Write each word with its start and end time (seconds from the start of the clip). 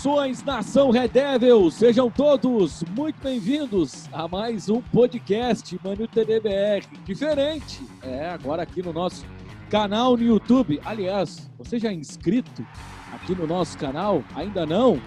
Saudações, 0.00 0.42
nação 0.42 0.90
Red 0.90 1.08
Devil! 1.08 1.70
Sejam 1.70 2.10
todos 2.10 2.82
muito 2.96 3.22
bem-vindos 3.22 4.08
a 4.10 4.26
mais 4.26 4.70
um 4.70 4.80
podcast 4.80 5.78
Manu 5.84 6.08
TDBR. 6.08 6.86
Diferente, 7.04 7.82
é, 8.02 8.30
agora 8.30 8.62
aqui 8.62 8.82
no 8.82 8.94
nosso 8.94 9.26
canal 9.68 10.16
no 10.16 10.22
YouTube. 10.22 10.80
Aliás, 10.86 11.50
você 11.58 11.78
já 11.78 11.90
é 11.90 11.92
inscrito 11.92 12.66
aqui 13.12 13.34
no 13.34 13.46
nosso 13.46 13.76
canal? 13.76 14.24
Ainda 14.34 14.64
não? 14.64 14.98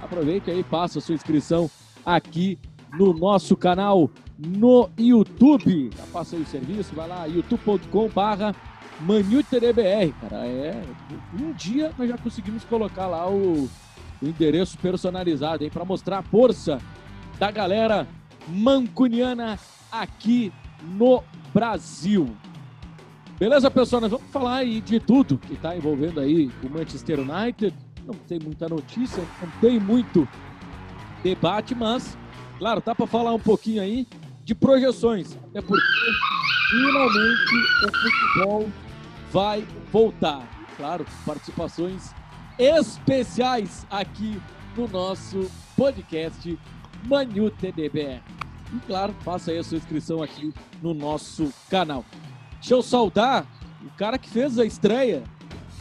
Aproveite 0.00 0.50
aí, 0.50 0.62
faça 0.62 0.98
a 0.98 1.02
sua 1.02 1.14
inscrição 1.14 1.70
aqui 2.06 2.58
no 2.94 3.12
nosso 3.12 3.54
canal 3.54 4.10
no 4.38 4.88
YouTube. 4.98 5.90
Já 5.94 6.04
passa 6.04 6.36
aí 6.36 6.42
o 6.42 6.46
serviço, 6.46 6.94
vai 6.94 7.06
lá, 7.06 7.26
youtube.com 7.26 8.08
barra 8.08 8.54
ManutDBR, 9.00 10.14
cara. 10.22 10.46
É, 10.46 10.82
um 11.38 11.52
dia 11.52 11.92
nós 11.98 12.08
já 12.08 12.16
conseguimos 12.16 12.64
colocar 12.64 13.08
lá 13.08 13.28
o 13.28 13.68
endereço 14.22 14.76
personalizado 14.78 15.64
aí 15.64 15.70
para 15.70 15.84
mostrar 15.84 16.18
a 16.18 16.22
força 16.22 16.80
da 17.38 17.50
galera 17.50 18.06
mancuniana 18.48 19.58
aqui 19.90 20.52
no 20.82 21.22
Brasil. 21.52 22.36
Beleza, 23.38 23.70
pessoal? 23.70 24.02
Nós 24.02 24.10
vamos 24.10 24.30
falar 24.30 24.56
aí 24.56 24.80
de 24.80 24.98
tudo 24.98 25.38
que 25.38 25.54
está 25.54 25.76
envolvendo 25.76 26.18
aí 26.18 26.50
o 26.62 26.68
Manchester 26.68 27.20
United. 27.20 27.74
Não 28.04 28.14
tem 28.14 28.38
muita 28.40 28.68
notícia, 28.68 29.22
não 29.40 29.50
tem 29.60 29.78
muito 29.78 30.26
debate, 31.22 31.74
mas, 31.74 32.16
claro, 32.58 32.80
tá 32.80 32.94
para 32.94 33.06
falar 33.06 33.32
um 33.32 33.38
pouquinho 33.38 33.82
aí 33.82 34.08
de 34.44 34.54
projeções. 34.54 35.36
Até 35.50 35.60
porque 35.60 35.84
finalmente 36.70 37.54
o 37.84 37.92
futebol 37.92 38.70
vai 39.30 39.64
voltar. 39.92 40.42
Claro, 40.76 41.04
participações 41.26 42.14
especiais 42.58 43.86
aqui 43.88 44.40
no 44.76 44.88
nosso 44.88 45.50
podcast 45.76 46.58
Manu 47.04 47.50
TDBR. 47.50 48.20
E 48.74 48.78
claro, 48.86 49.14
faça 49.20 49.50
aí 49.50 49.58
a 49.58 49.64
sua 49.64 49.78
inscrição 49.78 50.22
aqui 50.22 50.52
no 50.82 50.92
nosso 50.92 51.52
canal. 51.70 52.04
Deixa 52.54 52.74
eu 52.74 52.82
saudar 52.82 53.46
o 53.82 53.90
cara 53.96 54.18
que 54.18 54.28
fez 54.28 54.58
a 54.58 54.64
estreia, 54.64 55.22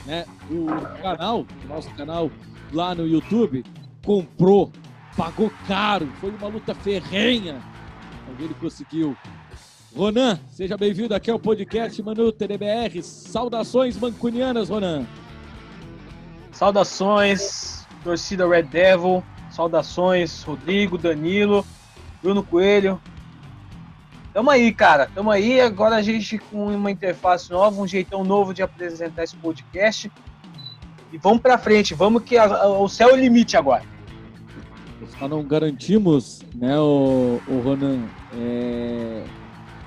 né? 0.05 0.25
O 0.50 0.67
canal, 1.02 1.45
o 1.66 1.67
nosso 1.67 1.89
canal 1.95 2.31
lá 2.72 2.94
no 2.94 3.08
YouTube, 3.08 3.66
comprou, 4.05 4.72
pagou 5.17 5.52
caro, 5.67 6.08
foi 6.22 6.30
uma 6.30 6.48
luta 6.48 6.75
ferrenha, 6.75 7.61
mas 8.28 8.39
ele 8.39 8.53
conseguiu. 8.53 9.17
Ronan, 9.95 10.39
seja 10.52 10.78
bem-vindo 10.78 11.16
aqui 11.16 11.31
ao 11.31 11.39
podcast 11.39 12.02
Manu 12.03 12.31
TDBR. 12.31 13.02
Saudações 13.02 13.98
mancunianas, 13.98 14.70
Ronan. 14.70 15.08
Saudações, 16.58 17.86
torcida 18.03 18.50
Red 18.50 18.63
Devil. 18.63 19.23
Saudações, 19.52 20.41
Rodrigo, 20.41 20.97
Danilo, 20.97 21.64
Bruno 22.19 22.41
Coelho. 22.41 22.99
Tamo 24.33 24.49
aí, 24.49 24.73
cara. 24.73 25.08
Tamo 25.14 25.30
aí. 25.30 25.61
Agora 25.61 25.97
a 25.97 26.02
gente 26.02 26.39
com 26.39 26.66
uma 26.75 26.89
interface 26.89 27.52
nova, 27.52 27.80
um 27.80 27.86
jeitão 27.86 28.23
novo 28.23 28.55
de 28.55 28.64
apresentar 28.64 29.23
esse 29.23 29.36
podcast. 29.36 30.11
E 31.14 31.17
vamos 31.19 31.41
pra 31.41 31.59
frente. 31.59 31.94
Vamos 31.94 32.23
que 32.23 32.38
a, 32.38 32.45
a, 32.45 32.67
o 32.67 32.89
céu 32.89 33.09
é 33.09 33.14
o 33.14 33.17
limite 33.17 33.55
agora. 33.55 33.83
Só 35.19 35.27
não 35.27 35.44
garantimos, 35.44 36.42
né, 36.55 36.75
o, 36.80 37.39
o 37.47 37.59
Ronan, 37.59 37.99
é... 38.36 39.23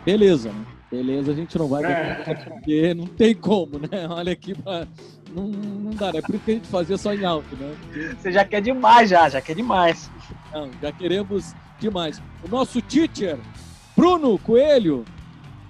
beleza, 0.05 0.53
né? 0.53 0.65
Beleza, 0.89 1.33
a 1.33 1.35
gente 1.35 1.59
não 1.59 1.67
vai 1.67 1.85
é. 1.85 2.15
porque 2.25 2.95
não 2.95 3.07
tem 3.07 3.35
como, 3.35 3.79
né? 3.79 4.07
Olha 4.09 4.33
aqui 4.33 4.55
pra... 4.55 4.87
Não, 5.35 5.47
não 5.49 5.93
dá, 5.93 6.13
né? 6.13 6.19
É 6.19 6.23
por 6.23 6.35
isso 6.35 6.45
que 6.45 6.51
a 6.51 6.55
gente 6.55 6.69
fazia 6.69 6.99
só 6.99 7.15
em 7.15 7.25
alto, 7.25 7.55
né? 7.57 7.75
Porque... 7.81 8.17
Você 8.17 8.33
já 8.33 8.45
quer 8.45 8.61
demais, 8.61 9.11
já, 9.11 9.29
já 9.29 9.41
quer 9.41 9.55
demais. 9.55 10.11
Não, 10.53 10.71
já 10.81 10.93
queremos 10.93 11.55
demais. 11.79 12.21
O 12.45 12.49
nosso 12.49 12.83
teacher, 12.83 13.39
Bruno 13.97 14.39
Coelho, 14.39 15.05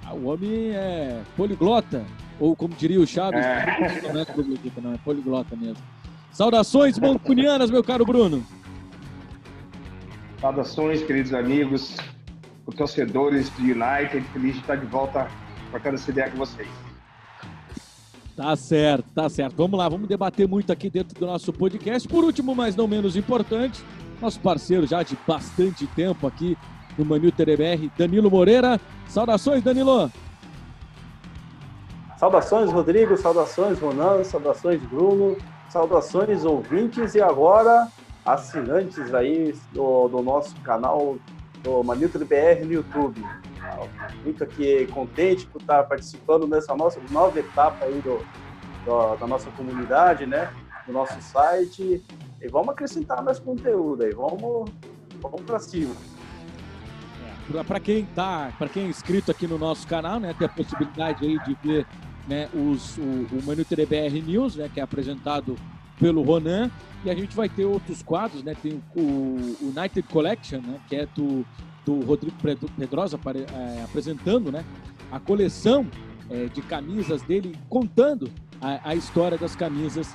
ah, 0.07 0.15
o 0.15 0.27
homem 0.27 0.71
é 0.73 1.23
poliglota, 1.37 2.05
ou 2.39 2.57
como 2.57 2.75
diria 2.75 3.01
o 3.01 3.07
Chaves, 3.07 3.45
é. 3.45 4.13
não 4.13 4.21
é 4.21 4.25
poliglota, 4.25 4.81
não, 4.81 4.95
é 4.95 4.99
poliglota 4.99 5.57
mesmo. 5.57 5.83
Saudações 6.33 6.99
mancunianas, 6.99 7.71
meu 7.71 7.85
caro 7.85 8.05
Bruno. 8.05 8.45
Saudações, 10.41 11.03
queridos 11.03 11.35
amigos, 11.35 11.97
os 12.67 12.75
torcedores 12.75 13.51
do 13.51 13.63
United, 13.63 14.25
feliz 14.33 14.55
de 14.55 14.61
estar 14.61 14.77
de 14.77 14.87
volta 14.87 15.29
trocando 15.71 15.97
essa 15.97 16.11
ideia 16.11 16.31
com 16.31 16.39
vocês. 16.39 16.69
Tá 18.41 18.57
certo, 18.57 19.05
tá 19.15 19.29
certo. 19.29 19.55
Vamos 19.55 19.79
lá, 19.79 19.87
vamos 19.87 20.09
debater 20.09 20.49
muito 20.49 20.73
aqui 20.73 20.89
dentro 20.89 21.15
do 21.21 21.27
nosso 21.27 21.53
podcast. 21.53 22.09
Por 22.09 22.25
último, 22.25 22.55
mas 22.55 22.75
não 22.75 22.89
menos 22.89 23.15
importante, 23.15 23.85
nosso 24.19 24.41
parceiro 24.41 24.87
já 24.87 25.03
de 25.03 25.15
bastante 25.29 25.87
tempo 25.89 26.27
aqui 26.27 26.57
no 26.97 27.05
Manil 27.05 27.31
TDBR, 27.31 27.93
Danilo 27.99 28.31
Moreira. 28.31 28.81
Saudações, 29.07 29.63
Danilo! 29.63 30.11
Saudações, 32.17 32.73
Rodrigo, 32.73 33.15
saudações, 33.19 33.79
Ronan, 33.79 34.25
saudações, 34.25 34.81
Bruno, 34.85 35.37
saudações, 35.69 36.43
ouvintes 36.43 37.15
e 37.15 37.21
agora 37.21 37.89
assinantes 38.25 39.13
aí 39.13 39.55
do, 39.71 40.09
do 40.09 40.23
nosso 40.23 40.57
canal 40.63 41.19
do 41.63 41.85
Manil 41.85 42.09
TDBR 42.09 42.65
no 42.65 42.73
YouTube. 42.73 43.23
Muito 44.25 44.45
aqui 44.45 44.87
contente 44.89 45.47
por 45.47 45.61
estar 45.61 45.85
participando 45.85 46.47
dessa 46.47 46.75
nossa 46.75 47.01
nova 47.11 47.39
etapa 47.39 47.85
aí 47.85 48.01
do, 48.01 48.19
do 48.85 49.17
da 49.17 49.27
nossa 49.27 49.51
comunidade, 49.51 50.27
né? 50.27 50.53
Do 50.87 50.93
nosso 50.93 51.21
site. 51.21 52.03
E 52.43 52.49
vamos 52.49 52.71
acrescentar 52.71 53.23
mais 53.23 53.39
conteúdo 53.39 54.03
aí, 54.03 54.13
vamos, 54.13 54.71
vamos 55.21 55.43
para 55.43 55.59
cima. 55.59 55.95
Para 57.67 57.81
quem 57.81 58.07
tá, 58.07 58.53
para 58.59 58.69
quem 58.69 58.85
é 58.85 58.89
inscrito 58.89 59.31
aqui 59.31 59.47
no 59.47 59.59
nosso 59.59 59.87
canal, 59.87 60.19
né, 60.19 60.35
tem 60.39 60.47
a 60.47 60.51
possibilidade 60.51 61.27
aí 61.27 61.39
de 61.41 61.55
ver, 61.63 61.87
né, 62.29 62.49
os, 62.55 62.97
o, 62.97 63.03
o 63.03 63.43
Manu 63.45 63.65
TDBR 63.65 64.23
News, 64.23 64.57
né, 64.57 64.71
que 64.73 64.81
é 64.81 64.83
apresentado 64.83 65.57
pelo 65.99 66.23
Ronan, 66.23 66.71
e 67.05 67.11
a 67.11 67.15
gente 67.15 67.35
vai 67.37 67.49
ter 67.49 67.65
outros 67.65 68.03
quadros, 68.03 68.43
né, 68.43 68.55
tem 68.55 68.83
o, 68.95 69.01
o 69.01 69.73
United 69.77 70.03
Collection, 70.05 70.61
né, 70.61 70.81
que 70.89 70.97
é 70.97 71.07
do, 71.07 71.45
do 71.85 72.01
Rodrigo 72.01 72.37
Pedrosa 72.77 73.19
é, 73.35 73.83
apresentando, 73.83 74.53
né, 74.53 74.65
a 75.11 75.19
coleção 75.19 75.87
é, 76.31 76.47
de 76.47 76.63
camisas 76.63 77.23
dele, 77.23 77.57
contando 77.69 78.31
a, 78.61 78.91
a 78.91 78.95
história 78.95 79.37
das 79.37 79.57
camisas 79.57 80.15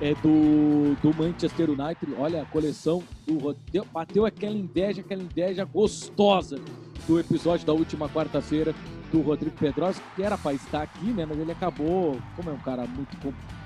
é, 0.00 0.14
do, 0.14 0.96
do 1.00 1.16
Manchester 1.16 1.70
United. 1.70 2.14
Olha 2.18 2.42
a 2.42 2.46
coleção 2.46 3.02
do 3.26 3.34
bateu, 3.38 3.86
bateu 3.92 4.26
aquela 4.26 4.56
inveja, 4.56 5.00
aquela 5.00 5.22
inveja 5.22 5.64
gostosa 5.64 6.58
do 7.06 7.18
episódio 7.18 7.66
da 7.66 7.72
última 7.72 8.08
quarta-feira 8.08 8.74
do 9.12 9.20
Rodrigo 9.20 9.56
Pedrosa, 9.56 10.00
que 10.16 10.22
era 10.22 10.36
para 10.36 10.54
estar 10.54 10.82
aqui, 10.82 11.06
né? 11.06 11.26
Mas 11.26 11.38
ele 11.38 11.52
acabou, 11.52 12.18
como 12.34 12.50
é 12.50 12.52
um 12.52 12.58
cara 12.58 12.86
muito 12.86 13.16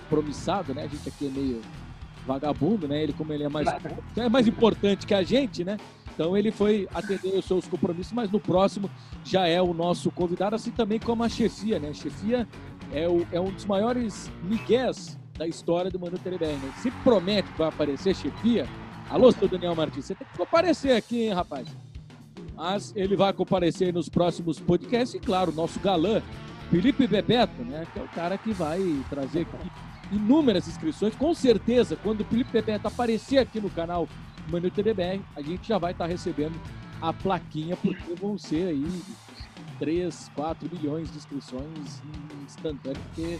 compromissado, 0.08 0.74
né? 0.74 0.84
A 0.84 0.86
gente 0.86 1.08
aqui 1.08 1.26
é 1.26 1.30
meio 1.30 1.60
vagabundo, 2.26 2.88
né? 2.88 3.02
Ele, 3.02 3.12
como 3.12 3.32
ele 3.32 3.44
é 3.44 3.48
mais, 3.48 3.66
é 4.16 4.28
mais 4.28 4.46
importante 4.46 5.06
que 5.06 5.14
a 5.14 5.22
gente, 5.22 5.64
né? 5.64 5.78
Então 6.16 6.34
ele 6.34 6.50
foi 6.50 6.88
atender 6.94 7.36
os 7.36 7.44
seus 7.44 7.68
compromissos, 7.68 8.14
mas 8.14 8.30
no 8.30 8.40
próximo 8.40 8.90
já 9.22 9.46
é 9.46 9.60
o 9.60 9.74
nosso 9.74 10.10
convidado, 10.10 10.56
assim 10.56 10.70
também 10.70 10.98
como 10.98 11.22
a 11.22 11.28
chefia, 11.28 11.78
né? 11.78 11.90
A 11.90 11.94
chefia 11.94 12.48
é, 12.90 13.06
o, 13.06 13.26
é 13.30 13.38
um 13.38 13.50
dos 13.50 13.66
maiores 13.66 14.32
migués 14.42 15.18
da 15.36 15.46
história 15.46 15.90
do 15.90 16.00
Manu 16.00 16.18
TDBR. 16.18 16.54
Né? 16.54 16.72
Se 16.78 16.90
promete 16.90 17.52
que 17.52 17.58
vai 17.58 17.68
aparecer 17.68 18.16
chefia, 18.16 18.66
alô, 19.10 19.30
seu 19.30 19.46
Daniel 19.46 19.74
Martins, 19.74 20.06
você 20.06 20.14
tem 20.14 20.26
que 20.26 20.38
comparecer 20.38 20.96
aqui, 20.96 21.24
hein, 21.24 21.34
rapaz? 21.34 21.68
Mas 22.54 22.94
ele 22.96 23.14
vai 23.14 23.34
comparecer 23.34 23.92
nos 23.92 24.08
próximos 24.08 24.58
podcasts 24.58 25.14
e, 25.14 25.20
claro, 25.20 25.52
nosso 25.52 25.78
galã, 25.80 26.22
Felipe 26.70 27.06
Bebeto, 27.06 27.62
né? 27.62 27.86
Que 27.92 27.98
é 27.98 28.02
o 28.02 28.08
cara 28.08 28.38
que 28.38 28.54
vai 28.54 28.80
trazer 29.10 29.42
aqui 29.42 29.70
inúmeras 30.10 30.66
inscrições. 30.66 31.14
Com 31.14 31.34
certeza, 31.34 31.94
quando 32.02 32.22
o 32.22 32.24
Felipe 32.24 32.50
Bebeto 32.50 32.88
aparecer 32.88 33.36
aqui 33.36 33.60
no 33.60 33.68
canal 33.68 34.08
Manu 34.50 34.70
TDBR, 34.70 35.20
a 35.34 35.42
gente 35.42 35.68
já 35.68 35.78
vai 35.78 35.92
estar 35.92 36.06
recebendo 36.06 36.58
a 37.00 37.12
plaquinha, 37.12 37.76
porque 37.76 38.14
vão 38.14 38.38
ser 38.38 38.68
aí 38.68 39.02
3, 39.78 40.30
4 40.34 40.68
milhões 40.72 41.10
de 41.10 41.18
inscrições 41.18 42.02
instantâneas, 42.44 42.98
porque 43.08 43.38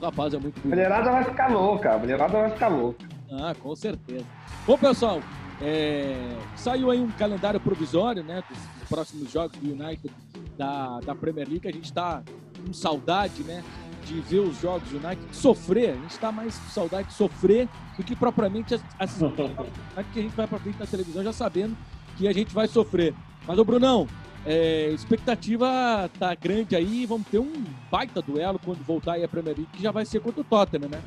o 0.00 0.04
rapaz 0.04 0.34
é 0.34 0.38
muito 0.38 0.60
bonito. 0.60 0.66
A 0.66 0.68
mulherada 0.68 1.10
vai 1.10 1.24
ficar 1.24 1.50
louca, 1.50 1.94
a 1.94 1.98
mulherada 1.98 2.32
vai 2.32 2.50
ficar 2.50 2.68
louca. 2.68 3.06
Ah, 3.30 3.54
com 3.60 3.74
certeza. 3.74 4.24
Bom, 4.66 4.78
pessoal, 4.78 5.20
é... 5.60 6.36
saiu 6.56 6.90
aí 6.90 7.00
um 7.00 7.10
calendário 7.12 7.60
provisório, 7.60 8.22
né, 8.22 8.42
dos, 8.48 8.58
dos, 8.58 8.88
próximos 8.88 9.30
jogos 9.30 9.58
do 9.58 9.72
United 9.72 10.12
da, 10.56 11.00
da 11.00 11.14
Premier 11.14 11.48
League. 11.48 11.68
A 11.68 11.72
gente 11.72 11.84
está 11.84 12.22
com 12.64 12.72
saudade, 12.72 13.42
né, 13.42 13.62
de 14.06 14.20
ver 14.20 14.38
os 14.38 14.60
jogos 14.60 14.88
do 14.88 14.96
United 14.96 15.24
sofrer. 15.32 15.90
A 15.90 15.94
gente 15.94 16.10
está 16.10 16.30
mais 16.30 16.56
com 16.56 16.68
saudade 16.68 17.08
de 17.08 17.14
sofrer 17.14 17.68
do 17.96 18.04
que 18.04 18.14
propriamente 18.14 18.80
assistir. 18.98 19.32
Porque 19.94 20.20
a 20.20 20.22
gente 20.22 20.36
vai 20.36 20.46
para 20.46 20.58
frente 20.58 20.78
na 20.78 20.86
televisão 20.86 21.24
já 21.24 21.32
sabendo 21.32 21.76
que 22.16 22.28
a 22.28 22.32
gente 22.32 22.54
vai 22.54 22.68
sofrer. 22.68 23.14
Mas, 23.46 23.58
ô 23.58 23.64
Brunão, 23.64 24.06
é, 24.44 24.90
expectativa 24.90 26.08
tá 26.18 26.34
grande 26.34 26.76
aí, 26.76 27.04
vamos 27.04 27.26
ter 27.26 27.38
um 27.38 27.52
baita 27.90 28.22
duelo 28.22 28.60
quando 28.64 28.84
voltar 28.84 29.14
aí 29.14 29.24
a 29.24 29.28
Premier 29.28 29.56
League, 29.56 29.70
que 29.72 29.82
já 29.82 29.90
vai 29.90 30.04
ser 30.04 30.20
contra 30.20 30.40
o 30.40 30.44
Tottenham, 30.44 30.88
né? 30.88 31.02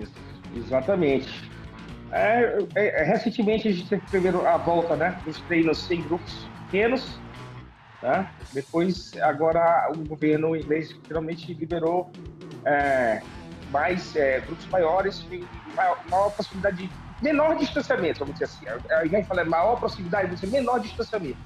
Isso, 0.00 0.12
exatamente. 0.56 1.28
É, 2.10 2.58
é, 2.74 3.04
recentemente 3.04 3.68
a 3.68 3.72
gente 3.72 3.88
teve 3.88 4.02
primeiro 4.10 4.46
a 4.46 4.56
volta, 4.56 4.96
né? 4.96 5.18
Dos 5.24 5.38
treinos 5.42 5.78
sem 5.78 6.02
grupos 6.02 6.46
pequenos, 6.66 7.18
né? 8.02 8.30
Depois, 8.52 9.12
agora 9.20 9.90
o 9.94 10.06
governo 10.06 10.56
inglês 10.56 10.94
finalmente 11.06 11.52
liberou 11.54 12.10
é, 12.64 13.20
mais 13.70 14.14
é, 14.16 14.40
grupos 14.40 14.66
maiores 14.66 15.26
maior, 15.74 15.98
maior, 16.08 16.30
possibilidade 16.30 16.76
de 16.76 16.90
menor 17.22 17.56
distanciamento, 17.56 18.20
vamos 18.20 18.34
dizer 18.34 18.44
assim. 18.44 18.66
Ao 18.68 19.04
invés 19.04 19.22
de 19.22 19.28
falar 19.28 19.44
maior 19.44 19.78
proximidade, 19.78 20.30
você 20.36 20.46
menor 20.46 20.80
distanciamento. 20.80 21.38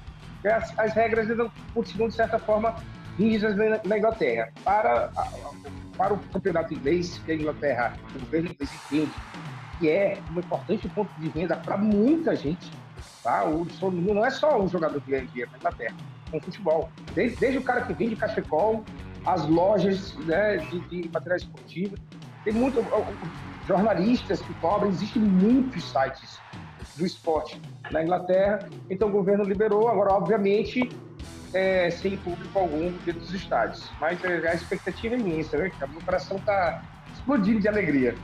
As, 0.45 0.77
as 0.77 0.93
regras 0.93 1.29
ainda 1.29 1.49
continuam, 1.73 2.09
de 2.09 2.15
certa 2.15 2.37
forma, 2.37 2.75
rígidas 3.17 3.55
na, 3.55 3.79
na 3.83 3.97
Inglaterra. 3.97 4.51
Para, 4.63 5.11
para 5.97 6.13
o 6.13 6.19
campeonato 6.19 6.73
inglês, 6.73 7.19
que 7.25 7.31
a 7.31 7.35
Inglaterra, 7.35 7.93
o 8.15 8.19
governo 8.19 8.49
inglês 8.51 8.71
entende 8.73 9.11
que 9.79 9.89
é 9.89 10.17
um 10.35 10.39
importante 10.39 10.87
ponto 10.89 11.11
de 11.19 11.29
renda 11.29 11.55
para 11.55 11.77
muita 11.77 12.35
gente. 12.35 12.71
Tá? 13.23 13.45
O 13.45 13.65
não 13.91 14.25
é 14.25 14.29
só 14.29 14.61
um 14.61 14.67
jogador 14.67 14.99
que 15.01 15.11
ganha 15.11 15.25
dinheiro 15.25 15.49
na 15.51 15.57
Inglaterra, 15.57 15.95
com 16.33 16.41
futebol. 16.41 16.89
Desde, 17.13 17.37
desde, 17.37 17.59
o 17.59 17.61
cara 17.61 17.81
que 17.81 17.93
vende 17.93 18.15
cachecol, 18.15 18.83
as 19.25 19.47
lojas 19.47 20.15
né, 20.25 20.57
de, 20.57 20.79
de 20.81 21.09
material 21.13 21.37
esportivo. 21.37 21.95
Tem 22.43 22.53
muito. 22.53 22.83
Jornalistas 23.65 24.41
que 24.41 24.53
cobrem, 24.55 24.91
existem 24.91 25.21
muitos 25.21 25.85
sites 25.85 26.37
do 26.97 27.05
esporte 27.05 27.61
na 27.91 28.03
Inglaterra. 28.03 28.67
Então 28.89 29.07
o 29.07 29.11
governo 29.11 29.45
liberou, 29.45 29.87
agora, 29.87 30.13
obviamente, 30.13 30.89
é, 31.53 31.89
sem 31.89 32.17
público 32.17 32.59
algum 32.59 32.91
dentro 33.05 33.21
dos 33.21 33.33
estádios. 33.33 33.89
Mas 34.01 34.21
é, 34.25 34.49
a 34.49 34.53
expectativa 34.53 35.15
é 35.15 35.19
imensa, 35.19 35.57
né? 35.57 35.71
Meu 35.89 36.01
coração 36.01 36.35
está 36.35 36.83
explodindo 37.13 37.61
de 37.61 37.67
alegria. 37.69 38.15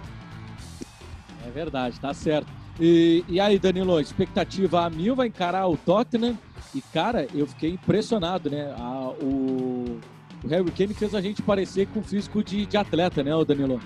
É 1.48 1.50
verdade, 1.52 1.98
tá 2.02 2.14
certo. 2.14 2.48
E, 2.80 3.26
e 3.28 3.40
aí, 3.40 3.60
Danilo, 3.60 4.00
expectativa 4.00 4.86
a 4.86 4.90
mil 4.90 5.16
vai 5.16 5.28
encarar 5.28 5.68
o 5.68 5.76
Tottenham. 5.76 6.38
E, 6.74 6.82
cara, 6.82 7.28
eu 7.34 7.48
fiquei 7.48 7.72
impressionado, 7.72 8.50
né? 8.50 8.74
A, 8.78 9.10
o, 9.22 10.00
o 10.44 10.48
Harry 10.48 10.72
Kane 10.72 10.94
fez 10.94 11.16
a 11.16 11.22
gente 11.22 11.42
parecer 11.42 11.88
com 11.88 12.02
físico 12.02 12.44
de, 12.44 12.66
de 12.66 12.78
atleta, 12.78 13.24
né, 13.24 13.36
o 13.36 13.44
Danilo? 13.44 13.80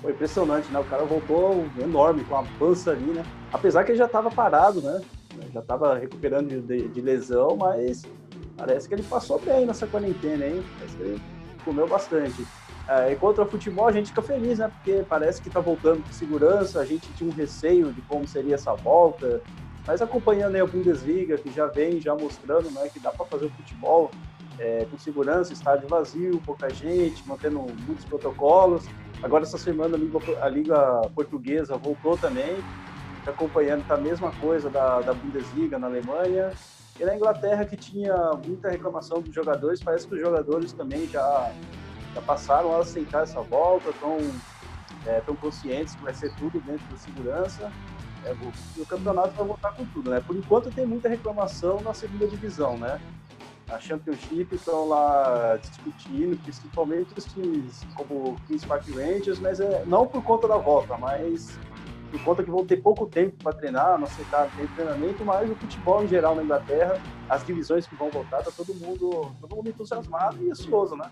Foi 0.00 0.12
impressionante, 0.12 0.70
né? 0.70 0.78
O 0.78 0.84
cara 0.84 1.04
voltou 1.04 1.66
enorme, 1.80 2.24
com 2.24 2.36
a 2.36 2.44
pança 2.58 2.90
ali, 2.90 3.06
né? 3.06 3.24
Apesar 3.52 3.84
que 3.84 3.92
ele 3.92 3.98
já 3.98 4.04
estava 4.04 4.30
parado, 4.30 4.82
né? 4.82 5.00
Já 5.52 5.60
estava 5.60 5.98
recuperando 5.98 6.48
de, 6.48 6.60
de, 6.60 6.88
de, 6.88 7.00
lesão, 7.00 7.56
mas 7.56 8.02
parece 8.56 8.86
que 8.86 8.94
ele 8.94 9.02
passou 9.02 9.40
bem 9.40 9.64
nessa 9.64 9.86
quarentena, 9.86 10.46
hein? 10.46 10.62
Parece 10.78 10.96
que 10.96 11.02
ele 11.02 11.22
comeu 11.64 11.88
bastante. 11.88 12.46
É, 12.86 13.12
e 13.12 13.16
contra 13.16 13.44
o 13.44 13.46
futebol 13.46 13.88
a 13.88 13.92
gente 13.92 14.08
fica 14.08 14.20
feliz, 14.20 14.58
né? 14.58 14.68
Porque 14.68 15.04
parece 15.08 15.40
que 15.40 15.48
está 15.48 15.58
voltando 15.58 16.02
com 16.02 16.12
segurança, 16.12 16.80
a 16.80 16.84
gente 16.84 17.08
tinha 17.14 17.28
um 17.28 17.32
receio 17.32 17.92
de 17.92 18.02
como 18.02 18.28
seria 18.28 18.56
essa 18.56 18.74
volta, 18.74 19.40
mas 19.86 20.00
acompanhando 20.00 20.54
aí 20.54 20.60
a 20.60 20.66
Bundesliga, 20.66 21.36
que 21.36 21.50
já 21.50 21.66
vem 21.66 22.00
já 22.00 22.14
mostrando 22.14 22.70
né, 22.70 22.88
que 22.92 22.98
dá 22.98 23.10
para 23.10 23.26
fazer 23.26 23.46
o 23.46 23.50
futebol 23.50 24.10
é, 24.58 24.86
com 24.90 24.98
segurança, 24.98 25.52
estádio 25.52 25.88
vazio, 25.88 26.40
pouca 26.44 26.70
gente, 26.70 27.26
mantendo 27.26 27.60
muitos 27.86 28.04
protocolos. 28.04 28.86
Agora 29.22 29.44
essa 29.44 29.58
semana 29.58 29.96
a 29.96 29.98
Liga, 29.98 30.18
a 30.40 30.48
Liga 30.48 31.02
Portuguesa 31.14 31.76
voltou 31.76 32.16
também, 32.16 32.56
tá 33.24 33.30
acompanhando 33.30 33.86
tá 33.86 33.94
a 33.94 33.98
mesma 33.98 34.32
coisa 34.32 34.70
da, 34.70 35.00
da 35.00 35.12
Bundesliga 35.12 35.78
na 35.78 35.86
Alemanha. 35.86 36.52
E 36.98 37.04
na 37.04 37.16
Inglaterra, 37.16 37.64
que 37.64 37.76
tinha 37.76 38.14
muita 38.46 38.70
reclamação 38.70 39.20
dos 39.20 39.34
jogadores, 39.34 39.82
parece 39.82 40.06
que 40.06 40.14
os 40.14 40.20
jogadores 40.20 40.72
também 40.72 41.08
já 41.08 41.52
já 42.14 42.22
passaram 42.22 42.74
a 42.74 42.78
aceitar 42.78 43.24
essa 43.24 43.40
volta, 43.42 43.90
estão 43.90 44.18
é, 45.04 45.20
tão 45.20 45.34
conscientes 45.34 45.96
que 45.96 46.02
vai 46.04 46.14
ser 46.14 46.32
tudo 46.36 46.60
dentro 46.60 46.86
da 46.86 46.96
segurança. 46.96 47.72
É, 48.24 48.34
e 48.76 48.80
o 48.80 48.86
campeonato 48.86 49.30
vai 49.30 49.46
voltar 49.46 49.72
com 49.72 49.84
tudo, 49.86 50.10
né? 50.10 50.20
Por 50.20 50.34
enquanto 50.34 50.70
tem 50.70 50.86
muita 50.86 51.08
reclamação 51.08 51.80
na 51.80 51.92
segunda 51.92 52.26
divisão, 52.26 52.78
né? 52.78 53.00
A 53.68 53.78
Championship 53.78 54.54
estão 54.54 54.88
lá 54.88 55.58
discutindo, 55.60 56.36
principalmente 56.42 57.08
os 57.16 57.24
times 57.24 57.86
como 57.94 58.30
o 58.30 58.36
Kings 58.46 58.66
Park 58.66 58.88
Rangers, 58.88 59.38
mas 59.38 59.60
é, 59.60 59.84
não 59.86 60.06
por 60.06 60.22
conta 60.22 60.46
da 60.46 60.56
volta, 60.56 60.96
mas 60.98 61.58
por 62.10 62.22
conta 62.22 62.44
que 62.44 62.50
vão 62.50 62.64
ter 62.64 62.76
pouco 62.76 63.06
tempo 63.06 63.34
para 63.42 63.52
treinar, 63.52 63.98
não 63.98 64.06
aceitar 64.06 64.48
treinamento, 64.76 65.24
mas 65.24 65.50
o 65.50 65.54
futebol 65.56 66.04
em 66.04 66.08
geral 66.08 66.34
na 66.34 66.44
Inglaterra, 66.44 67.00
as 67.28 67.44
divisões 67.44 67.86
que 67.86 67.94
vão 67.96 68.10
voltar, 68.10 68.42
tá 68.42 68.50
todo 68.56 68.74
mundo, 68.74 69.32
todo 69.40 69.56
mundo 69.56 69.68
entusiasmado 69.68 70.42
e 70.42 70.50
ansioso, 70.50 70.94
né? 70.94 71.10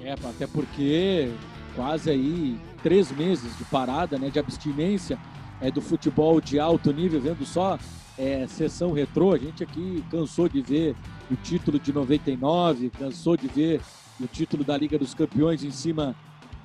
É, 0.00 0.12
até 0.12 0.46
porque 0.46 1.32
quase 1.76 2.10
aí 2.10 2.58
três 2.82 3.10
meses 3.12 3.56
de 3.58 3.64
parada, 3.64 4.18
né, 4.18 4.30
de 4.30 4.38
abstinência 4.38 5.18
é, 5.62 5.70
do 5.70 5.80
futebol 5.80 6.40
de 6.40 6.58
alto 6.58 6.92
nível, 6.92 7.20
vendo 7.20 7.46
só 7.46 7.78
é, 8.18 8.46
sessão 8.48 8.92
retrô. 8.92 9.32
A 9.32 9.38
gente 9.38 9.62
aqui 9.62 10.04
cansou 10.10 10.48
de 10.48 10.60
ver 10.60 10.96
o 11.30 11.36
título 11.36 11.78
de 11.78 11.92
99, 11.92 12.90
cansou 12.90 13.36
de 13.36 13.46
ver 13.46 13.80
o 14.20 14.26
título 14.26 14.64
da 14.64 14.76
Liga 14.76 14.98
dos 14.98 15.14
Campeões 15.14 15.62
em 15.62 15.70
cima 15.70 16.14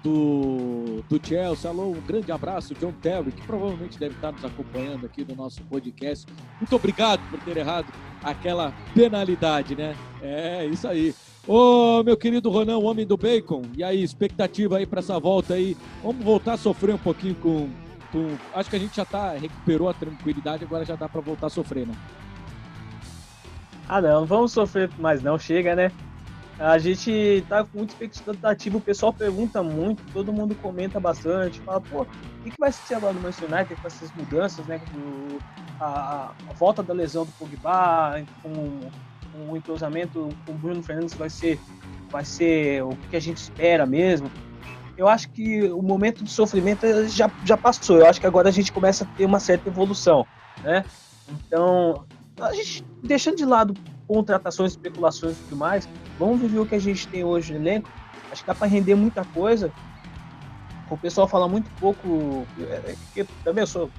do, 0.04 1.04
do 1.08 1.26
Chelsea. 1.26 1.70
Alô, 1.70 1.92
um 1.92 2.02
grande 2.02 2.32
abraço, 2.32 2.74
John 2.74 2.92
Terry, 3.02 3.32
que 3.32 3.42
provavelmente 3.44 4.00
deve 4.00 4.16
estar 4.16 4.32
nos 4.32 4.44
acompanhando 4.44 5.06
aqui 5.06 5.24
no 5.24 5.36
nosso 5.36 5.62
podcast. 5.64 6.26
Muito 6.60 6.76
obrigado 6.76 7.22
por 7.30 7.40
ter 7.42 7.58
errado 7.58 7.88
aquela 8.24 8.74
penalidade, 8.94 9.76
né? 9.76 9.96
É, 10.22 10.66
isso 10.66 10.88
aí. 10.88 11.14
Ô, 11.48 12.04
meu 12.04 12.18
querido 12.18 12.50
Ronão, 12.50 12.84
homem 12.84 13.08
do 13.08 13.16
bacon, 13.16 13.62
e 13.78 13.82
aí, 13.82 14.04
expectativa 14.04 14.78
aí 14.78 14.86
para 14.86 15.00
essa 15.00 15.18
volta 15.18 15.54
aí? 15.54 15.78
Vamos 16.04 16.24
voltar 16.24 16.54
a 16.54 16.58
sofrer 16.58 16.94
um 16.94 16.98
pouquinho 16.98 17.36
com, 17.36 17.70
com... 18.12 18.38
Acho 18.54 18.69
que 18.69 18.75
a 18.75 18.80
gente 18.80 18.95
já 18.95 19.06
tá, 19.06 19.33
recuperou 19.33 19.89
a 19.89 19.94
tranquilidade, 19.94 20.63
agora 20.63 20.86
já 20.86 20.95
dá 20.95 21.07
para 21.07 21.21
voltar 21.21 21.48
a 21.48 21.50
sofrer, 21.50 21.88
né? 21.88 21.94
Ah, 23.88 24.01
não, 24.01 24.25
vamos 24.25 24.51
sofrer 24.51 24.89
mais 25.00 25.21
não, 25.21 25.39
chega, 25.39 25.75
né? 25.75 25.92
A 26.59 26.80
gente 26.80 27.45
tá 27.48 27.63
com 27.63 27.77
muita 27.77 28.04
expectativa, 28.04 28.77
o 28.77 28.81
pessoal 28.81 29.13
pergunta 29.13 29.62
muito, 29.62 30.01
todo 30.12 30.33
mundo 30.33 30.56
comenta 30.56 31.00
bastante, 31.00 31.59
fala, 31.62 31.80
pô, 31.80 32.01
o 32.01 32.06
que, 32.44 32.51
vai 32.59 32.71
ser 32.71 32.95
agora 32.95 33.13
no 33.13 33.21
Manchester 33.21 33.54
United 33.54 33.80
com 33.80 33.88
essas 33.88 34.12
mudanças, 34.13 34.65
né? 34.65 34.81
Do, 34.92 35.38
a, 35.80 36.31
a, 36.50 36.53
volta 36.53 36.81
da 36.81 36.94
lesão 36.94 37.25
do 37.25 37.31
Pogba, 37.33 38.24
com 38.42 38.80
o 39.48 39.56
entrosamento 39.56 40.30
com 40.45 40.51
o 40.51 40.56
Bruno 40.56 40.81
Fernandes 40.81 41.13
vai 41.13 41.30
ser, 41.30 41.60
vai 42.10 42.25
ser 42.25 42.84
o 42.84 42.89
que 43.10 43.15
a 43.15 43.22
gente 43.22 43.38
espera 43.38 43.86
mesmo. 43.86 44.32
Eu 44.98 45.08
acho 45.08 45.30
que 45.30 45.63
o 45.63 45.82
momento 45.82 46.24
de 46.24 46.30
sofrimento 46.32 47.08
já, 47.08 47.30
já 47.46 47.56
passou. 47.56 47.98
Eu 47.98 48.08
acho 48.08 48.20
que 48.20 48.25
agora 48.25 48.50
a 48.50 48.51
gente 48.51 48.72
começa 48.72 49.04
a 49.04 49.08
ter 49.16 49.25
uma 49.25 49.39
certa 49.39 49.70
evolução, 49.70 50.25
né? 50.63 50.84
Então, 51.30 52.06
a 52.39 52.54
gente 52.54 52.84
deixando 53.04 53.38
de 53.38 53.46
lado 53.46 53.74
contratações, 54.08 54.72
especulações 54.72 55.38
e 55.38 55.44
tudo 55.44 55.58
mais, 55.58 55.88
vamos 56.18 56.39
viver 56.39 56.60
o 56.60 56.66
que 56.66 56.75
a 56.75 56.80
gente 56.80 57.08
tem 57.08 57.24
hoje 57.24 57.54
no 57.54 57.60
elenco. 57.60 57.89
Acho 58.32 58.42
que 58.42 58.48
dá 58.48 58.56
para 58.56 58.68
render 58.68 58.96
muita 58.96 59.24
coisa. 59.25 59.72
O 60.89 60.98
pessoal 60.98 61.27
fala 61.27 61.48
muito 61.48 61.70
pouco, 61.80 62.48
é, 62.60 62.96
é, 63.18 63.25
também 63.44 63.62
eu 63.62 63.68
sou 63.68 63.89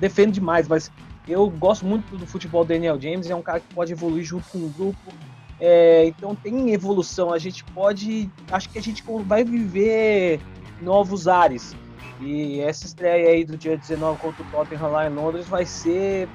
defendo 0.00 0.32
demais, 0.32 0.66
mas 0.66 0.90
eu 1.28 1.48
gosto 1.50 1.84
muito 1.84 2.16
do 2.16 2.26
futebol 2.26 2.64
do 2.64 2.68
Daniel 2.68 2.98
James, 3.00 3.28
é 3.28 3.34
um 3.34 3.42
cara 3.42 3.60
que 3.60 3.74
pode 3.74 3.92
evoluir 3.92 4.24
junto 4.24 4.48
com 4.48 4.58
o 4.58 4.68
grupo. 4.70 5.12
É, 5.60 6.06
então 6.06 6.34
tem 6.34 6.72
evolução, 6.72 7.32
a 7.32 7.38
gente 7.38 7.62
pode. 7.64 8.30
Acho 8.50 8.68
que 8.70 8.78
a 8.78 8.82
gente 8.82 9.04
vai 9.26 9.44
viver 9.44 10.40
novos 10.80 11.28
ares. 11.28 11.76
E 12.20 12.60
essa 12.60 12.86
estreia 12.86 13.30
aí 13.30 13.44
do 13.44 13.56
dia 13.56 13.76
19 13.76 14.20
contra 14.20 14.42
o 14.42 14.46
Tottenham 14.46 14.90
lá 14.90 15.06
em 15.06 15.14
Londres 15.14 15.46
vai 15.46 15.64
ser, 15.64 16.28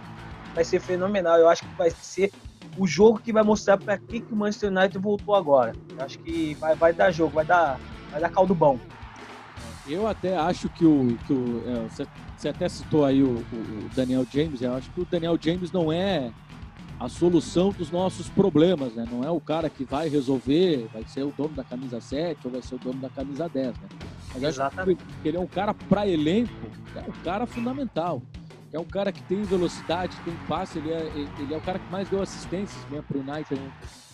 vai 0.54 0.64
ser 0.64 0.80
fenomenal. 0.80 1.38
Eu 1.38 1.50
acho 1.50 1.64
que 1.64 1.76
vai 1.76 1.90
ser 1.90 2.32
o 2.78 2.86
jogo 2.88 3.20
que 3.20 3.32
vai 3.32 3.44
mostrar 3.44 3.78
para 3.78 3.98
que, 3.98 4.20
que 4.20 4.34
o 4.34 4.36
Manchester 4.36 4.72
United 4.72 4.98
voltou 4.98 5.36
agora. 5.36 5.74
Eu 5.98 6.06
acho 6.06 6.20
que 6.20 6.56
vai, 6.56 6.76
vai 6.76 6.94
dar 6.94 7.12
jogo, 7.12 7.34
vai 7.34 7.46
dar, 7.46 7.80
vai 8.12 8.20
dar 8.20 8.30
caldo 8.30 8.54
bom. 8.54 8.80
Eu 9.88 10.08
até 10.08 10.36
acho 10.36 10.68
que 10.70 10.86
o. 10.86 11.16
Que 11.28 11.34
o 11.34 11.64
é, 11.68 11.88
você, 12.38 12.50
até 12.50 12.68
citou 12.68 13.06
aí 13.06 13.24
o, 13.24 13.38
o, 13.38 13.90
Daniel 13.96 14.26
James, 14.32 14.62
eu 14.62 14.74
acho 14.74 14.90
que 14.92 15.02
o 15.02 15.06
Daniel 15.06 15.38
James 15.40 15.72
não 15.72 15.92
é 15.92 16.32
a 17.00 17.10
solução 17.10 17.70
dos 17.72 17.92
nossos 17.92 18.30
problemas, 18.30 18.94
né? 18.94 19.06
Não 19.12 19.24
é 19.24 19.30
o 19.30 19.40
cara 19.40 19.70
que 19.70 19.84
vai 19.84 20.08
resolver, 20.08 20.88
vai 20.94 21.04
ser 21.06 21.24
o 21.24 21.34
dono 21.36 21.50
da 21.50 21.64
camisa 21.64 22.00
7 22.00 22.40
ou 22.46 22.52
vai 22.52 22.62
ser 22.62 22.76
o 22.76 22.80
dono 22.80 23.00
da 23.00 23.10
camisa 23.10 23.50
10, 23.50 23.68
né? 23.68 23.88
Mas 24.34 24.44
Exatamente. 24.44 25.02
acho 25.04 25.22
que 25.22 25.28
ele 25.28 25.38
é 25.38 25.40
um 25.40 25.48
cara 25.48 25.74
para 25.74 26.08
elenco, 26.08 26.54
é 26.96 27.02
um 27.02 27.24
cara 27.24 27.46
fundamental. 27.46 28.22
É 28.72 28.80
um 28.80 28.86
cara 28.86 29.10
que 29.12 29.24
tem 29.24 29.42
velocidade, 29.44 30.18
tem 30.26 30.34
passe, 30.50 30.80
ele 30.80 30.92
é, 30.92 31.10
ele 31.40 31.54
é 31.54 31.58
o 31.58 31.62
cara 31.62 31.80
que 31.80 31.90
mais 31.90 32.10
deu 32.10 32.22
assistências 32.22 32.84
né, 32.90 33.02
para 33.08 33.18
o 33.18 33.22
United 33.22 33.62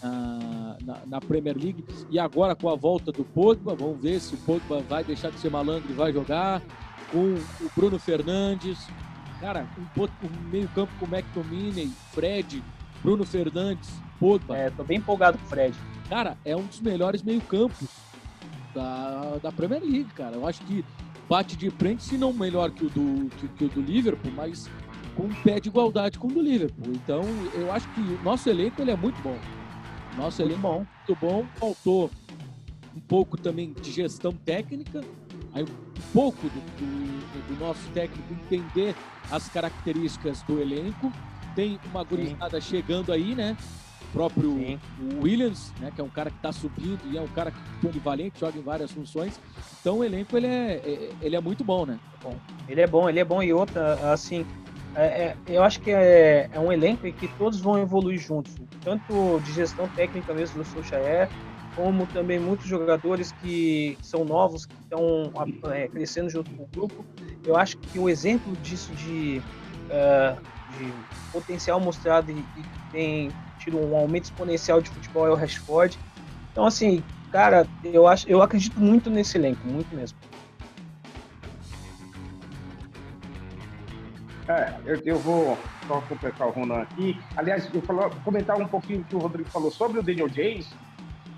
na, 0.03 0.77
na, 0.85 0.97
na, 1.07 1.19
Premier 1.19 1.57
League. 1.57 1.83
E 2.11 2.19
agora 2.19 2.55
com 2.55 2.69
a 2.69 2.75
volta 2.75 3.11
do 3.11 3.23
Pogba, 3.23 3.73
vamos 3.73 4.00
ver 4.00 4.19
se 4.19 4.35
o 4.35 4.38
Pogba 4.38 4.81
vai 4.81 5.03
deixar 5.03 5.31
de 5.31 5.39
ser 5.39 5.50
malandro 5.50 5.89
e 5.89 5.93
vai 5.93 6.13
jogar. 6.13 6.61
Com 7.11 7.33
o 7.33 7.71
Bruno 7.75 7.97
Fernandes. 7.97 8.88
Cara, 9.41 9.67
um, 9.75 10.03
um 10.03 10.50
meio 10.51 10.69
campo 10.69 10.93
com 11.00 11.05
McTominay, 11.07 11.89
Fred, 12.12 12.63
Bruno 13.01 13.25
Fernandes, 13.25 13.89
Pogba. 14.19 14.55
É, 14.55 14.69
tô 14.69 14.83
bem 14.83 15.00
empolgado 15.00 15.38
com 15.39 15.45
o 15.45 15.48
Fred. 15.48 15.75
Cara, 16.07 16.38
é 16.45 16.55
um 16.55 16.63
dos 16.63 16.79
melhores 16.79 17.24
meio 17.24 17.41
campos 17.41 17.88
da, 18.74 19.39
da 19.41 19.51
Premier 19.51 19.81
League, 19.81 20.13
cara. 20.13 20.36
Eu 20.36 20.48
acho 20.48 20.62
que 20.62 20.86
bate 21.27 21.57
de 21.57 21.71
frente, 21.71 22.03
se 22.03 22.19
não 22.19 22.31
melhor 22.31 22.69
que 22.69 22.86
o 22.86 22.89
do, 22.89 23.29
que, 23.38 23.48
que 23.48 23.65
o 23.65 23.69
do 23.69 23.81
Liverpool, 23.81 24.31
mas 24.36 24.69
com 25.15 25.24
um 25.24 25.33
pé 25.33 25.60
de 25.60 25.69
igualdade 25.69 26.19
com 26.19 26.27
o 26.27 26.31
do 26.31 26.41
Liverpool. 26.41 26.93
Então, 26.93 27.24
eu 27.55 27.71
acho 27.71 27.88
que 27.93 28.00
o 28.00 28.24
nosso 28.24 28.48
elenco 28.48 28.79
ele 28.79 28.91
é 28.91 28.95
muito 28.95 29.19
bom. 29.24 29.38
Nosso 30.15 30.41
elenco 30.41 30.60
é 30.60 30.62
bom. 30.62 30.86
muito 31.07 31.19
bom. 31.19 31.45
Faltou 31.55 32.12
um 32.95 33.00
pouco 33.00 33.38
também 33.38 33.74
de 33.74 33.91
gestão 33.91 34.33
técnica, 34.33 35.01
aí 35.53 35.65
pouco 36.13 36.48
do, 36.50 36.60
do, 36.77 37.48
do 37.48 37.60
nosso 37.60 37.88
técnico 37.94 38.34
entender 38.34 38.96
as 39.30 39.48
características 39.50 40.41
do 40.44 40.62
elenco. 40.62 41.12
Tem 41.56 41.80
uma 41.89 42.03
gurizada 42.03 42.60
chegando 42.62 43.12
aí, 43.12 43.36
né? 43.36 43.58
O 44.01 44.12
próprio 44.13 44.51
o 44.51 45.24
Williams, 45.24 45.74
né? 45.80 45.91
Que 45.94 46.01
é 46.01 46.03
um 46.03 46.10
cara 46.10 46.30
que 46.30 46.38
está 46.38 46.51
subindo 46.51 47.00
e 47.12 47.18
é 47.18 47.22
um 47.22 47.27
cara 47.27 47.51
que 47.51 47.58
é 47.58 47.82
polivalente, 47.82 48.39
joga 48.39 48.58
em 48.58 48.62
várias 48.62 48.91
funções. 48.91 49.39
Então 49.80 50.00
o 50.00 50.03
elenco 50.03 50.36
ele 50.38 50.48
é, 50.48 50.82
é 50.86 51.10
ele 51.22 51.36
é 51.36 51.41
muito 51.41 51.63
bom, 51.63 51.86
né? 51.86 52.00
Bom. 52.24 52.36
Ele 52.68 52.82
é 52.82 52.88
bom, 52.88 53.10
ele 53.10 53.20
é 53.20 53.25
bom 53.25 53.41
e 53.41 53.51
outra, 53.51 54.13
assim, 54.13 54.46
é, 54.96 55.06
é, 55.06 55.38
eu 55.48 55.63
acho 55.63 55.80
que 55.80 55.91
é, 55.91 56.50
é, 56.51 56.60
um 56.60 56.72
elenco 56.72 57.08
em 57.08 57.13
que 57.13 57.27
todos 57.30 57.60
vão 57.62 57.77
evoluir 57.77 58.20
juntos, 58.20 58.53
tanto 58.84 59.39
de 59.39 59.53
gestão 59.53 59.88
técnica 59.89 60.34
mesmo 60.34 60.62
do 60.62 60.68
Solskjaer, 60.68 61.30
como 61.75 62.05
também 62.07 62.39
muitos 62.39 62.67
jogadores 62.67 63.31
que 63.31 63.97
são 64.01 64.25
novos, 64.25 64.65
que 64.65 64.75
estão 64.83 65.31
é, 65.71 65.87
crescendo 65.87 66.29
junto 66.29 66.51
com 66.51 66.63
o 66.63 66.67
grupo. 66.67 67.05
Eu 67.45 67.55
acho 67.55 67.77
que 67.77 67.97
o 67.97 68.09
exemplo 68.09 68.53
disso 68.57 68.91
de, 68.93 69.41
uh, 69.87 70.41
de 70.77 70.93
potencial 71.31 71.79
mostrado 71.79 72.31
e, 72.31 72.35
e 72.35 72.65
tem 72.91 73.31
tido 73.57 73.79
um 73.79 73.95
aumento 73.95 74.25
exponencial 74.25 74.81
de 74.81 74.89
futebol 74.89 75.27
é 75.27 75.31
o 75.31 75.35
Rashford. 75.35 75.97
Então, 76.51 76.65
assim, 76.65 77.03
cara, 77.31 77.65
eu, 77.83 78.07
acho, 78.07 78.27
eu 78.27 78.41
acredito 78.41 78.79
muito 78.79 79.09
nesse 79.09 79.37
elenco, 79.37 79.65
muito 79.65 79.95
mesmo. 79.95 80.17
É, 84.47 84.73
eu, 84.85 85.01
eu 85.05 85.17
vou 85.19 85.57
só 85.87 86.01
completar 86.01 86.47
o 86.47 86.51
Ronan 86.51 86.81
aqui. 86.81 87.17
Aliás, 87.37 87.65
eu 87.73 87.79
vou 87.79 88.09
comentar 88.25 88.59
um 88.59 88.67
pouquinho 88.67 89.01
o 89.01 89.03
que 89.05 89.15
o 89.15 89.19
Rodrigo 89.19 89.49
falou 89.49 89.71
sobre 89.71 89.99
o 89.99 90.03
Daniel 90.03 90.27
James, 90.27 90.69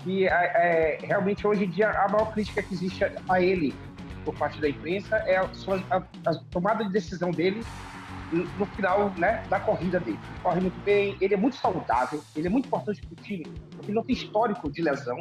que 0.04 0.28
é, 0.28 0.30
é, 0.30 0.98
realmente 1.02 1.46
hoje 1.46 1.64
em 1.64 1.70
dia 1.70 1.90
a 1.90 2.08
maior 2.08 2.30
crítica 2.32 2.62
que 2.62 2.74
existe 2.74 3.04
a 3.28 3.40
ele 3.40 3.74
por 4.24 4.34
parte 4.36 4.60
da 4.60 4.68
imprensa 4.68 5.16
é 5.26 5.36
a, 5.36 5.48
a, 5.90 6.30
a 6.30 6.34
tomada 6.50 6.84
de 6.84 6.92
decisão 6.92 7.30
dele 7.30 7.64
no 8.32 8.66
final 8.66 9.12
né, 9.16 9.42
da 9.48 9.58
corrida 9.60 9.98
dele. 9.98 10.18
Ele 10.22 10.40
corre 10.42 10.60
muito 10.60 10.84
bem, 10.84 11.16
ele 11.20 11.34
é 11.34 11.36
muito 11.36 11.56
saudável, 11.56 12.22
ele 12.36 12.46
é 12.46 12.50
muito 12.50 12.66
importante 12.66 13.00
para 13.02 13.12
o 13.12 13.22
time, 13.22 13.44
porque 13.70 13.86
ele 13.86 13.94
não 13.94 14.02
tem 14.02 14.14
histórico 14.14 14.70
de 14.70 14.82
lesão, 14.82 15.18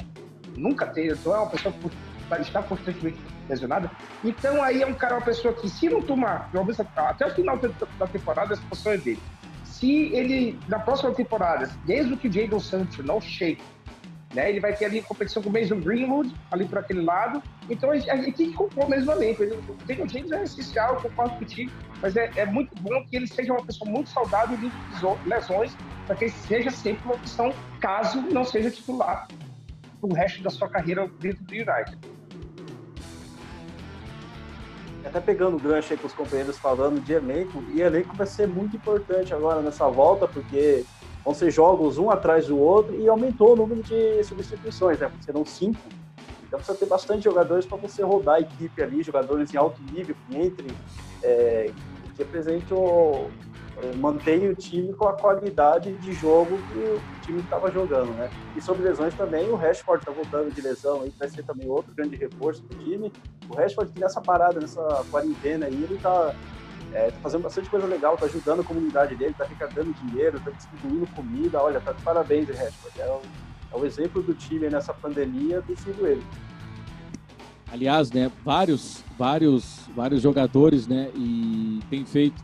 nunca 0.58 0.86
teve, 0.88 1.14
então 1.14 1.34
é 1.34 1.38
uma 1.38 1.50
pessoa 1.50 1.74
que 1.74 2.42
está 2.42 2.64
constantemente 2.64 3.20
lesionada. 3.48 3.92
Então 4.24 4.64
aí 4.64 4.82
é 4.82 4.88
um 4.88 4.94
cara, 4.94 5.16
uma 5.16 5.22
pessoa 5.22 5.54
que 5.54 5.70
se 5.70 5.90
não 5.90 6.02
tomar, 6.02 6.50
até 6.96 7.26
o 7.28 7.30
final 7.32 7.58
da 7.58 8.08
temporada, 8.08 8.54
essa 8.54 8.64
posição 8.64 8.94
é 8.94 8.98
dele. 8.98 9.20
Se 9.64 10.16
ele, 10.16 10.58
na 10.68 10.80
próxima 10.80 11.14
temporada, 11.14 11.70
desde 11.86 12.16
que 12.16 12.28
o 12.28 12.32
Jadon 12.32 12.60
Sancho 12.60 13.04
não 13.04 13.20
chega, 13.20 13.62
né, 14.34 14.50
ele 14.50 14.60
vai 14.60 14.76
ter 14.76 14.86
ali 14.86 15.02
competição 15.02 15.42
com 15.42 15.50
o 15.50 15.54
Mason 15.54 15.80
Greenwood, 15.80 16.34
ali 16.52 16.66
por 16.66 16.80
aquele 16.80 17.02
lado. 17.02 17.42
Então 17.70 17.92
a 17.92 17.98
gente, 17.98 18.32
tem 18.34 18.50
que 18.50 18.54
compor 18.54 18.86
o 18.86 18.90
mesmo 18.90 19.12
elenco. 19.12 19.44
O 19.44 19.76
Daniel 19.86 20.08
James 20.08 20.32
é 20.32 20.44
essencial, 20.44 20.96
concordo 20.98 21.36
contigo, 21.38 21.72
mas 22.02 22.16
é, 22.16 22.32
é 22.36 22.46
muito 22.46 22.74
bom 22.82 23.04
que 23.06 23.16
ele 23.16 23.28
seja 23.28 23.54
uma 23.54 23.64
pessoa 23.64 23.90
muito 23.90 24.10
saudável 24.10 24.58
de 24.58 24.72
lesões, 25.26 25.76
para 26.06 26.16
que 26.16 26.26
ele 26.26 26.34
seja 26.34 26.70
sempre 26.72 27.04
uma 27.06 27.16
opção, 27.16 27.54
caso 27.80 28.22
não 28.22 28.44
seja 28.44 28.70
titular 28.70 29.28
o 30.02 30.14
resto 30.14 30.44
da 30.44 30.50
sua 30.50 30.68
carreira 30.68 31.10
dentro 31.22 31.44
do 31.46 31.54
United 31.54 31.98
até 35.06 35.20
pegando 35.20 35.58
o 35.58 35.60
gancho 35.60 35.94
aí 35.94 36.00
com 36.00 36.08
os 36.08 36.14
companheiros 36.14 36.58
falando 36.58 37.02
de 37.04 37.14
elenco, 37.14 37.64
e 37.74 37.82
elenco 37.82 38.16
vai 38.16 38.26
ser 38.26 38.48
muito 38.48 38.76
importante 38.76 39.34
agora 39.34 39.62
nessa 39.62 39.88
volta, 39.88 40.28
porque 40.28 40.86
vão 41.24 41.34
ser 41.34 41.52
jogos 41.52 41.98
um 41.98 42.10
atrás 42.10 42.48
do 42.48 42.60
outro 42.60 42.96
e 42.96 43.08
aumentou 43.08 43.54
o 43.54 43.56
número 43.56 43.82
de 43.82 44.24
substituições, 44.24 45.00
né? 45.00 45.12
Serão 45.22 45.46
cinco. 45.46 45.80
Então 46.46 46.60
precisa 46.60 46.78
ter 46.78 46.86
bastante 46.86 47.24
jogadores 47.24 47.66
para 47.66 47.78
você 47.78 48.04
rodar 48.04 48.36
a 48.36 48.40
equipe 48.42 48.82
ali, 48.84 49.02
jogadores 49.02 49.54
em 49.54 49.58
alto 49.58 49.82
nível 49.92 50.16
que 50.28 50.38
entrem, 50.38 50.70
é, 51.24 51.72
que 52.16 52.24
representam 52.24 53.30
é, 53.82 53.96
mantém 53.96 54.48
o 54.50 54.56
time 54.56 54.94
com 54.94 55.08
a 55.08 55.14
qualidade 55.14 55.94
de 55.94 56.14
jogo 56.14 56.60
que 56.72 56.78
o 56.78 57.02
time 57.22 57.40
estava 57.40 57.72
jogando, 57.72 58.12
né? 58.14 58.30
E 58.56 58.62
sobre 58.62 58.84
lesões 58.84 59.16
também, 59.16 59.50
o 59.50 59.56
Rashford 59.56 60.04
está 60.04 60.12
voltando 60.12 60.54
de 60.54 60.62
lesão, 60.62 61.02
aí 61.02 61.14
vai 61.18 61.28
ser 61.28 61.44
também 61.44 61.68
outro 61.68 61.92
grande 61.94 62.16
reforço 62.16 62.62
do 62.62 62.76
time. 62.84 63.12
O 63.50 63.56
Rashford 63.56 63.92
que 63.92 64.00
nessa 64.00 64.22
parada, 64.22 64.60
nessa 64.60 65.04
quarentena 65.10 65.66
aí, 65.66 65.74
ele 65.74 65.96
está 65.96 66.36
é, 66.94 67.10
tá 67.12 67.18
fazendo 67.22 67.42
bastante 67.42 67.70
coisa 67.70 67.88
legal, 67.88 68.14
está 68.14 68.26
ajudando 68.28 68.62
a 68.62 68.64
comunidade 68.64 69.16
dele, 69.16 69.32
está 69.32 69.44
arrecadando 69.44 69.94
dinheiro, 69.94 70.38
está 70.38 70.52
distribuindo 70.52 71.08
comida, 71.08 71.62
olha, 71.62 71.82
tá 71.82 71.92
de 71.92 72.02
parabéns, 72.02 72.48
Rashford. 72.48 73.02
É 73.02 73.06
o, 73.06 73.22
é 73.74 73.78
o 73.82 73.86
exemplo 73.86 74.22
do 74.22 74.34
time 74.34 74.70
nessa 74.70 74.94
pandemia, 74.94 75.64
tem 75.66 75.76
sido 75.76 76.06
ele. 76.06 76.24
Aliás, 77.72 78.12
né, 78.12 78.32
vários, 78.46 79.04
vários, 79.18 79.90
vários 79.96 80.22
jogadores, 80.22 80.88
né, 80.88 81.10
e 81.16 81.80
tem 81.90 82.06
feito 82.06 82.44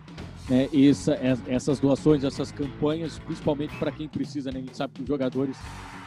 né, 0.49 0.67
essa, 0.73 1.13
essas 1.47 1.79
doações, 1.79 2.23
essas 2.23 2.51
campanhas, 2.51 3.19
principalmente 3.19 3.75
para 3.77 3.91
quem 3.91 4.07
precisa, 4.07 4.51
né? 4.51 4.57
A 4.57 4.61
gente 4.61 4.75
sabe 4.75 4.93
que 4.95 5.01
os 5.03 5.07
jogadores 5.07 5.55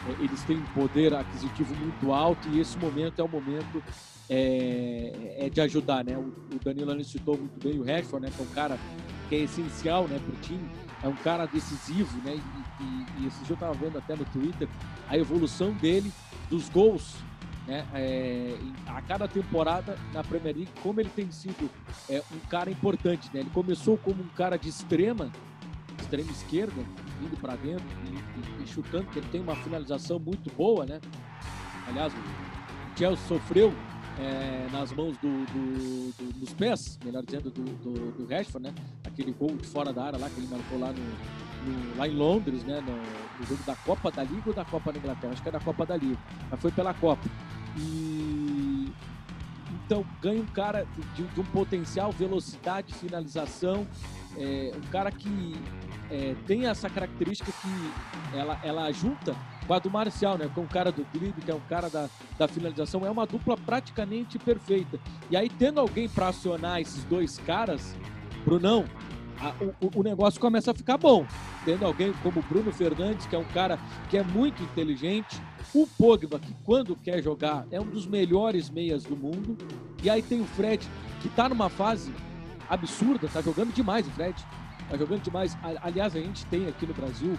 é, 0.09 0.25
eles 0.25 0.43
têm 0.43 0.57
um 0.57 0.67
poder 0.75 1.15
aquisitivo 1.15 1.73
muito 1.77 2.13
alto 2.13 2.49
e 2.49 2.59
esse 2.59 2.77
momento 2.77 3.21
é 3.21 3.25
o 3.25 3.29
momento 3.29 3.83
é, 4.29 5.37
é 5.39 5.49
de 5.49 5.61
ajudar, 5.61 6.05
né? 6.05 6.19
Danilo 6.65 7.05
citou 7.05 7.37
muito 7.37 7.63
bem 7.63 7.79
o 7.79 7.85
Rashford, 7.85 8.27
né? 8.27 8.33
Que 8.35 8.43
é 8.43 8.45
um 8.45 8.55
cara 8.55 8.79
que 9.29 9.37
é 9.37 9.39
essencial, 9.41 10.07
né, 10.07 10.19
para 10.19 10.35
o 10.35 10.41
time, 10.41 10.71
é 11.03 11.09
um 11.09 11.17
cara 11.17 11.47
decisivo, 11.47 12.17
né? 12.23 12.35
E, 12.35 12.83
e, 12.83 13.25
e 13.25 13.27
esse 13.27 13.39
dia 13.45 13.51
eu 13.53 13.55
estava 13.55 13.73
vendo 13.73 13.99
até 13.99 14.15
no 14.15 14.25
Twitter 14.27 14.69
a 15.09 15.17
evolução 15.17 15.73
dele 15.73 16.13
dos 16.51 16.69
gols 16.69 17.17
né, 17.67 17.87
é, 17.95 18.55
a 18.87 19.01
cada 19.03 19.29
temporada 19.29 19.97
na 20.13 20.23
Premier 20.23 20.55
League, 20.55 20.73
como 20.83 21.01
ele 21.01 21.11
tem 21.11 21.31
sido 21.31 21.71
é, 22.09 22.23
um 22.33 22.39
cara 22.49 22.71
importante. 22.71 23.31
Né? 23.33 23.41
Ele 23.41 23.51
começou 23.51 23.97
como 23.97 24.23
um 24.23 24.29
cara 24.29 24.57
de 24.57 24.69
extrema, 24.69 25.31
extrema 26.01 26.31
esquerda, 26.31 26.83
indo 27.21 27.37
para 27.41 27.55
dentro 27.57 27.85
e, 28.05 28.61
e, 28.61 28.65
e, 28.65 28.67
chutando, 28.67 29.07
que 29.07 29.19
ele 29.19 29.29
tem 29.29 29.41
uma 29.41 29.57
finalização 29.57 30.19
muito 30.19 30.51
boa. 30.57 30.85
Né? 30.85 31.01
Aliás, 31.89 32.13
o 32.13 32.99
Chelsea 32.99 33.27
sofreu 33.27 33.73
é, 34.19 34.69
nas 34.71 34.93
mãos 34.93 35.17
do, 35.19 35.45
do, 35.47 36.13
do, 36.17 36.41
dos 36.41 36.53
pés, 36.55 36.99
melhor 37.05 37.23
dizendo, 37.25 37.51
do, 37.51 37.63
do, 37.63 38.13
do 38.13 38.27
Rashford, 38.27 38.69
né? 38.69 38.75
aquele 39.05 39.33
gol 39.33 39.57
de 39.57 39.67
fora 39.67 39.93
da 39.93 40.05
área 40.05 40.19
lá 40.19 40.29
que 40.29 40.41
ele 40.41 40.49
marcou 40.49 40.79
lá 40.79 40.93
no, 40.93 41.71
no, 41.71 41.97
lá 41.97 42.09
em 42.09 42.15
Londres, 42.15 42.65
né, 42.65 42.81
no, 42.81 42.97
no, 42.97 43.47
jogo 43.47 43.63
da 43.65 43.77
Copa 43.77 44.11
da 44.11 44.23
Liga 44.23 44.43
ou 44.47 44.55
da 44.55 44.65
Copa 44.65 44.93
da 44.93 44.99
Inglaterra? 44.99 45.33
Acho 45.33 45.43
que 45.43 45.49
é 45.49 45.53
da 45.53 45.61
Copa 45.61 45.87
da 45.87 45.97
Liga, 45.97 46.19
mas 46.51 46.61
foi 46.61 46.73
pela 46.73 46.95
Copa. 46.95 47.29
E 47.77 48.93
então 49.85 50.05
ganha 50.21 50.41
um 50.41 50.47
cara 50.47 50.87
de, 51.15 51.23
de 51.23 51.41
um 51.41 51.45
potencial, 51.45 52.13
velocidade, 52.13 52.95
finalização, 52.95 53.87
é, 54.37 54.73
um 54.77 54.91
cara 54.91 55.11
que 55.11 55.55
é, 56.11 56.35
tem 56.47 56.67
essa 56.67 56.89
característica 56.89 57.53
que 57.53 58.37
ela, 58.37 58.59
ela 58.63 58.93
junta 58.93 59.35
com 59.67 59.75
a 59.75 59.79
do 59.79 59.91
Marcial, 59.91 60.39
né? 60.39 60.51
Com 60.55 60.63
o 60.63 60.69
cara 60.69 60.91
do 60.91 61.05
drible, 61.13 61.43
que 61.43 61.51
é 61.51 61.55
um 61.55 61.61
cara 61.61 61.89
da, 61.89 62.09
da 62.39 62.49
finalização, 62.49 63.05
é 63.07 63.11
uma 63.11 63.27
dupla 63.27 63.57
praticamente 63.57 64.39
perfeita. 64.39 64.99
E 65.31 65.37
aí, 65.37 65.49
tendo 65.49 65.81
alguém 65.81 66.09
para 66.09 66.29
acionar 66.29 66.81
esses 66.81 67.05
dois 67.05 67.39
caras, 67.39 67.97
Brunão, 68.45 68.85
a, 69.41 69.53
o, 69.85 70.01
o 70.01 70.03
negócio 70.03 70.41
começa 70.41 70.71
a 70.71 70.75
ficar 70.75 70.97
bom. 70.97 71.27
Tendo 71.65 71.85
alguém 71.85 72.13
como 72.23 72.43
Bruno 72.43 72.73
Fernandes, 72.73 73.27
que 73.27 73.35
é 73.35 73.39
um 73.39 73.45
cara 73.45 73.79
que 74.11 74.17
é 74.17 74.23
muito 74.23 74.63
inteligente, 74.63 75.41
o 75.75 75.87
Pogba, 75.87 76.39
que 76.39 76.55
quando 76.65 76.95
quer 76.97 77.23
jogar 77.23 77.67
é 77.71 77.81
um 77.81 77.87
dos 77.87 78.07
melhores 78.07 78.69
meias 78.69 79.05
do 79.05 79.17
mundo, 79.17 79.57
e 80.03 80.11
aí 80.11 80.23
tem 80.23 80.41
o 80.41 80.45
Fred, 80.45 80.87
que 81.21 81.29
está 81.29 81.49
numa 81.49 81.69
fase 81.69 82.13
absurda, 82.69 83.27
está 83.27 83.41
jogando 83.41 83.73
demais 83.73 84.07
o 84.07 84.11
Fred. 84.11 84.35
Tá 84.89 84.97
jogando 84.97 85.23
demais. 85.23 85.57
Aliás, 85.83 86.15
a 86.15 86.21
gente 86.21 86.45
tem 86.47 86.69
aqui 86.69 86.87
no 86.87 86.95
Brasil 86.95 87.39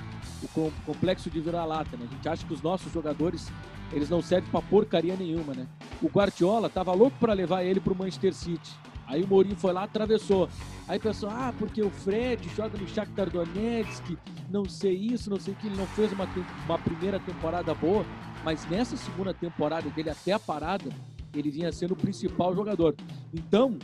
o 0.55 0.71
complexo 0.85 1.29
de 1.29 1.39
vira-lata, 1.39 1.95
né? 1.97 2.07
A 2.09 2.13
gente 2.13 2.27
acha 2.27 2.45
que 2.45 2.53
os 2.53 2.61
nossos 2.61 2.91
jogadores, 2.91 3.51
eles 3.91 4.09
não 4.09 4.21
servem 4.21 4.49
para 4.49 4.61
porcaria 4.61 5.15
nenhuma, 5.15 5.53
né? 5.53 5.67
O 6.01 6.07
Guardiola 6.07 6.69
tava 6.69 6.93
louco 6.93 7.17
para 7.19 7.33
levar 7.33 7.63
ele 7.63 7.79
pro 7.79 7.95
Manchester 7.95 8.33
City. 8.33 8.71
Aí 9.05 9.23
o 9.23 9.27
Mourinho 9.27 9.55
foi 9.55 9.73
lá, 9.73 9.83
atravessou. 9.83 10.49
Aí 10.87 10.97
pensou, 10.97 11.29
ah, 11.29 11.53
porque 11.59 11.81
o 11.81 11.89
Fred 11.89 12.47
joga 12.55 12.77
no 12.77 12.87
Shakhtar 12.87 13.29
Donetsk, 13.29 14.17
não 14.49 14.65
sei 14.65 14.95
isso, 14.95 15.29
não 15.29 15.39
sei 15.39 15.53
o 15.53 15.57
que, 15.57 15.67
ele 15.67 15.75
não 15.75 15.87
fez 15.87 16.11
uma, 16.11 16.27
uma 16.65 16.79
primeira 16.79 17.19
temporada 17.19 17.73
boa, 17.73 18.05
mas 18.43 18.65
nessa 18.69 18.97
segunda 18.97 19.33
temporada 19.33 19.89
dele, 19.89 20.09
até 20.09 20.31
a 20.31 20.39
parada, 20.39 20.89
ele 21.33 21.49
vinha 21.49 21.71
sendo 21.71 21.93
o 21.93 21.97
principal 21.97 22.55
jogador. 22.55 22.95
Então, 23.33 23.77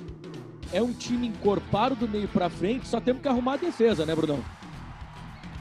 é 0.74 0.82
um 0.82 0.94
time 0.94 1.28
encorpado 1.28 1.96
do 1.96 2.08
meio 2.08 2.28
para 2.28 2.50
frente, 2.50 2.88
só 2.88 3.00
temos 3.00 3.22
que 3.22 3.28
arrumar 3.28 3.54
a 3.54 3.58
defesa, 3.58 4.06
né, 4.06 4.16
Brunão? 4.16 4.40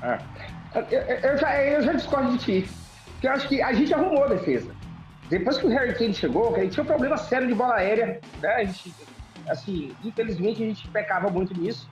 É. 0.03 0.19
Eu, 0.75 0.83
eu, 1.31 1.39
já, 1.39 1.65
eu 1.65 1.83
já 1.83 1.93
discordo 1.93 2.33
de 2.33 2.39
ti, 2.39 2.71
porque 3.13 3.27
eu 3.27 3.33
acho 3.33 3.49
que 3.49 3.63
a 3.63 3.73
gente 3.73 3.93
arrumou 3.95 4.25
a 4.25 4.29
defesa. 4.29 4.71
Depois 5.29 5.59
que 5.59 5.67
o 5.67 5.69
Harry 5.71 5.95
Kane 5.95 6.15
chegou, 6.15 6.55
a 6.55 6.61
gente 6.61 6.73
tinha 6.73 6.85
um 6.85 6.87
problema 6.87 7.17
sério 7.17 7.47
de 7.49 7.55
bola 7.55 7.77
aérea, 7.77 8.21
né? 8.41 8.55
A 8.55 8.65
gente 8.65 8.95
assim, 9.49 9.95
infelizmente 10.05 10.63
a 10.63 10.67
gente 10.67 10.89
pecava 10.89 11.29
muito 11.31 11.59
nisso, 11.59 11.89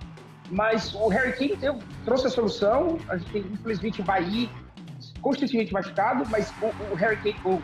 mas 0.51 0.95
o 0.95 1.09
Harry 1.09 1.33
Kane 1.33 1.57
deu, 1.57 1.79
trouxe 2.05 2.27
a 2.27 2.31
solução, 2.31 2.99
a 3.09 3.17
gente 3.17 3.39
infelizmente 3.39 4.03
vai 4.03 4.23
ir 4.25 4.51
constantemente 5.21 5.73
machucado, 5.73 6.25
mas 6.31 6.53
o, 6.63 6.93
o 6.93 6.95
Harry 6.95 7.17
Kane, 7.17 7.37
o, 7.45 7.61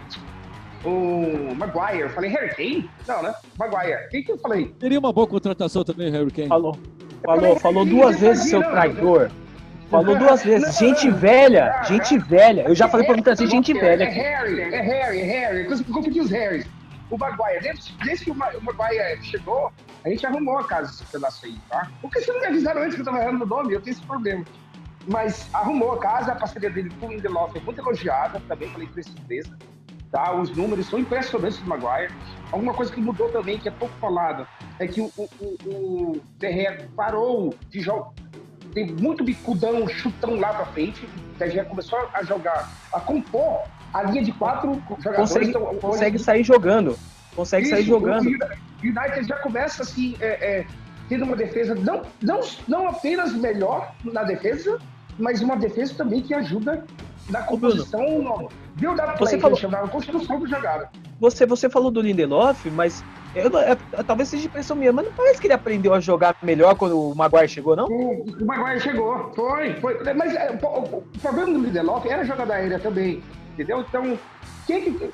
o 0.84 1.54
Maguire, 1.54 2.00
eu 2.00 2.10
falei 2.10 2.30
Harry 2.30 2.54
Kane? 2.54 2.90
Não, 3.06 3.22
né? 3.22 3.34
Maguire. 3.58 4.08
Quem 4.10 4.22
que 4.22 4.32
eu 4.32 4.38
falei? 4.38 4.66
Teria 4.78 4.98
uma 4.98 5.12
boa 5.12 5.26
contratação 5.26 5.84
também, 5.84 6.10
Harry 6.10 6.30
Kane. 6.30 6.48
Falou. 6.48 6.78
Falou, 7.24 7.56
falou 7.56 7.84
duas 7.84 8.18
vezes, 8.18 8.50
seu 8.50 8.60
traidor. 8.62 9.30
Falou 9.88 10.16
duas 10.16 10.42
vezes. 10.42 10.76
Gente 10.76 11.10
velha, 11.10 11.82
gente 11.84 12.18
velha. 12.18 12.62
Eu 12.62 12.74
já 12.74 12.88
falei 12.88 13.06
pra 13.06 13.14
muita 13.14 13.36
gente, 13.36 13.50
gente 13.50 13.72
velha. 13.74 14.04
É 14.04 14.08
Harry, 14.08 14.60
é 14.60 14.80
Harry, 14.80 15.20
é 15.20 15.24
Harry. 15.24 15.70
Eu 15.70 15.94
confundi 15.94 16.20
os 16.20 16.30
Harrys. 16.30 16.66
O 17.10 17.18
Maguire, 17.18 17.60
desde, 17.60 17.94
desde 17.98 18.24
que 18.24 18.30
o 18.30 18.34
Maguire 18.34 19.22
chegou, 19.22 19.70
a 20.02 20.08
gente 20.08 20.24
arrumou 20.24 20.58
a 20.58 20.64
casa 20.64 20.88
desse 20.88 21.04
pedaço 21.04 21.44
aí, 21.44 21.58
tá? 21.68 21.90
Por 22.00 22.10
que 22.10 22.20
vocês 22.20 22.34
não 22.34 22.40
me 22.40 22.46
avisaram 22.46 22.80
antes 22.80 22.94
que 22.94 23.02
eu 23.02 23.04
tava 23.04 23.18
errando 23.18 23.44
o 23.44 23.46
nome? 23.46 23.74
Eu 23.74 23.82
tenho 23.82 23.92
esse 23.92 24.02
problema. 24.02 24.44
Mas 25.06 25.46
arrumou 25.52 25.92
a 25.92 25.98
casa, 25.98 26.32
a 26.32 26.36
parceria 26.36 26.70
dele 26.70 26.90
com 26.98 27.08
o 27.08 27.12
Lindelof 27.12 27.56
é 27.56 27.60
muito 27.60 27.80
elogiada, 27.80 28.40
também 28.48 28.68
falei 28.70 28.88
que 28.88 29.02
surpresa. 29.02 29.58
Tá? 30.12 30.32
Os 30.34 30.54
números 30.54 30.86
são 30.86 31.00
impressionantes 31.00 31.58
do 31.58 31.66
Maguire. 31.66 32.12
Alguma 32.52 32.74
coisa 32.74 32.92
que 32.92 33.00
mudou 33.00 33.30
também, 33.30 33.58
que 33.58 33.68
é 33.68 33.72
pouco 33.72 33.94
falada, 33.98 34.46
é 34.78 34.86
que 34.86 35.00
o, 35.00 35.10
o, 35.16 35.28
o, 35.64 36.12
o 36.16 36.88
parou 36.94 37.52
de 37.68 37.80
jogar. 37.80 38.10
Tem 38.72 38.86
muito 38.86 39.24
bicudão, 39.24 39.88
chutão 39.88 40.38
lá 40.38 40.52
pra 40.52 40.66
frente. 40.66 41.04
O 41.04 41.38
Derré 41.38 41.64
começou 41.64 41.98
a 42.14 42.22
jogar, 42.22 42.70
a 42.92 43.00
compor 43.00 43.62
a 43.92 44.02
linha 44.02 44.22
de 44.22 44.32
quatro 44.32 44.82
jogadores. 44.98 45.16
Consegue, 45.16 45.50
então, 45.50 45.74
consegue 45.76 46.16
hoje... 46.16 46.24
sair 46.24 46.44
jogando. 46.44 46.98
Consegue 47.34 47.66
Isso, 47.66 47.76
sair 47.76 47.84
jogando. 47.84 48.26
O 48.26 48.86
United 48.86 49.24
já 49.26 49.36
começa 49.38 49.82
assim, 49.82 50.16
é, 50.20 50.26
é, 50.26 50.66
tendo 51.08 51.24
uma 51.24 51.36
defesa 51.36 51.74
não, 51.74 52.02
não, 52.20 52.40
não 52.66 52.88
apenas 52.88 53.32
melhor 53.34 53.94
na 54.04 54.22
defesa, 54.22 54.78
mas 55.18 55.40
uma 55.40 55.56
defesa 55.56 55.94
também 55.94 56.20
que 56.20 56.34
ajuda 56.34 56.84
na 57.28 57.42
composição. 57.42 58.48
Build 58.76 59.00
up 59.00 59.18
você 59.18 59.38
falou, 59.38 59.56
chamava, 59.56 59.88
construção 59.88 60.38
do 60.38 60.46
jogada. 60.46 60.90
Você, 61.20 61.46
você 61.46 61.68
falou 61.68 61.90
do 61.90 62.00
Lindelof, 62.00 62.70
mas 62.70 63.04
eu, 63.34 63.50
é, 63.58 63.76
talvez 64.06 64.28
seja 64.28 64.46
impressão 64.46 64.76
minha, 64.76 64.92
mas 64.92 65.06
não 65.06 65.12
parece 65.12 65.40
que 65.40 65.46
ele 65.46 65.54
aprendeu 65.54 65.94
a 65.94 66.00
jogar 66.00 66.36
melhor 66.42 66.74
quando 66.74 66.98
o 66.98 67.14
Maguire 67.14 67.48
chegou, 67.48 67.76
não? 67.76 67.86
O, 67.86 68.24
o 68.24 68.44
Maguire 68.44 68.80
chegou, 68.80 69.32
foi, 69.34 69.74
foi. 69.74 70.14
Mas 70.14 70.34
é, 70.34 70.50
o, 70.50 70.96
o, 70.96 71.02
problema 71.20 71.52
do 71.52 71.64
Lindelof 71.64 72.06
era 72.06 72.24
jogada 72.24 72.54
aérea 72.54 72.78
também, 72.78 73.22
entendeu? 73.52 73.80
Então, 73.80 74.18
quem, 74.66 74.94
que, 74.94 75.10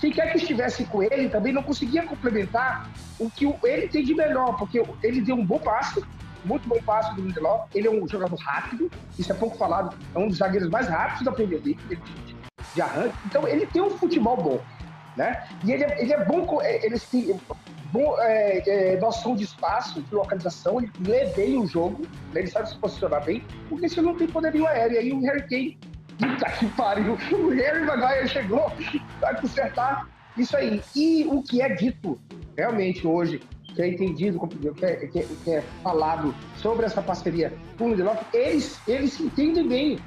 quem 0.00 0.12
quer 0.12 0.30
que 0.32 0.38
estivesse 0.38 0.84
com 0.84 1.02
ele 1.02 1.28
também 1.28 1.52
não 1.52 1.62
conseguia 1.62 2.04
complementar 2.04 2.88
o 3.18 3.30
que 3.30 3.52
ele 3.64 3.88
tem 3.88 4.04
de 4.04 4.14
melhor, 4.14 4.56
porque 4.56 4.82
ele 5.02 5.20
deu 5.20 5.36
um 5.36 5.44
bom 5.44 5.58
passe, 5.58 6.04
muito 6.44 6.68
bom 6.68 6.80
passe 6.82 7.14
do 7.14 7.22
Lindelof. 7.22 7.66
Ele 7.74 7.88
é 7.88 7.90
um 7.90 8.06
jogador 8.06 8.36
rápido, 8.36 8.90
isso 9.18 9.30
é 9.32 9.34
pouco 9.34 9.56
falado, 9.56 9.96
é 10.14 10.18
um 10.18 10.28
dos 10.28 10.38
zagueiros 10.38 10.68
mais 10.68 10.88
rápidos 10.88 11.24
da 11.24 11.32
Premier 11.32 11.60
League, 11.64 11.80
de, 11.88 11.98
de 12.74 12.82
arranque. 12.82 13.16
Então, 13.26 13.46
ele 13.46 13.66
tem 13.66 13.82
um 13.82 13.90
futebol 13.90 14.36
bom, 14.36 14.60
né? 15.16 15.46
E 15.64 15.72
ele 15.72 15.84
é, 15.84 16.02
ele 16.02 16.12
é 16.12 16.24
bom, 16.24 16.60
é, 16.62 16.84
ele 16.84 16.98
tem 16.98 17.40
bom, 17.92 18.16
é, 18.20 18.62
é, 18.94 19.00
noção 19.00 19.34
de 19.34 19.44
espaço, 19.44 20.02
de 20.02 20.14
localização, 20.14 20.78
ele 20.78 20.90
lê 21.06 21.26
bem 21.26 21.58
o 21.58 21.66
jogo, 21.66 22.02
né? 22.32 22.40
ele 22.40 22.46
sabe 22.46 22.68
se 22.68 22.78
posicionar 22.78 23.24
bem, 23.24 23.44
porque 23.68 23.88
se 23.88 24.00
não 24.00 24.16
tem 24.16 24.26
poderio 24.26 24.66
aéreo. 24.66 24.98
Aí 24.98 25.12
o 25.12 25.20
Harry 25.20 25.42
Kane, 25.48 25.78
puta 26.18 26.50
que 26.52 26.66
pariu, 26.70 27.14
o 27.32 27.48
Harry 27.50 27.84
Maguire 27.84 28.28
chegou 28.28 28.72
para 29.18 29.40
consertar 29.40 30.08
isso 30.36 30.56
aí. 30.56 30.82
E 30.94 31.26
o 31.28 31.42
que 31.42 31.60
é 31.60 31.68
dito 31.74 32.20
realmente 32.56 33.06
hoje 33.06 33.40
que 33.74 33.82
é 33.82 33.88
entendido, 33.88 34.38
que 34.48 34.84
é, 34.84 34.94
que 35.06 35.18
é, 35.18 35.26
que 35.44 35.50
é 35.50 35.62
falado 35.82 36.34
sobre 36.56 36.86
essa 36.86 37.00
parceria 37.00 37.52
com 37.78 37.86
o 37.86 37.88
Lindelof, 37.90 38.20
eles, 38.32 38.80
eles 38.86 39.12
se 39.14 39.24
entendem 39.24 39.68
bem. 39.68 39.98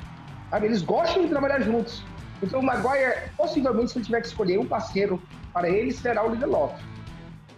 Sabe? 0.49 0.67
Eles 0.67 0.81
gostam 0.81 1.23
de 1.23 1.29
trabalhar 1.29 1.59
juntos. 1.61 2.03
Então 2.41 2.59
o 2.59 2.63
Maguire, 2.63 3.29
possivelmente, 3.37 3.91
se 3.91 3.97
ele 3.97 4.05
tiver 4.05 4.21
que 4.21 4.27
escolher 4.27 4.59
um 4.59 4.65
parceiro 4.65 5.21
para 5.53 5.69
ele, 5.69 5.91
será 5.91 6.25
o 6.25 6.31
Lindelof. 6.31 6.73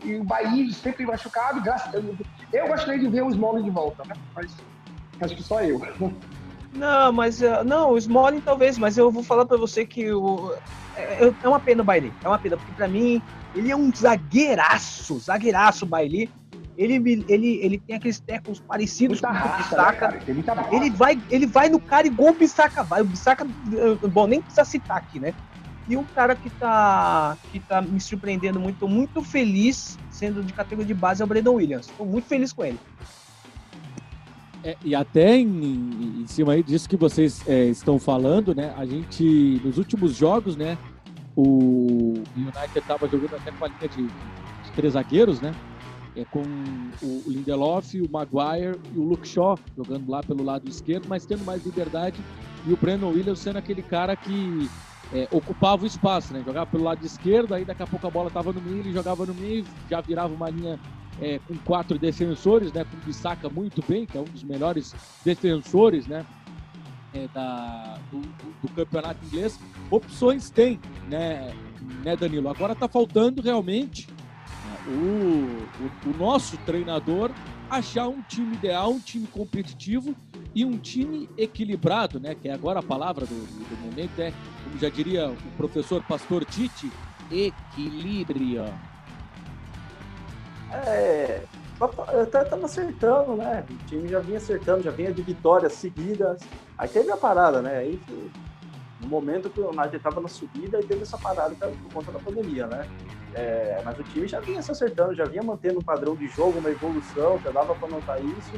E 0.04 0.16
o 0.16 0.24
Bahia 0.24 0.72
sempre 0.72 1.06
machucado, 1.06 1.62
graças 1.62 1.96
a 1.96 2.00
Deus. 2.00 2.18
Eu 2.54 2.68
gostaria 2.68 3.00
de 3.00 3.08
ver 3.08 3.24
o 3.24 3.30
Smalling 3.30 3.64
de 3.64 3.72
volta, 3.72 4.04
né? 4.08 4.14
Mas 4.36 4.56
acho 5.20 5.36
que 5.36 5.44
só 5.44 5.62
eu. 5.62 5.82
Não, 6.76 7.14
mas 7.14 7.42
uh, 7.42 7.64
não, 7.66 7.92
o 7.92 7.98
Smalling 7.98 8.42
talvez, 8.42 8.78
mas 8.78 8.98
eu 8.98 9.10
vou 9.10 9.24
falar 9.24 9.46
para 9.46 9.56
você 9.56 9.86
que 9.86 10.12
o 10.12 10.54
é, 10.96 11.34
é, 11.44 11.48
uma 11.48 11.60
pena 11.60 11.82
o 11.82 11.86
Bailey, 11.86 12.14
é 12.24 12.28
uma 12.28 12.40
pena 12.40 12.58
porque 12.58 12.72
para 12.74 12.88
mim 12.88 13.22
ele 13.54 13.72
é 13.72 13.76
um 13.76 13.92
zagueiraço, 13.94 15.20
zagueiraço 15.20 15.86
Bailey. 15.86 16.30
Ele, 16.78 17.24
ele, 17.30 17.60
ele 17.64 17.78
tem 17.78 17.96
aqueles 17.96 18.20
tecos 18.20 18.60
parecidos 18.60 19.22
com 19.22 19.28
o 19.28 19.58
Bissaka. 19.58 20.10
Né, 20.10 20.22
ele, 20.28 20.44
ele, 20.72 20.90
vai, 20.90 21.22
ele 21.30 21.46
vai 21.46 21.70
no 21.70 21.80
cara 21.80 22.06
igual 22.06 22.32
o 22.32 22.36
Bissaka 22.36 22.84
vai. 22.84 23.02
O 23.02 23.06
Bissaka, 23.06 23.46
eh, 23.46 24.08
bom, 24.08 24.28
nem 24.28 24.42
precisa 24.42 24.66
citar 24.66 24.98
aqui, 24.98 25.18
né? 25.18 25.34
E 25.88 25.96
um 25.96 26.04
cara 26.04 26.36
que 26.36 26.50
tá, 26.50 27.38
que 27.50 27.62
tá 27.62 27.82
me 27.82 28.02
surpreendendo 28.02 28.60
muito, 28.60 28.80
tô 28.80 28.90
muito 28.90 29.24
feliz, 29.24 29.98
sendo 30.10 30.44
de 30.44 30.52
categoria 30.52 30.88
de 30.88 30.94
base, 30.94 31.22
é 31.22 31.26
o 31.26 31.28
Brandon 31.28 31.54
Williams. 31.54 31.88
Tô 31.88 32.04
muito 32.04 32.28
feliz 32.28 32.52
com 32.52 32.66
ele. 32.66 32.80
É, 34.66 34.76
e 34.84 34.96
até 34.96 35.38
em, 35.38 36.22
em, 36.22 36.28
cima 36.28 36.54
aí 36.54 36.64
disso 36.64 36.90
que 36.90 36.98
vocês 36.98 37.48
é, 37.48 37.66
estão 37.66 38.00
falando, 38.00 38.56
né? 38.56 38.74
A 38.76 38.86
gente, 38.86 39.62
nos 39.64 39.78
últimos 39.78 40.16
jogos, 40.16 40.58
né? 40.58 40.78
O 41.36 42.16
United 42.36 42.80
estava 42.80 43.08
jogando 43.08 43.36
até 43.36 43.52
com 43.52 43.66
a 43.66 43.68
linha 43.68 43.88
de, 43.88 44.08
de 44.08 44.72
três 44.76 44.94
zagueiros, 44.94 45.40
né? 45.40 45.54
é, 46.16 46.24
com 46.26 46.42
o 47.04 47.24
Lindelof, 47.28 47.94
o 48.00 48.10
Maguire 48.10 48.80
e 48.94 48.98
o 48.98 49.04
Luke 49.04 49.28
Shaw 49.28 49.60
jogando 49.76 50.10
lá 50.10 50.24
pelo 50.24 50.44
lado 50.44 50.68
esquerdo, 50.70 51.08
mas 51.08 51.26
tendo 51.26 51.44
mais 51.44 51.66
liberdade, 51.66 52.20
e 52.66 52.74
o 52.74 52.78
Brandon 52.78 53.10
Williams 53.10 53.40
sendo 53.40 53.58
aquele 53.58 53.84
cara 53.84 54.16
que 54.16 54.70
é, 55.14 55.28
ocupava 55.32 55.84
o 55.84 55.86
espaço, 55.86 56.34
né? 56.34 56.42
Jogava 56.46 56.66
pelo 56.66 56.84
lado 56.84 57.06
esquerdo, 57.06 57.54
aí 57.54 57.66
daqui 57.66 57.84
a 57.84 57.88
pouco 57.88 58.08
a 58.08 58.10
bola 58.10 58.30
estava 58.30 58.52
no 58.52 58.62
meio, 58.62 58.80
ele 58.80 58.94
jogava 58.94 59.26
no 59.26 59.34
meio, 59.34 59.66
já 59.90 60.02
virava 60.02 60.34
uma 60.34 60.50
linha 60.50 60.80
é, 61.22 61.40
com 61.40 61.56
quatro 61.58 61.98
defensores, 61.98 62.72
né? 62.72 62.84
Com 62.84 62.98
o 62.98 63.00
Bissaka 63.02 63.50
muito 63.50 63.84
bem, 63.88 64.06
que 64.06 64.18
é 64.18 64.22
um 64.22 64.26
dos 64.26 64.44
melhores 64.44 64.94
defensores, 65.24 66.08
né? 66.08 66.26
É, 67.14 67.28
da, 67.34 67.98
do, 68.12 68.20
do, 68.20 68.70
campeonato 68.76 69.24
inglês. 69.26 69.60
Opções 69.90 70.50
tem, 70.50 70.80
né, 71.08 71.54
né 72.04 72.16
Danilo? 72.18 72.50
Agora 72.50 72.74
está 72.74 72.90
faltando 72.90 73.42
realmente 73.42 74.10
o, 74.86 76.10
o, 76.10 76.10
o 76.10 76.18
nosso 76.18 76.58
treinador 76.58 77.32
achar 77.70 78.08
um 78.08 78.22
time 78.22 78.56
ideal, 78.56 78.92
um 78.92 79.00
time 79.00 79.28
competitivo 79.28 80.16
e 80.54 80.64
um 80.66 80.78
time 80.78 81.30
equilibrado, 81.38 82.20
né? 82.20 82.36
Que 82.36 82.50
é 82.50 82.54
agora 82.54 82.80
a 82.80 82.84
palavra 82.84 83.26
do, 83.26 83.36
do 83.36 83.78
momento, 83.86 84.20
é, 84.20 84.34
como 84.64 84.78
já 84.80 84.90
diria 84.90 85.30
o 85.30 85.36
professor 85.58 86.04
Pastor 86.04 86.46
Tite, 86.46 86.92
equilíbrio. 87.32 88.66
É, 90.74 91.42
estamos 92.44 92.66
acertando, 92.66 93.36
né? 93.36 93.66
O 93.70 93.86
time 93.86 94.08
já 94.08 94.20
vinha 94.20 94.38
acertando, 94.38 94.84
já 94.84 94.92
vinha 94.92 95.12
de 95.12 95.22
vitórias 95.22 95.74
seguidas. 95.74 96.42
Aí 96.78 96.88
teve 96.88 97.12
a 97.12 97.18
parada, 97.18 97.62
né? 97.62 97.78
Aí 97.78 98.00
no 99.00 99.08
momento 99.08 99.50
que 99.50 99.60
o 99.60 99.70
United 99.70 99.98
estava 99.98 100.22
na 100.22 100.28
subida 100.28 100.80
e 100.80 100.84
teve 100.84 101.04
essa 101.04 101.18
parada 101.18 101.56
por 101.56 101.94
conta 101.94 102.12
da 102.12 102.20
pandemia, 102.20 102.68
né? 102.68 102.88
É, 103.34 103.82
mas 103.84 104.00
o 104.00 104.04
time 104.04 104.28
já 104.28 104.40
vinha 104.40 104.62
se 104.62 104.72
acertando, 104.72 105.14
já 105.14 105.26
vinha 105.26 105.44
mantendo 105.44 105.80
um 105.80 105.84
padrão 105.84 106.16
de 106.16 106.28
jogo, 106.28 106.60
uma 106.60 106.70
evolução, 106.70 107.40
já 107.44 107.52
dava 107.52 107.76
para 107.76 107.90
notar 107.90 108.24
isso. 108.24 108.54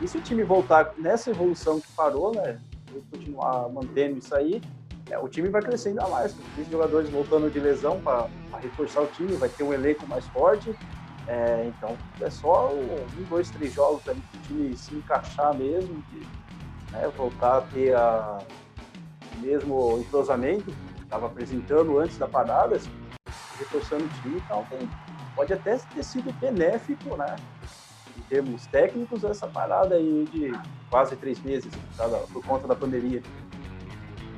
E 0.00 0.06
se 0.06 0.18
o 0.18 0.20
time 0.20 0.44
voltar 0.44 0.92
nessa 0.98 1.30
evolução 1.30 1.80
que 1.80 1.90
parou, 1.92 2.34
né? 2.34 2.60
Continuar 3.10 3.68
mantendo 3.68 4.18
isso 4.18 4.34
aí, 4.34 4.60
é, 5.10 5.18
o 5.18 5.28
time 5.28 5.48
vai 5.48 5.62
crescer 5.62 5.90
ainda 5.90 6.06
mais. 6.08 6.34
15 6.56 6.70
jogadores 6.70 7.10
voltando 7.10 7.50
de 7.50 7.58
lesão 7.58 8.00
para 8.00 8.28
reforçar 8.60 9.02
o 9.02 9.06
time, 9.06 9.32
vai 9.32 9.48
ter 9.48 9.64
um 9.64 9.72
elenco 9.72 10.06
mais 10.06 10.26
forte. 10.28 10.74
É, 11.28 11.66
então 11.66 11.94
é 12.22 12.30
só 12.30 12.72
um, 12.72 12.88
dois, 13.28 13.50
três 13.50 13.74
jogos 13.74 14.02
para 14.02 14.14
o 14.14 14.20
time 14.46 14.74
se 14.74 14.94
encaixar 14.94 15.54
mesmo, 15.54 16.02
né, 16.90 17.06
voltar 17.14 17.58
a 17.58 17.60
ter 17.60 17.94
a, 17.94 18.40
o 19.36 19.40
mesmo 19.40 19.98
entrosamento 19.98 20.72
que 20.72 21.02
estava 21.02 21.26
apresentando 21.26 21.98
antes 21.98 22.16
da 22.16 22.26
parada, 22.26 22.78
reforçando 23.58 24.04
o 24.04 24.08
time, 24.22 24.38
então 24.38 24.64
tem, 24.70 24.88
pode 25.36 25.52
até 25.52 25.76
ter 25.76 26.02
sido 26.02 26.32
benéfico, 26.40 27.14
né? 27.16 27.36
Em 28.16 28.22
termos 28.22 28.66
técnicos, 28.66 29.22
essa 29.22 29.46
parada 29.46 29.96
aí 29.96 30.26
de 30.32 30.50
quase 30.88 31.14
três 31.16 31.38
meses 31.40 31.70
por 32.32 32.42
conta 32.44 32.66
da 32.66 32.74
pandemia. 32.74 33.22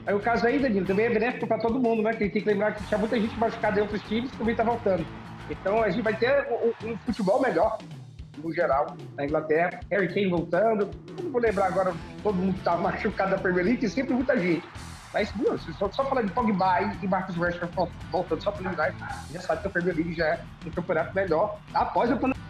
Aí 0.06 0.14
o 0.14 0.20
caso 0.20 0.46
aí, 0.46 0.58
Danilo, 0.58 0.86
também 0.86 1.06
é 1.06 1.10
benéfico 1.10 1.46
para 1.46 1.58
todo 1.58 1.78
mundo, 1.78 2.02
né? 2.02 2.12
Que 2.12 2.28
tem 2.28 2.42
que 2.42 2.48
lembrar 2.48 2.72
que 2.72 2.84
tinha 2.84 2.98
muita 2.98 3.18
gente 3.20 3.38
machucada 3.38 3.78
em 3.78 3.82
outros 3.82 4.02
times 4.02 4.30
que 4.32 4.38
também 4.38 4.56
tá 4.56 4.64
voltando. 4.64 5.04
Então 5.50 5.82
a 5.82 5.90
gente 5.90 6.02
vai 6.02 6.16
ter 6.16 6.46
um, 6.48 6.88
um 6.88 6.96
futebol 6.98 7.40
melhor, 7.42 7.78
no 8.38 8.52
geral, 8.54 8.96
na 9.16 9.24
Inglaterra. 9.24 9.80
Harry 9.90 10.08
Kane 10.08 10.28
voltando. 10.28 10.90
Eu 11.18 11.24
não 11.24 11.32
vou 11.32 11.40
lembrar 11.40 11.66
agora 11.66 11.92
todo 12.22 12.36
mundo 12.36 12.54
que 12.54 12.62
tá 12.64 12.76
machucado 12.76 13.32
da 13.32 13.38
Premier 13.38 13.66
League, 13.66 13.88
sempre 13.88 14.14
muita 14.14 14.38
gente. 14.38 14.66
Mas, 15.12 15.34
meu, 15.34 15.58
só, 15.58 15.90
só 15.90 16.04
falar 16.04 16.22
de 16.22 16.30
Pogba 16.30 16.80
e 17.02 17.08
Marcos 17.08 17.34
Rashford 17.34 17.72
voltando 18.12 18.40
só 18.40 18.52
para 18.52 18.70
lembrar, 18.70 18.94
já 19.32 19.40
sabe 19.40 19.62
que 19.62 19.66
a 19.66 19.70
Premier 19.70 19.96
League 19.96 20.14
já 20.14 20.26
é 20.26 20.40
um 20.64 20.70
campeonato 20.70 21.12
melhor 21.14 21.58
após 21.74 22.12
a 22.12 22.14
pandemia. 22.14 22.49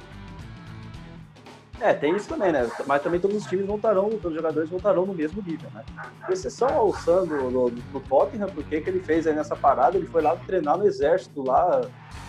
É, 1.80 1.94
tem 1.94 2.14
isso 2.14 2.28
também, 2.28 2.52
né? 2.52 2.70
Mas 2.86 3.02
também 3.02 3.18
todos 3.18 3.38
os 3.38 3.46
times 3.46 3.66
voltarão, 3.66 4.10
todos 4.10 4.26
os 4.26 4.34
jogadores 4.34 4.68
voltarão 4.68 5.06
no 5.06 5.14
mesmo 5.14 5.42
nível, 5.42 5.70
né? 5.72 5.82
Com 6.26 6.32
exceção 6.32 6.68
ao 6.68 6.94
Sandro 6.94 7.50
do, 7.50 7.70
do 7.70 8.00
Tottenham, 8.00 8.48
porque 8.50 8.82
que 8.82 8.90
ele 8.90 9.00
fez 9.00 9.26
aí 9.26 9.34
nessa 9.34 9.56
parada, 9.56 9.96
ele 9.96 10.06
foi 10.06 10.20
lá 10.20 10.36
treinar 10.36 10.76
no 10.76 10.86
exército 10.86 11.42
lá, 11.42 11.80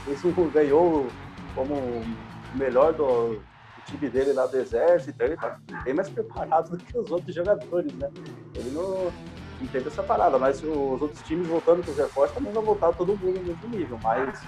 isso 0.08 0.32
ganhou 0.54 1.06
como 1.54 1.74
o 1.74 2.58
melhor 2.58 2.94
do, 2.94 3.34
do, 3.34 3.42
time 3.86 4.10
dele 4.10 4.32
lá 4.32 4.48
do 4.48 4.58
exército, 4.58 5.12
então 5.12 5.28
ele 5.28 5.36
tá 5.36 5.60
bem 5.84 5.94
mais 5.94 6.08
preparado 6.08 6.72
do 6.72 6.78
que 6.78 6.98
os 6.98 7.12
outros 7.12 7.36
jogadores, 7.36 7.94
né? 7.96 8.10
Ele 8.56 8.72
não, 8.72 9.12
não 9.60 9.68
teve 9.70 9.90
essa 9.90 10.02
parada, 10.02 10.40
mas 10.40 10.64
os 10.64 11.02
outros 11.02 11.22
times 11.24 11.46
voltando 11.46 11.84
com 11.84 11.92
os 11.92 11.98
reforços 11.98 12.38
também 12.38 12.54
vão 12.54 12.64
voltar 12.64 12.94
todo 12.94 13.18
mundo 13.18 13.40
no 13.42 13.48
mesmo 13.48 13.68
nível, 13.68 14.00
mas 14.02 14.40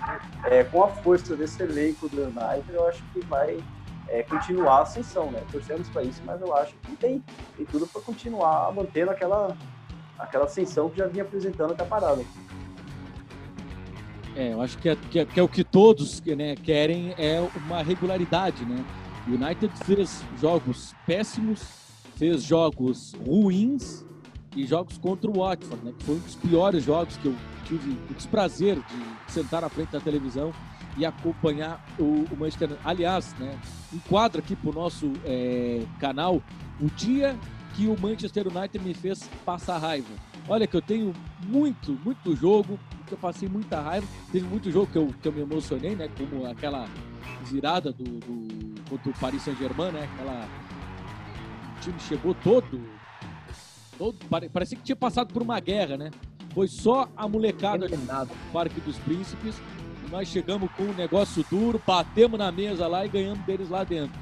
é, 0.46 0.64
com 0.64 0.82
a 0.82 0.88
força 0.88 1.36
desse 1.36 1.62
elenco 1.62 2.08
do 2.08 2.22
United, 2.22 2.74
eu 2.74 2.88
acho 2.88 3.04
que 3.12 3.20
vai 3.26 3.62
é, 4.14 4.22
continuar 4.22 4.78
a 4.78 4.82
ascensão, 4.84 5.32
né? 5.32 5.42
Torcemos 5.52 5.90
para 5.90 6.04
isso, 6.04 6.22
mas 6.24 6.40
eu 6.40 6.56
acho 6.56 6.76
que 6.84 6.96
tem, 6.98 7.24
tem 7.58 7.66
tudo 7.66 7.88
para 7.88 8.00
continuar 8.00 8.72
mantendo 8.72 9.10
aquela, 9.10 9.58
aquela 10.20 10.46
ascensão 10.46 10.88
que 10.88 11.00
já 11.00 11.08
vinha 11.08 11.24
apresentando 11.24 11.72
até 11.72 11.82
a 11.82 11.88
parada. 11.88 12.24
É, 14.36 14.54
eu 14.54 14.62
acho 14.62 14.78
que 14.78 14.90
é, 14.90 14.96
que 14.96 15.20
é, 15.20 15.26
que 15.26 15.40
é 15.40 15.44
o 15.44 15.48
que 15.48 15.64
todos 15.64 16.22
né, 16.22 16.56
querem 16.56 17.16
é 17.18 17.40
uma 17.66 17.82
regularidade, 17.82 18.64
né? 18.66 18.86
O 19.28 19.32
United 19.32 19.74
fez 19.84 20.24
jogos 20.40 20.94
péssimos, 21.08 21.64
fez 22.16 22.44
jogos 22.44 23.16
ruins 23.26 24.06
e 24.56 24.64
jogos 24.64 25.00
contra 25.00 25.30
o 25.30 25.40
Watford, 25.40 25.84
né? 25.84 25.94
Que 25.98 26.06
foi 26.06 26.16
um 26.16 26.20
dos 26.20 26.36
piores 26.36 26.84
jogos 26.84 27.18
que 27.18 27.28
eu 27.28 27.36
tive 27.66 27.98
o 28.12 28.14
desprazer 28.14 28.76
de 28.76 29.32
sentar 29.32 29.62
na 29.62 29.70
frente 29.70 29.92
da 29.92 30.00
televisão 30.00 30.54
e 30.98 31.06
acompanhar 31.06 31.84
o, 31.98 32.26
o 32.32 32.38
Manchester 32.38 32.70
United. 32.70 32.88
Aliás, 32.88 33.34
né, 33.40 33.58
quadro 34.08 34.40
aqui 34.40 34.56
para 34.56 34.70
o 34.70 34.74
nosso 34.74 35.12
é, 35.26 35.84
canal, 36.00 36.42
o 36.80 36.90
dia 36.90 37.38
que 37.76 37.88
o 37.88 38.00
Manchester 38.00 38.48
United 38.48 38.84
me 38.84 38.94
fez 38.94 39.30
passar 39.46 39.78
raiva. 39.80 40.14
Olha 40.48 40.68
que 40.68 40.76
eu 40.76 40.82
tenho 40.82 41.14
muito, 41.48 41.98
muito 42.04 42.36
jogo 42.36 42.80
que 43.08 43.14
eu 43.14 43.18
passei 43.18 43.50
muita 43.50 43.82
raiva. 43.82 44.06
Teve 44.32 44.46
muito 44.48 44.72
jogo 44.72 44.88
que 44.88 44.98
eu, 44.98 45.14
que 45.22 45.28
eu 45.28 45.32
me 45.32 45.42
emocionei, 45.42 45.96
né? 45.96 46.10
Como 46.18 46.46
aquela 46.46 46.88
virada 47.44 47.92
do, 47.92 48.04
do 48.04 48.82
contra 48.90 49.10
o 49.10 49.14
Paris 49.14 49.42
Saint-Germain, 49.42 49.92
né? 49.92 50.10
Aquela 50.14 50.48
o 51.78 51.80
time 51.82 52.00
chegou 52.00 52.34
todo, 52.36 52.82
todo 53.98 54.18
parecia 54.52 54.78
que 54.78 54.84
tinha 54.84 54.96
passado 54.96 55.34
por 55.34 55.42
uma 55.42 55.60
guerra, 55.60 55.98
né? 55.98 56.12
Foi 56.54 56.68
só 56.68 57.10
a 57.18 57.28
molecada 57.28 57.88
do 57.88 58.52
Parque 58.52 58.80
dos 58.82 58.98
Príncipes 59.00 59.60
nós 60.14 60.28
chegamos 60.28 60.70
com 60.74 60.84
um 60.84 60.94
negócio 60.94 61.44
duro, 61.50 61.82
batemos 61.84 62.38
na 62.38 62.52
mesa 62.52 62.86
lá 62.86 63.04
e 63.04 63.10
ganhamos 63.10 63.44
deles 63.48 63.68
lá 63.68 63.84
dentro. 63.84 64.14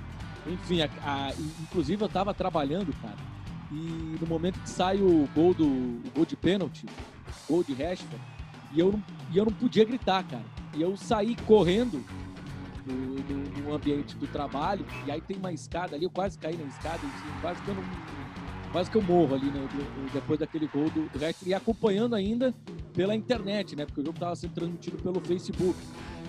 Enfim, 0.48 0.82
a, 0.82 0.90
a, 1.04 1.34
inclusive 1.62 2.02
eu 2.02 2.08
estava 2.08 2.34
trabalhando, 2.34 2.94
cara, 3.02 3.18
e 3.70 4.16
no 4.22 4.26
momento 4.26 4.58
que 4.62 4.70
sai 4.70 5.02
o 5.02 5.28
gol 5.36 5.54
do 5.54 5.66
o 5.66 6.12
gol 6.16 6.26
de 6.26 6.38
pênalti, 6.38 6.86
gol 7.46 7.62
de 7.62 7.74
Rashford, 7.74 8.22
e 8.72 8.80
eu, 8.80 8.94
não, 8.94 9.04
e 9.34 9.38
eu 9.38 9.44
não 9.44 9.52
podia 9.52 9.84
gritar, 9.84 10.24
cara. 10.24 10.46
E 10.74 10.82
eu 10.82 10.96
saí 10.96 11.36
correndo 11.46 12.02
no, 12.86 13.76
ambiente 13.76 14.16
do 14.16 14.28
trabalho, 14.28 14.86
e 15.06 15.12
aí 15.12 15.20
tem 15.20 15.36
uma 15.36 15.52
escada 15.52 15.98
ali, 15.98 16.06
eu 16.06 16.10
quase 16.10 16.40
caí 16.40 16.56
na 16.56 16.64
escada, 16.64 17.02
quase 17.42 17.62
que 17.62 17.68
eu 17.68 17.76
não 17.76 17.84
quase 18.72 18.90
que 18.90 18.96
eu 18.96 19.02
morro 19.02 19.36
ali 19.36 19.48
né, 19.48 19.68
depois 20.14 20.40
daquele 20.40 20.66
gol 20.68 20.90
do, 20.90 21.10
do 21.10 21.20
e 21.46 21.54
acompanhando 21.54 22.16
ainda 22.16 22.56
pela 22.94 23.16
internet, 23.16 23.76
né? 23.76 23.86
Porque 23.86 24.02
o 24.02 24.04
jogo 24.04 24.16
estava 24.16 24.36
sendo 24.36 24.54
transmitido 24.54 24.98
pelo 24.98 25.20
Facebook. 25.22 25.78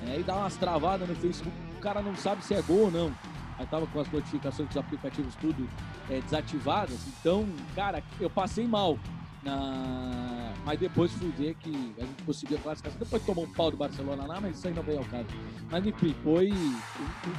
Né, 0.02 0.14
aí 0.16 0.22
dá 0.22 0.36
umas 0.36 0.56
travadas 0.56 1.08
no 1.08 1.14
Facebook, 1.14 1.56
o 1.76 1.80
cara 1.80 2.02
não 2.02 2.14
sabe 2.16 2.44
se 2.44 2.54
é 2.54 2.62
gol 2.62 2.84
ou 2.84 2.90
não. 2.90 3.12
Aí 3.58 3.66
tava 3.66 3.86
com 3.86 4.00
as 4.00 4.10
notificações 4.10 4.68
dos 4.68 4.76
aplicativos 4.76 5.34
tudo 5.36 5.68
é, 6.10 6.20
desativadas. 6.20 6.98
Então, 7.20 7.46
cara, 7.74 8.02
eu 8.20 8.30
passei 8.30 8.66
mal. 8.66 8.98
Na... 9.42 10.52
Mas 10.64 10.78
depois 10.78 11.12
fui 11.12 11.30
ver 11.30 11.54
que 11.56 11.94
a 11.98 12.04
gente 12.04 12.22
conseguiu 12.24 12.56
a 12.58 12.60
classificação. 12.60 12.98
Depois 12.98 13.24
tomou 13.24 13.44
um 13.44 13.52
pau 13.52 13.70
do 13.70 13.76
Barcelona 13.76 14.24
lá, 14.26 14.40
mas 14.40 14.56
isso 14.56 14.68
aí 14.68 14.74
não 14.74 14.82
veio 14.82 14.98
ao 14.98 15.04
caso. 15.04 15.26
Mas 15.70 15.86
enfim, 15.86 16.14
foi 16.22 16.52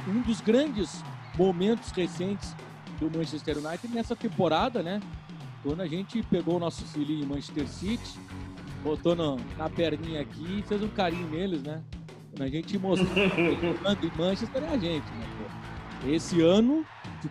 um 0.06 0.20
dos 0.22 0.40
grandes 0.40 1.02
momentos 1.36 1.90
recentes 1.90 2.54
do 2.98 3.10
Manchester 3.10 3.58
United 3.58 3.88
nessa 3.88 4.14
temporada, 4.14 4.82
né? 4.82 5.00
Quando 5.62 5.80
a 5.80 5.86
gente 5.86 6.22
pegou 6.24 6.56
o 6.56 6.60
nosso 6.60 6.84
filhinho 6.84 7.26
Manchester 7.26 7.66
City, 7.66 8.18
botou 8.84 9.16
no, 9.16 9.36
na 9.56 9.68
perninha 9.70 10.20
aqui 10.20 10.58
e 10.58 10.62
fez 10.62 10.82
um 10.82 10.88
carinho 10.88 11.26
neles, 11.28 11.62
né? 11.62 11.82
Quando 12.30 12.42
a 12.42 12.48
gente 12.48 12.78
mostrou 12.78 13.08
que 13.10 14.06
em 14.06 14.18
Manchester 14.18 14.62
é 14.62 14.68
a 14.68 14.78
gente, 14.78 15.10
né? 15.12 15.26
Pô? 15.38 16.08
Esse 16.08 16.42
ano 16.42 16.84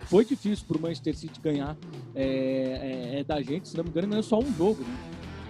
foi 0.06 0.24
difícil 0.24 0.66
para 0.66 0.76
o 0.76 0.80
Manchester 0.80 1.16
City 1.16 1.40
ganhar 1.40 1.76
é, 2.14 3.12
é, 3.14 3.20
é, 3.20 3.24
da 3.24 3.40
gente, 3.40 3.68
se 3.68 3.76
não 3.76 3.84
me 3.84 3.90
engano, 3.90 4.08
ganhou 4.08 4.22
só 4.22 4.38
um 4.38 4.52
jogo, 4.56 4.82
né? 4.82 4.96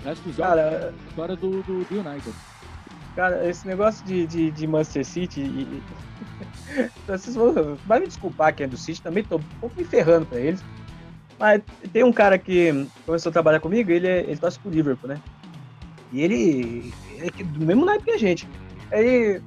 O 0.02 0.04
resto 0.04 0.22
dos 0.24 0.36
jogos 0.36 0.54
cara, 0.54 0.60
é 0.60 1.08
história 1.08 1.36
do, 1.36 1.62
do, 1.62 1.84
do, 1.84 1.94
United. 1.94 2.34
Cara, 3.16 3.48
esse 3.48 3.66
negócio 3.66 4.04
de, 4.04 4.26
de, 4.26 4.50
de 4.50 4.66
Manchester 4.66 5.04
City 5.06 5.40
e, 5.40 5.82
vocês 7.06 7.34
vão, 7.34 7.78
vai 7.86 8.00
me 8.00 8.06
desculpar 8.06 8.54
quem 8.54 8.64
é 8.64 8.68
do 8.68 8.76
City, 8.76 9.00
também 9.00 9.24
tô 9.24 9.36
um 9.36 9.42
pouco 9.60 9.74
me 9.76 9.84
ferrando 9.84 10.26
pra 10.26 10.38
eles. 10.38 10.62
Mas 11.38 11.62
tem 11.92 12.04
um 12.04 12.12
cara 12.12 12.38
que 12.38 12.86
começou 13.06 13.30
a 13.30 13.32
trabalhar 13.32 13.60
comigo, 13.60 13.90
ele, 13.90 14.06
é, 14.06 14.20
ele 14.20 14.36
torce 14.36 14.58
pro 14.58 14.70
Liverpool, 14.70 15.08
né? 15.08 15.20
E 16.14 16.20
ele, 16.20 16.94
é 17.18 17.42
do 17.42 17.66
mesmo 17.66 17.84
naipe 17.84 18.04
que 18.04 18.10
a 18.12 18.18
gente. 18.18 18.48
Aí 18.92 19.42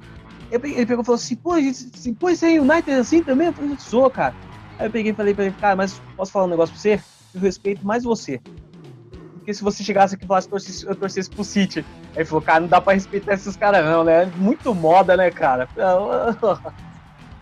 ele 0.50 0.86
pegou 0.86 1.02
e 1.02 1.04
falou 1.04 1.14
assim, 1.14 1.34
pô, 1.34 1.58
gente, 1.58 2.12
pô, 2.20 2.28
você 2.28 2.56
é 2.56 2.60
United 2.60 2.90
assim 2.92 3.22
também? 3.22 3.46
Eu 3.46 3.54
falei, 3.54 3.74
sou, 3.78 4.10
cara. 4.10 4.34
Aí 4.78 4.86
eu 4.86 4.90
peguei 4.90 5.12
e 5.12 5.14
falei 5.14 5.32
pra 5.32 5.46
ele, 5.46 5.54
cara, 5.54 5.74
mas 5.74 6.02
posso 6.14 6.30
falar 6.30 6.44
um 6.44 6.48
negócio 6.48 6.74
pra 6.74 6.82
você? 6.82 7.02
Eu 7.34 7.40
respeito 7.40 7.86
mais 7.86 8.04
você. 8.04 8.38
Porque 9.32 9.54
se 9.54 9.64
você 9.64 9.82
chegasse 9.82 10.14
aqui 10.14 10.26
e 10.26 10.28
falasse 10.28 10.46
que 10.46 10.86
eu 10.86 10.94
torcesse 10.94 11.30
pro 11.30 11.42
City. 11.42 11.78
Aí 11.78 12.18
ele 12.18 12.24
falou, 12.26 12.42
cara, 12.42 12.60
não 12.60 12.68
dá 12.68 12.82
pra 12.82 12.92
respeitar 12.92 13.32
esses 13.32 13.56
caras 13.56 13.82
não, 13.82 14.04
né? 14.04 14.26
Muito 14.36 14.74
moda, 14.74 15.16
né, 15.16 15.30
cara? 15.30 15.66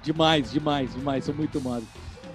Demais, 0.04 0.52
demais, 0.52 0.94
demais, 0.94 1.24
são 1.24 1.34
muito 1.34 1.60
moda. 1.60 1.82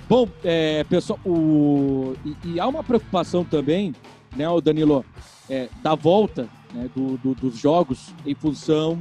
Bom, 0.10 0.27
é, 0.43 0.84
pessoal, 0.84 1.17
o... 1.25 2.15
E, 2.25 2.36
e, 2.43 2.60
há 2.60 2.67
uma 2.67 2.84
preocupação 2.84 3.45
também, 3.45 3.95
né, 4.36 4.49
o 4.49 4.60
Danilo, 4.60 5.06
é, 5.49 5.69
da 5.82 5.95
volta 5.95 6.49
né, 6.74 6.90
do, 6.96 7.18
do, 7.18 7.36
dos 7.36 7.58
jogos 7.58 8.14
em 8.26 8.36
função 8.36 9.00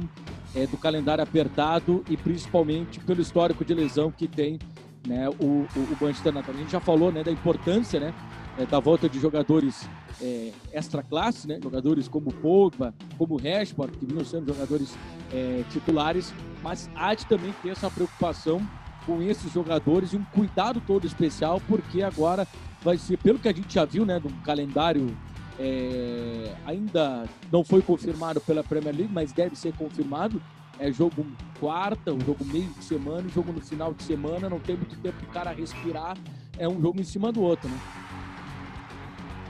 é, 0.55 0.67
do 0.67 0.77
calendário 0.77 1.23
apertado 1.23 2.03
e 2.09 2.17
principalmente 2.17 2.99
pelo 2.99 3.21
histórico 3.21 3.63
de 3.63 3.73
lesão 3.73 4.11
que 4.11 4.27
tem 4.27 4.59
né, 5.07 5.29
o, 5.29 5.33
o, 5.43 5.67
o 5.75 5.97
Manchester 5.99 6.33
United. 6.33 6.51
A 6.51 6.59
gente 6.59 6.71
já 6.71 6.79
falou 6.79 7.11
né, 7.11 7.23
da 7.23 7.31
importância 7.31 7.99
né, 7.99 8.13
é, 8.57 8.65
da 8.65 8.79
volta 8.79 9.07
de 9.07 9.19
jogadores 9.19 9.87
é, 10.21 10.51
extra 10.71 11.01
classe, 11.01 11.47
né, 11.47 11.59
jogadores 11.61 12.07
como 12.07 12.31
Pogba, 12.31 12.93
como 13.17 13.37
Rashford, 13.37 13.97
que 13.97 14.05
vinham 14.05 14.25
sendo 14.25 14.53
jogadores 14.53 14.97
é, 15.33 15.63
titulares, 15.69 16.33
mas 16.61 16.89
há 16.95 17.13
de 17.13 17.25
também 17.25 17.53
ter 17.61 17.69
essa 17.69 17.89
preocupação 17.89 18.61
com 19.05 19.21
esses 19.21 19.51
jogadores 19.51 20.13
e 20.13 20.17
um 20.17 20.23
cuidado 20.25 20.81
todo 20.85 21.07
especial, 21.07 21.59
porque 21.67 22.03
agora 22.03 22.47
vai 22.83 22.97
ser, 22.97 23.17
pelo 23.17 23.39
que 23.39 23.47
a 23.47 23.53
gente 23.53 23.73
já 23.73 23.85
viu, 23.85 24.05
né, 24.05 24.19
do 24.19 24.29
calendário 24.43 25.15
é, 25.63 26.55
ainda 26.65 27.25
não 27.51 27.63
foi 27.63 27.83
confirmado 27.83 28.41
pela 28.41 28.63
Premier 28.63 28.95
League, 28.95 29.13
mas 29.13 29.31
deve 29.31 29.55
ser 29.55 29.73
confirmado. 29.73 30.41
É 30.79 30.91
jogo 30.91 31.23
quarta, 31.59 32.11
um 32.11 32.19
jogo 32.19 32.43
meio 32.43 32.69
de 32.69 32.83
semana, 32.83 33.29
jogo 33.29 33.53
no 33.53 33.61
final 33.61 33.93
de 33.93 34.01
semana, 34.01 34.49
não 34.49 34.59
tem 34.59 34.75
muito 34.75 34.99
tempo 34.99 35.23
o 35.23 35.27
cara 35.27 35.51
respirar. 35.51 36.17
É 36.57 36.67
um 36.67 36.81
jogo 36.81 36.99
em 36.99 37.03
cima 37.03 37.31
do 37.31 37.43
outro, 37.43 37.69
né? 37.69 37.77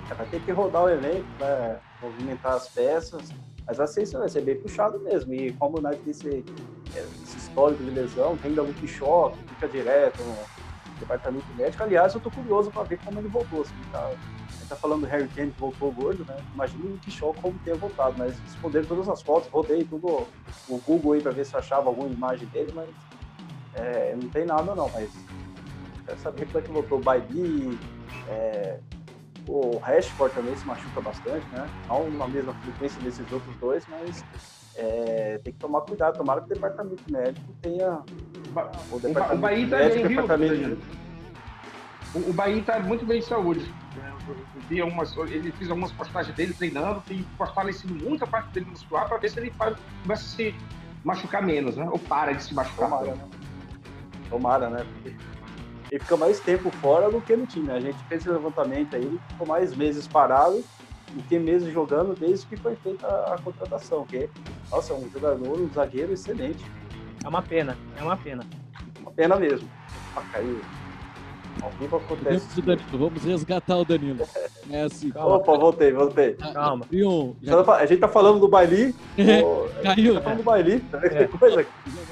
É, 0.10 0.14
vai 0.14 0.26
ter 0.28 0.42
que 0.42 0.52
rodar 0.52 0.84
o 0.84 0.90
elenco, 0.90 1.26
né? 1.40 1.80
movimentar 2.02 2.56
as 2.56 2.68
peças, 2.68 3.30
mas 3.66 3.80
a 3.80 3.88
sexta 3.88 4.20
vai 4.20 4.28
ser 4.28 4.42
bem 4.42 4.58
puxado 4.60 5.00
mesmo. 5.00 5.34
E 5.34 5.54
como 5.54 5.78
o 5.78 5.80
United 5.80 6.04
tem 6.04 6.12
esse, 6.12 6.44
esse 7.24 7.38
histórico 7.38 7.82
de 7.84 7.92
lesão, 7.92 8.36
tem 8.36 8.50
ainda 8.50 8.66
que 8.74 8.88
choque, 8.88 9.38
fica 9.48 9.68
direto 9.70 10.22
no 10.24 10.36
departamento 11.00 11.46
médico. 11.56 11.84
Aliás, 11.84 12.14
eu 12.14 12.20
tô 12.20 12.30
curioso 12.30 12.70
para 12.70 12.84
ver 12.84 13.00
como 13.00 13.20
ele 13.20 13.30
voltou. 13.30 13.62
Assim, 13.62 13.74
tá, 13.94 14.12
tá 14.72 14.76
falando 14.78 15.02
do 15.02 15.08
Harry 15.08 15.28
Kane 15.28 15.52
que 15.52 15.60
voltou 15.60 15.92
gordo, 15.92 16.26
né? 16.26 16.38
Imagina 16.54 16.86
o 16.86 16.98
que 16.98 17.12
show 17.12 17.36
como 17.42 17.58
ter 17.60 17.76
voltado, 17.76 18.16
mas 18.18 18.34
esconderam 18.48 18.88
todas 18.88 19.10
as 19.10 19.22
fotos, 19.22 19.50
rodei 19.50 19.84
tudo 19.84 20.26
o 20.70 20.78
Google 20.86 21.14
aí 21.14 21.22
para 21.22 21.32
ver 21.32 21.46
se 21.46 21.56
achava 21.56 21.90
alguma 21.90 22.08
imagem 22.08 22.48
dele, 22.48 22.72
mas 22.74 22.90
é, 23.74 24.16
não 24.16 24.30
tem 24.30 24.46
nada 24.46 24.74
não, 24.74 24.90
mas 24.90 25.12
quero 26.06 26.20
saber 26.20 26.46
como 26.46 26.58
é 26.58 26.62
que 26.62 26.72
voltou 26.72 27.00
o 27.00 27.02
Baili, 27.02 27.78
é, 28.30 28.80
o 29.48 29.78
Rashford 29.80 30.34
também 30.34 30.56
se 30.56 30.66
machuca 30.66 31.02
bastante, 31.02 31.46
né? 31.52 31.68
Não 31.88 32.10
na 32.12 32.28
mesma 32.28 32.54
frequência 32.54 33.02
desses 33.02 33.30
outros 33.32 33.56
dois, 33.58 33.86
mas 33.88 34.24
é, 34.76 35.40
tem 35.44 35.52
que 35.52 35.60
tomar 35.60 35.82
cuidado, 35.82 36.18
tomara 36.18 36.40
que 36.42 36.46
o 36.46 36.54
departamento 36.54 37.04
médico 37.12 37.54
tenha. 37.62 38.02
O, 38.92 39.00
departamento 39.00 39.36
o 39.36 39.38
Bahia 39.38 39.70
tá 39.70 39.78
médico, 39.78 40.08
bem, 40.08 40.16
departamento... 40.16 41.02
O, 42.14 42.30
o 42.30 42.34
Bahia 42.34 42.60
está 42.60 42.80
muito 42.80 43.06
bem 43.06 43.20
de 43.20 43.26
saúde 43.26 43.72
vi 44.70 44.82
algumas, 44.82 45.16
ele 45.18 45.52
fez 45.52 45.70
algumas 45.70 45.92
postagens 45.92 46.36
dele 46.36 46.54
treinando, 46.54 47.02
tem 47.02 47.26
fortalecido 47.38 47.94
muito 47.94 48.24
a 48.24 48.28
parte 48.28 48.50
dele 48.52 48.68
muscular 48.70 49.08
para 49.08 49.18
ver 49.18 49.30
se 49.30 49.40
ele 49.40 49.52
começa 49.52 49.82
a 50.14 50.18
se 50.18 50.56
machucar 51.04 51.44
menos, 51.44 51.76
né? 51.76 51.88
Ou 51.90 52.00
para 52.00 52.34
de 52.34 52.44
se 52.44 52.54
machucar. 52.54 52.90
Tomara, 52.90 53.16
né? 53.16 53.30
Tomara, 54.30 54.70
né? 54.70 54.86
Porque 54.94 55.16
ele 55.92 56.00
fica 56.00 56.18
mais 56.18 56.40
tempo 56.40 56.72
fora 56.72 57.10
do 57.10 57.20
que 57.22 57.36
no 57.36 57.46
time. 57.46 57.70
A 57.72 57.80
gente 57.80 57.98
fez 58.06 58.22
esse 58.22 58.30
levantamento 58.30 58.96
aí, 58.96 59.04
ele 59.04 59.20
ficou 59.30 59.48
mais 59.48 59.76
meses 59.76 60.08
parado 60.08 60.64
do 61.12 61.24
que 61.24 61.38
meses 61.38 61.74
jogando 61.74 62.18
desde 62.18 62.46
que 62.46 62.56
foi 62.56 62.76
feita 62.78 63.06
a, 63.08 63.36
a 63.36 63.42
contratação. 63.42 64.06
Que, 64.06 64.30
nossa, 64.70 64.94
é 64.94 64.96
um 64.96 65.10
jogador, 65.10 65.60
um 65.60 65.70
zagueiro 65.74 66.14
excelente. 66.14 66.64
É 67.24 67.28
uma 67.28 67.42
pena, 67.42 67.78
é 67.98 68.04
uma 68.04 68.16
pena. 68.16 68.46
Uma 69.02 69.12
pena 69.12 69.36
mesmo. 69.36 69.70
Ah, 70.16 70.22
caiu. 70.32 70.62
Ao 71.62 71.70
vivo 71.72 71.98
acontece. 71.98 72.62
Danilo, 72.62 72.98
vamos 72.98 73.24
resgatar 73.24 73.78
o 73.78 73.86
Danilo. 73.86 74.26
É 74.70 74.84
assim. 74.84 75.10
Calma, 75.10 75.36
Opa, 75.36 75.58
voltei, 75.58 75.92
voltei. 75.92 76.34
Calma. 76.34 76.86
Já... 77.42 77.62
A 77.76 77.86
gente 77.86 78.00
tá 78.00 78.08
falando 78.08 78.40
do 78.40 78.48
Baili. 78.48 78.96
É, 79.18 79.84
caiu. 79.84 80.16
Tá 80.16 80.22
falando 80.22 80.38
do 80.38 80.44
Baili. 80.44 80.80
Tá 80.80 81.00
é. 81.04 81.28
coisa. 81.28 81.66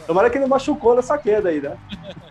Tomara 0.06 0.30
que 0.30 0.38
ele 0.38 0.45
machucou 0.45 0.95
nessa 0.95 1.17
queda 1.17 1.49
aí, 1.49 1.62
né? 1.62 1.78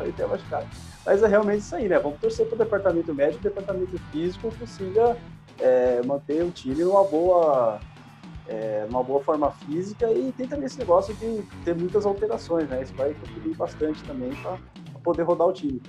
Ele 0.00 0.12
tem 0.12 0.26
machucado. 0.26 0.66
Mas 1.04 1.22
é 1.22 1.26
realmente 1.26 1.60
isso 1.60 1.74
aí, 1.74 1.88
né? 1.88 1.98
Vamos 1.98 2.18
torcer 2.18 2.46
para 2.46 2.54
o 2.54 2.58
departamento 2.58 3.14
médico 3.14 3.44
e 3.44 3.46
o 3.46 3.50
departamento 3.50 3.98
físico 4.10 4.52
consiga 4.58 5.16
é, 5.60 6.00
manter 6.04 6.42
o 6.44 6.50
time 6.50 6.82
numa 6.82 7.04
boa, 7.04 7.80
é, 8.48 8.86
numa 8.88 9.02
boa 9.02 9.22
forma 9.22 9.50
física 9.50 10.10
e 10.12 10.32
tem 10.32 10.46
também 10.46 10.66
esse 10.66 10.78
negócio 10.78 11.14
de 11.14 11.42
ter 11.64 11.74
muitas 11.74 12.06
alterações, 12.06 12.68
né? 12.68 12.82
Isso 12.82 12.94
vai 12.94 13.14
contribuir 13.14 13.54
bastante 13.56 14.02
também 14.04 14.30
para 14.36 14.58
poder 15.02 15.22
rodar 15.22 15.48
o 15.48 15.52
time. 15.52 15.80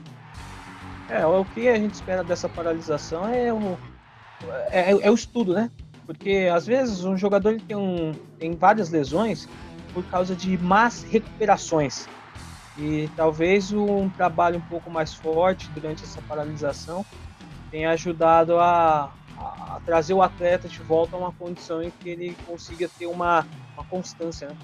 É, 1.09 1.25
o 1.25 1.45
que 1.45 1.67
a 1.67 1.75
gente 1.75 1.93
espera 1.93 2.23
dessa 2.23 2.47
paralisação 2.47 3.27
é 3.27 3.53
o, 3.53 3.77
é, 4.69 4.91
é 4.91 5.11
o 5.11 5.13
estudo, 5.13 5.53
né? 5.53 5.69
Porque 6.05 6.49
às 6.53 6.65
vezes 6.65 7.03
um 7.03 7.17
jogador 7.17 7.59
tem, 7.61 7.75
um, 7.75 8.11
tem 8.39 8.51
várias 8.55 8.89
lesões 8.89 9.47
por 9.93 10.03
causa 10.05 10.35
de 10.35 10.57
más 10.57 11.03
recuperações. 11.03 12.07
E 12.77 13.09
talvez 13.15 13.71
um 13.71 14.09
trabalho 14.09 14.57
um 14.57 14.61
pouco 14.61 14.89
mais 14.89 15.13
forte 15.13 15.69
durante 15.69 16.03
essa 16.03 16.21
paralisação 16.23 17.05
tenha 17.69 17.91
ajudado 17.91 18.57
a, 18.57 19.11
a 19.37 19.81
trazer 19.85 20.13
o 20.13 20.21
atleta 20.21 20.67
de 20.67 20.79
volta 20.79 21.15
a 21.15 21.19
uma 21.19 21.31
condição 21.31 21.81
em 21.83 21.91
que 21.91 22.09
ele 22.09 22.35
consiga 22.45 22.89
ter 22.89 23.05
uma, 23.05 23.45
uma 23.75 23.85
constância. 23.85 24.47
Né? 24.47 24.55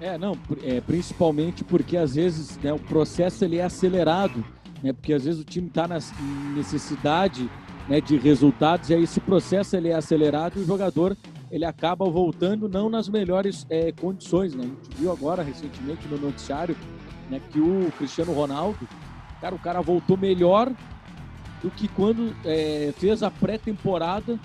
É, 0.00 0.18
não, 0.18 0.36
é, 0.62 0.80
principalmente 0.80 1.62
porque 1.64 1.96
às 1.96 2.14
vezes 2.14 2.58
né, 2.58 2.72
o 2.72 2.78
processo 2.78 3.44
ele 3.44 3.58
é 3.58 3.64
acelerado 3.64 4.44
né? 4.84 4.92
Porque 4.92 5.14
às 5.14 5.24
vezes 5.24 5.40
o 5.40 5.44
time 5.44 5.68
está 5.68 5.88
na 5.88 5.98
necessidade 6.54 7.50
né, 7.88 8.02
de 8.02 8.18
resultados 8.18 8.90
e 8.90 8.94
aí 8.94 9.02
esse 9.02 9.18
processo 9.18 9.74
ele 9.74 9.88
é 9.88 9.94
acelerado 9.94 10.60
e 10.60 10.62
o 10.62 10.66
jogador 10.66 11.16
ele 11.50 11.64
acaba 11.64 12.04
voltando 12.04 12.68
não 12.68 12.90
nas 12.90 13.08
melhores 13.08 13.66
é, 13.70 13.92
condições, 13.92 14.54
né? 14.54 14.64
A 14.64 14.66
gente 14.66 14.96
viu 14.98 15.10
agora 15.10 15.42
recentemente 15.42 16.06
no 16.06 16.18
noticiário 16.18 16.76
né, 17.30 17.40
que 17.50 17.58
o 17.58 17.90
Cristiano 17.96 18.34
Ronaldo, 18.34 18.86
cara, 19.40 19.54
o 19.54 19.58
cara 19.58 19.80
voltou 19.80 20.18
melhor 20.18 20.70
do 21.62 21.70
que 21.70 21.88
quando 21.88 22.36
é, 22.44 22.92
fez 22.98 23.22
a 23.22 23.30
pré-temporada 23.30 24.38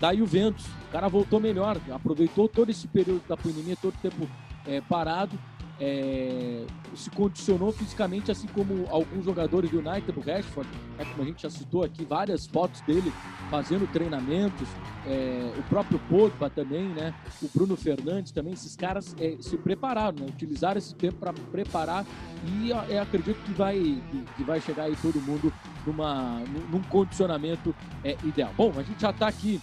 da 0.00 0.12
Juventus. 0.12 0.66
O 0.66 0.92
cara 0.92 1.06
voltou 1.06 1.38
melhor, 1.38 1.76
aproveitou 1.92 2.48
todo 2.48 2.70
esse 2.70 2.88
período 2.88 3.22
da 3.28 3.36
pandemia, 3.36 3.76
todo 3.80 3.94
o 3.94 3.98
tempo 3.98 4.26
é, 4.66 4.80
parado 4.80 5.38
é, 5.80 6.66
se 6.94 7.08
condicionou 7.10 7.72
fisicamente, 7.72 8.30
assim 8.30 8.46
como 8.48 8.86
alguns 8.90 9.24
jogadores 9.24 9.70
do 9.70 9.78
United, 9.78 10.12
o 10.14 10.20
Rashford, 10.20 10.68
é, 10.98 11.04
como 11.06 11.22
a 11.22 11.24
gente 11.24 11.42
já 11.42 11.48
citou 11.48 11.82
aqui, 11.82 12.04
várias 12.04 12.46
fotos 12.46 12.82
dele 12.82 13.10
fazendo 13.48 13.90
treinamentos, 13.90 14.68
é, 15.06 15.52
o 15.58 15.62
próprio 15.64 15.98
Pogba 16.00 16.50
também, 16.50 16.86
né? 16.88 17.14
O 17.42 17.48
Bruno 17.48 17.76
Fernandes 17.76 18.30
também, 18.30 18.52
esses 18.52 18.76
caras 18.76 19.16
é, 19.18 19.36
se 19.40 19.56
prepararam, 19.56 20.18
né? 20.20 20.26
utilizaram 20.28 20.76
esse 20.76 20.94
tempo 20.94 21.16
para 21.16 21.32
preparar 21.32 22.04
e 22.44 22.72
é, 22.72 23.00
acredito 23.00 23.42
que 23.42 23.52
vai, 23.52 23.78
que, 23.78 24.24
que, 24.36 24.44
vai 24.44 24.60
chegar 24.60 24.84
aí 24.84 24.96
todo 25.00 25.20
mundo 25.22 25.52
numa, 25.86 26.40
num 26.70 26.82
condicionamento 26.82 27.74
é, 28.04 28.16
ideal. 28.24 28.52
Bom, 28.54 28.72
a 28.76 28.82
gente 28.82 29.00
já 29.00 29.10
está 29.10 29.28
aqui 29.28 29.60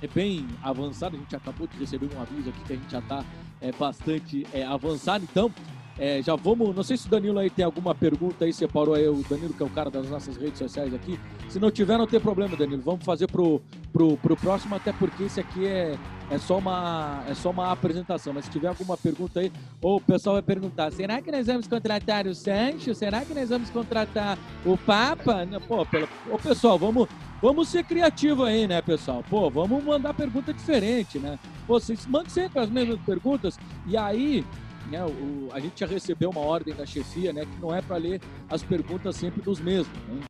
é 0.00 0.06
bem 0.06 0.46
avançado, 0.62 1.16
a 1.16 1.18
gente 1.18 1.34
acabou 1.34 1.66
de 1.66 1.76
receber 1.76 2.08
um 2.14 2.20
aviso 2.20 2.50
aqui 2.50 2.60
que 2.64 2.72
a 2.72 2.76
gente 2.76 2.90
já 2.90 3.00
está 3.00 3.24
é, 3.60 3.72
bastante 3.72 4.46
é, 4.52 4.64
avançado. 4.64 5.24
Então, 5.30 5.52
é, 5.98 6.22
já 6.22 6.36
vamos. 6.36 6.74
Não 6.74 6.82
sei 6.82 6.96
se 6.96 7.08
o 7.08 7.10
Danilo 7.10 7.38
aí 7.38 7.50
tem 7.50 7.64
alguma 7.64 7.92
pergunta 7.94 8.44
aí, 8.44 8.52
separou 8.52 8.94
aí 8.94 9.08
o 9.08 9.24
Danilo, 9.28 9.52
que 9.52 9.62
é 9.62 9.66
o 9.66 9.70
cara 9.70 9.90
das 9.90 10.08
nossas 10.08 10.36
redes 10.36 10.58
sociais 10.58 10.94
aqui. 10.94 11.18
Se 11.48 11.58
não 11.58 11.70
tiver, 11.70 11.98
não 11.98 12.06
tem 12.06 12.20
problema, 12.20 12.56
Danilo. 12.56 12.80
Vamos 12.82 13.04
fazer 13.04 13.26
pro, 13.26 13.60
pro, 13.92 14.16
pro 14.16 14.36
próximo, 14.36 14.76
até 14.76 14.92
porque 14.92 15.24
esse 15.24 15.40
aqui 15.40 15.66
é, 15.66 15.98
é, 16.30 16.38
só 16.38 16.58
uma, 16.58 17.24
é 17.28 17.34
só 17.34 17.50
uma 17.50 17.72
apresentação. 17.72 18.32
Mas 18.32 18.44
se 18.44 18.50
tiver 18.50 18.68
alguma 18.68 18.96
pergunta 18.96 19.40
aí, 19.40 19.50
ou 19.82 19.96
o 19.96 20.00
pessoal 20.00 20.36
vai 20.36 20.42
perguntar: 20.42 20.92
será 20.92 21.20
que 21.20 21.32
nós 21.32 21.48
vamos 21.48 21.66
contratar 21.66 22.28
o 22.28 22.34
Sancho? 22.34 22.94
Será 22.94 23.24
que 23.24 23.34
nós 23.34 23.48
vamos 23.48 23.68
contratar 23.68 24.38
o 24.64 24.78
Papa? 24.78 25.48
Pô, 25.66 25.84
pela, 25.84 26.08
ô 26.30 26.38
pessoal, 26.38 26.78
vamos, 26.78 27.08
vamos 27.42 27.68
ser 27.68 27.82
criativo 27.82 28.44
aí, 28.44 28.68
né, 28.68 28.80
pessoal? 28.80 29.24
Pô, 29.28 29.50
vamos 29.50 29.82
mandar 29.82 30.14
pergunta 30.14 30.54
diferente, 30.54 31.18
né? 31.18 31.40
Vocês 31.68 32.06
mandem 32.06 32.30
sempre 32.30 32.58
as 32.60 32.70
mesmas 32.70 32.98
perguntas 33.02 33.58
e 33.86 33.96
aí 33.96 34.44
né, 34.90 35.04
o, 35.04 35.50
a 35.52 35.60
gente 35.60 35.78
já 35.80 35.86
recebeu 35.86 36.30
uma 36.30 36.40
ordem 36.40 36.74
da 36.74 36.86
chefia, 36.86 37.30
né, 37.30 37.44
que 37.44 37.60
não 37.60 37.74
é 37.74 37.82
para 37.82 37.96
ler 37.98 38.20
as 38.48 38.62
perguntas 38.62 39.14
sempre 39.16 39.42
dos 39.42 39.60
mesmos. 39.60 39.96
Né? 40.08 40.20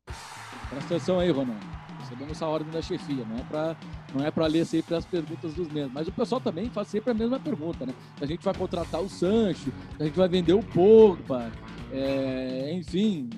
Presta 0.69 0.95
atenção 0.95 1.17
aí, 1.19 1.31
Ronaldo. 1.31 1.65
Recebemos 1.99 2.31
essa 2.31 2.45
ordem 2.45 2.71
da 2.71 2.81
chefia, 2.81 3.23
não 3.25 3.37
é 3.37 3.43
para 3.43 3.77
não 4.13 4.25
é 4.25 4.31
para 4.31 4.47
ler 4.47 4.65
sempre 4.65 4.95
as 4.95 5.05
perguntas 5.05 5.53
dos 5.53 5.69
mesmos. 5.69 5.93
Mas 5.93 6.07
o 6.07 6.11
pessoal 6.11 6.41
também 6.41 6.69
faz 6.69 6.87
sempre 6.87 7.11
a 7.11 7.13
mesma 7.13 7.39
pergunta, 7.39 7.85
né? 7.85 7.93
A 8.19 8.25
gente 8.25 8.43
vai 8.43 8.53
contratar 8.53 8.99
o 8.99 9.07
Sancho, 9.07 9.71
a 9.99 10.03
gente 10.03 10.15
vai 10.15 10.27
vender 10.27 10.53
o 10.53 10.63
Pogba, 10.63 11.51
é, 11.91 12.73
enfim, 12.73 13.29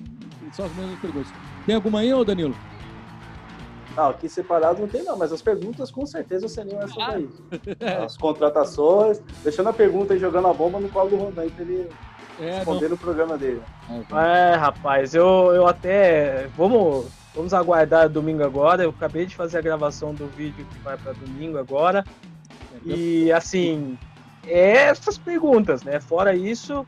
são 0.52 0.64
as 0.64 0.74
mesmas 0.74 0.98
perguntas. 0.98 1.32
Tem 1.66 1.74
alguma 1.74 2.00
aí, 2.00 2.12
ô 2.12 2.24
Danilo? 2.24 2.56
Não, 3.96 4.08
aqui 4.08 4.28
separado 4.28 4.80
não 4.80 4.88
tem 4.88 5.02
não, 5.02 5.16
mas 5.16 5.32
as 5.32 5.42
perguntas 5.42 5.90
com 5.90 6.06
certeza 6.06 6.48
seriam 6.48 6.80
essas 6.80 6.98
aí. 6.98 7.28
As 8.04 8.16
contratações, 8.16 9.20
deixando 9.42 9.68
a 9.68 9.72
pergunta 9.72 10.14
e 10.14 10.18
jogando 10.18 10.48
a 10.48 10.54
bomba 10.54 10.80
no 10.80 10.88
colo 10.88 11.10
do 11.10 11.16
Rondão 11.16 11.48
para 11.50 11.62
ele 11.62 11.88
é, 12.40 12.56
responder 12.56 12.88
no 12.88 12.96
programa 12.96 13.36
dele. 13.36 13.62
É, 14.10 14.54
rapaz, 14.54 15.14
eu, 15.14 15.52
eu 15.54 15.66
até. 15.66 16.48
Vamos, 16.56 17.06
vamos 17.34 17.52
aguardar 17.52 18.08
domingo 18.08 18.42
agora. 18.42 18.82
Eu 18.82 18.90
acabei 18.90 19.26
de 19.26 19.36
fazer 19.36 19.58
a 19.58 19.62
gravação 19.62 20.14
do 20.14 20.26
vídeo 20.28 20.66
que 20.72 20.78
vai 20.80 20.96
para 20.96 21.12
domingo 21.12 21.58
agora. 21.58 22.04
E 22.84 23.30
assim, 23.30 23.98
é 24.46 24.84
essas 24.84 25.18
perguntas, 25.18 25.82
né? 25.82 26.00
Fora 26.00 26.34
isso, 26.34 26.86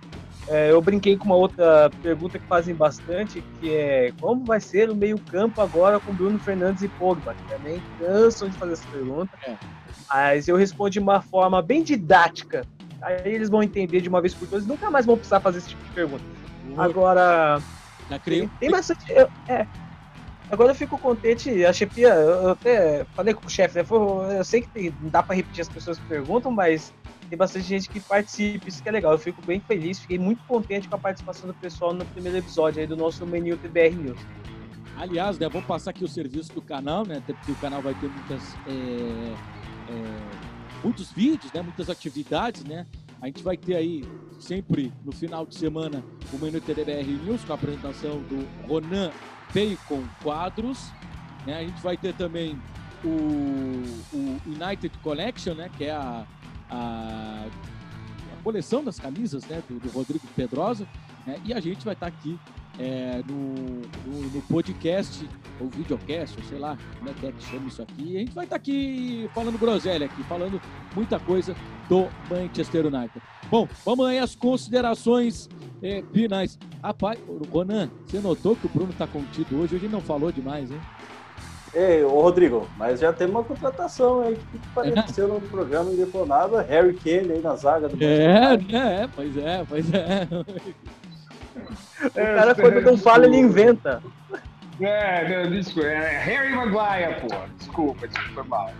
é, 0.49 0.71
eu 0.71 0.81
brinquei 0.81 1.17
com 1.17 1.25
uma 1.25 1.37
outra 1.37 1.91
pergunta 2.03 2.39
que 2.39 2.47
fazem 2.47 2.75
bastante, 2.75 3.43
que 3.61 3.75
é 3.75 4.13
como 4.21 4.45
vai 4.45 4.61
ser 4.61 4.91
o 4.91 4.95
meio-campo 4.95 5.61
agora 5.61 5.99
com 5.99 6.13
Bruno 6.13 6.39
Fernandes 6.39 6.83
e 6.83 6.89
Pogba? 6.89 7.35
Que 7.35 7.45
também 7.45 7.83
cansam 7.99 8.49
de 8.49 8.57
fazer 8.59 8.75
essa 8.75 8.89
pergunta. 8.89 9.31
É. 9.47 9.57
Mas 10.09 10.47
eu 10.47 10.57
respondi 10.57 10.95
de 10.95 11.01
uma 11.01 11.21
forma 11.23 11.63
bem 11.63 11.83
didática. 11.83 12.67
Aí 13.01 13.35
eles 13.35 13.49
vão 13.49 13.63
entender 13.63 14.01
de 14.01 14.09
uma 14.09 14.21
vez 14.21 14.35
por 14.35 14.47
todas 14.47 14.65
e 14.65 14.69
nunca 14.69 14.91
mais 14.91 15.07
vão 15.07 15.17
precisar 15.17 15.41
fazer 15.41 15.59
esse 15.59 15.71
tipo 15.71 15.85
de 15.85 15.91
pergunta. 15.91 16.25
Uhum. 16.67 16.81
Agora. 16.81 17.61
Tem, 18.23 18.49
tem 18.61 18.71
bastante. 18.71 19.11
é, 19.49 19.67
Agora 20.51 20.73
eu 20.73 20.75
fico 20.75 20.99
contente, 20.99 21.65
a 21.65 21.73
chefia, 21.73 22.09
eu 22.09 22.51
até 22.51 23.05
falei 23.15 23.33
com 23.33 23.47
o 23.47 23.51
chefe, 23.51 23.77
né? 23.79 23.85
Eu 24.39 24.45
sei 24.45 24.61
que 24.61 24.69
tem, 24.69 24.95
não 25.01 25.09
dá 25.09 25.23
para 25.23 25.35
repetir 25.35 25.63
as 25.63 25.69
pessoas 25.69 25.99
que 25.99 26.07
perguntam, 26.07 26.53
mas 26.53 26.93
tem 27.29 27.39
bastante 27.39 27.67
gente 27.67 27.89
que 27.89 28.01
participa, 28.01 28.69
isso 28.69 28.83
que 28.83 28.89
é 28.89 28.93
legal. 28.93 29.13
Eu 29.13 29.19
fico 29.19 29.41
bem 29.47 29.61
feliz, 29.61 29.99
fiquei 29.99 30.19
muito 30.19 30.43
contente 30.45 30.89
com 30.89 30.97
a 30.97 30.99
participação 30.99 31.47
do 31.47 31.55
pessoal 31.55 31.93
no 31.93 32.05
primeiro 32.07 32.39
episódio 32.39 32.81
aí 32.81 32.87
do 32.87 32.97
nosso 32.97 33.27
menu 33.27 33.57
TBR 33.57 33.95
News. 33.97 34.21
Aliás, 34.97 35.39
né, 35.39 35.49
vamos 35.49 35.67
passar 35.67 35.91
aqui 35.91 36.05
o 36.05 36.09
serviço 36.09 36.53
do 36.53 36.63
canal, 36.63 37.05
né? 37.05 37.23
Porque 37.27 37.51
o 37.51 37.57
canal 37.57 37.83
vai 37.83 37.95
ter 37.95 38.09
muitas, 38.09 38.55
é, 38.67 39.35
é, 39.91 40.85
muitos 40.85 41.11
vídeos, 41.11 41.53
né? 41.53 41.63
Muitas 41.63 41.91
atividades, 41.91 42.63
né? 42.65 42.87
A 43.21 43.27
gente 43.27 43.43
vai 43.43 43.57
ter 43.57 43.75
aí 43.75 44.05
sempre 44.39 44.93
no 45.05 45.11
final 45.11 45.47
de 45.47 45.57
semana 45.57 46.05
o 46.33 46.39
menu 46.39 46.61
TDBR 46.61 47.07
News 47.25 47.43
com 47.45 47.53
a 47.53 47.57
apresentação 47.57 48.23
do 48.23 48.47
Ronan 48.69 49.11
Bacon 49.53 50.05
Quadros. 50.23 50.93
Né? 51.47 51.59
A 51.59 51.65
gente 51.65 51.81
vai 51.83 51.97
ter 51.97 52.15
também 52.15 52.61
o, 53.03 53.09
o 54.13 54.41
United 54.47 54.97
Collection, 55.03 55.55
né? 55.55 55.71
Que 55.77 55.85
é 55.85 55.93
a, 55.93 56.27
a, 56.71 57.47
a 58.33 58.43
coleção 58.43 58.83
das 58.83 58.99
camisas 58.99 59.45
né, 59.47 59.63
do, 59.69 59.79
do 59.79 59.89
Rodrigo 59.91 60.27
Pedrosa, 60.37 60.87
né, 61.27 61.41
e 61.45 61.53
a 61.53 61.61
gente 61.61 61.85
vai 61.85 61.95
estar 61.95 62.11
tá 62.11 62.17
aqui 62.17 62.39
é, 62.79 63.23
no, 63.27 63.83
no, 64.07 64.31
no, 64.31 64.43
podcast, 64.43 65.29
ou 65.61 65.69
videocast, 65.69 66.37
ou 66.37 66.45
sei 66.45 66.59
lá 66.59 66.77
como 66.99 67.11
é 67.11 67.15
que 67.15 67.27
é 67.27 67.33
que 67.33 67.43
chama 67.45 67.69
isso 67.69 67.83
aqui. 67.83 68.17
A 68.17 68.21
gente 68.21 68.35
vai 68.35 68.45
estar 68.45 68.57
tá 68.57 68.61
aqui 68.61 69.31
falando 69.33 69.59
groselha 69.59 70.07
aqui, 70.07 70.23
falando 70.25 70.61
muita 70.95 71.19
coisa 71.21 71.55
do 71.89 72.09
Manchester 72.29 72.87
United. 72.87 73.23
Bom, 73.51 73.69
vamos 73.85 74.07
aí 74.07 74.19
às 74.19 74.35
considerações 74.35 75.49
é, 75.83 76.03
finais. 76.13 76.59
Rapaz, 76.83 77.19
Ronan, 77.53 77.91
você 78.07 78.19
notou 78.19 78.57
que 78.57 78.67
o 78.67 78.69
Bruno 78.69 78.91
está 78.91 79.07
contido 79.07 79.57
hoje? 79.57 79.77
Hoje 79.77 79.87
ele 79.87 79.93
não 79.93 80.01
falou 80.01 80.33
demais, 80.33 80.71
hein? 80.71 80.81
Ei, 81.75 82.05
ô 82.05 82.21
Rodrigo, 82.21 82.69
mas 82.77 83.01
já 83.01 83.13
tem 83.13 83.27
uma 83.27 83.43
contratação 83.43 84.21
aí 84.21 84.37
que 84.37 84.61
apareceu 84.71 85.27
no 85.27 85.41
programa 85.41 85.91
e 85.91 86.07
falou 86.07 86.27
nada. 86.27 86.63
Harry 86.63 86.95
Kane 86.95 87.33
aí 87.33 87.41
na 87.41 87.57
zaga 87.57 87.89
do 87.89 88.03
É, 88.03 88.55
é, 88.55 89.09
pois 89.15 89.37
é, 89.37 89.65
pois 89.69 89.93
é. 89.93 90.29
O 92.05 92.11
cara, 92.11 92.55
quando 92.55 92.81
não 92.81 92.97
fala, 92.97 93.27
ele 93.27 93.39
inventa. 93.39 94.01
É, 94.81 95.47
desculpa. 95.49 95.89
É 95.89 96.19
Harry 96.19 96.55
Maguire, 96.55 97.21
pô. 97.21 97.29
Desculpa, 97.59 98.07
desculpa, 98.07 98.45
mal. 98.45 98.71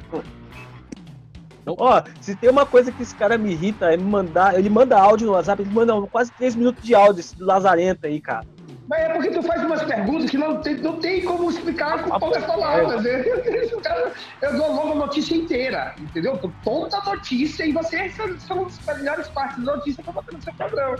Ó, 1.67 2.03
se 2.21 2.37
tem 2.37 2.51
uma 2.51 2.67
coisa 2.67 2.93
que 2.93 3.03
esse 3.03 3.15
cara 3.15 3.39
me 3.39 3.53
irrita, 3.53 3.93
é 3.93 3.97
me 3.97 4.05
mandar. 4.05 4.59
Ele 4.59 4.69
manda 4.69 4.99
áudio 4.99 5.27
no 5.27 5.33
WhatsApp, 5.33 5.63
ele 5.63 5.71
manda 5.71 5.95
quase 6.09 6.31
3 6.33 6.57
minutos 6.57 6.85
de 6.85 6.95
áudio, 6.95 7.21
esse 7.21 7.43
lazarento 7.43 8.07
aí, 8.07 8.21
cara. 8.21 8.47
Mas 8.89 9.01
é 9.01 9.09
porque 9.09 9.31
tu 9.31 9.43
faz 9.43 9.63
umas 9.65 9.83
perguntas 9.83 10.31
que 10.31 10.37
não 10.37 10.61
tem, 10.61 10.77
não 10.77 10.99
tem 10.99 11.25
como 11.25 11.51
explicar 11.51 12.03
com 12.03 12.19
poucas 12.19 12.45
palavras. 12.45 13.03
Né? 13.03 13.25
Eu 14.43 14.57
dou 14.57 14.75
logo 14.75 14.93
a 14.93 14.95
notícia 14.97 15.35
inteira, 15.35 15.95
entendeu? 15.99 16.39
Toda 16.63 16.99
a 16.99 17.05
notícia 17.05 17.65
e 17.65 17.73
você 17.73 18.11
são 18.41 18.67
as 18.67 18.99
melhores 18.99 19.29
partes 19.29 19.65
da 19.65 19.77
notícia 19.77 20.03
para 20.05 20.13
botar 20.13 20.33
no 20.33 20.43
seu 20.43 20.55
padrão. 20.55 20.97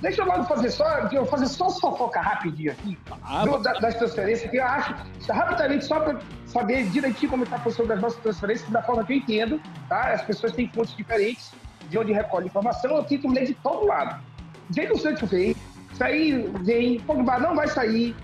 Deixa 0.00 0.20
eu 0.20 0.26
logo 0.26 0.44
fazer 0.44 0.70
só, 0.70 0.84
eu 1.10 1.24
fazer 1.24 1.46
só 1.46 1.70
fofoca 1.70 2.20
rapidinho 2.20 2.72
aqui 2.72 2.98
ah, 3.22 3.44
do, 3.44 3.58
das 3.58 3.94
transferências, 3.94 4.50
que 4.50 4.56
eu 4.56 4.64
acho, 4.64 4.94
rapidamente, 5.30 5.84
só 5.86 6.00
para 6.00 6.18
saber 6.44 6.84
direitinho 6.90 7.30
como 7.30 7.44
está 7.44 7.56
a 7.56 7.60
posição 7.60 7.86
das 7.86 8.00
nossas 8.00 8.18
transferências, 8.20 8.68
da 8.68 8.82
forma 8.82 9.04
que 9.04 9.14
eu 9.14 9.16
entendo, 9.16 9.60
tá? 9.88 10.12
As 10.12 10.22
pessoas 10.22 10.52
têm 10.52 10.68
fontes 10.68 10.94
diferentes 10.96 11.52
de 11.88 11.96
onde 11.96 12.12
recolhe 12.12 12.48
informação, 12.48 12.96
eu 12.96 13.04
tento 13.04 13.28
ler 13.28 13.46
de 13.46 13.54
todo 13.54 13.86
lado. 13.86 14.20
Do 14.68 14.98
Sancho 14.98 15.26
veio, 15.26 15.56
sair 15.94 16.50
vem, 16.62 17.00
Pogba 17.00 17.38
não 17.38 17.54
vai 17.54 17.68
sair, 17.68 18.14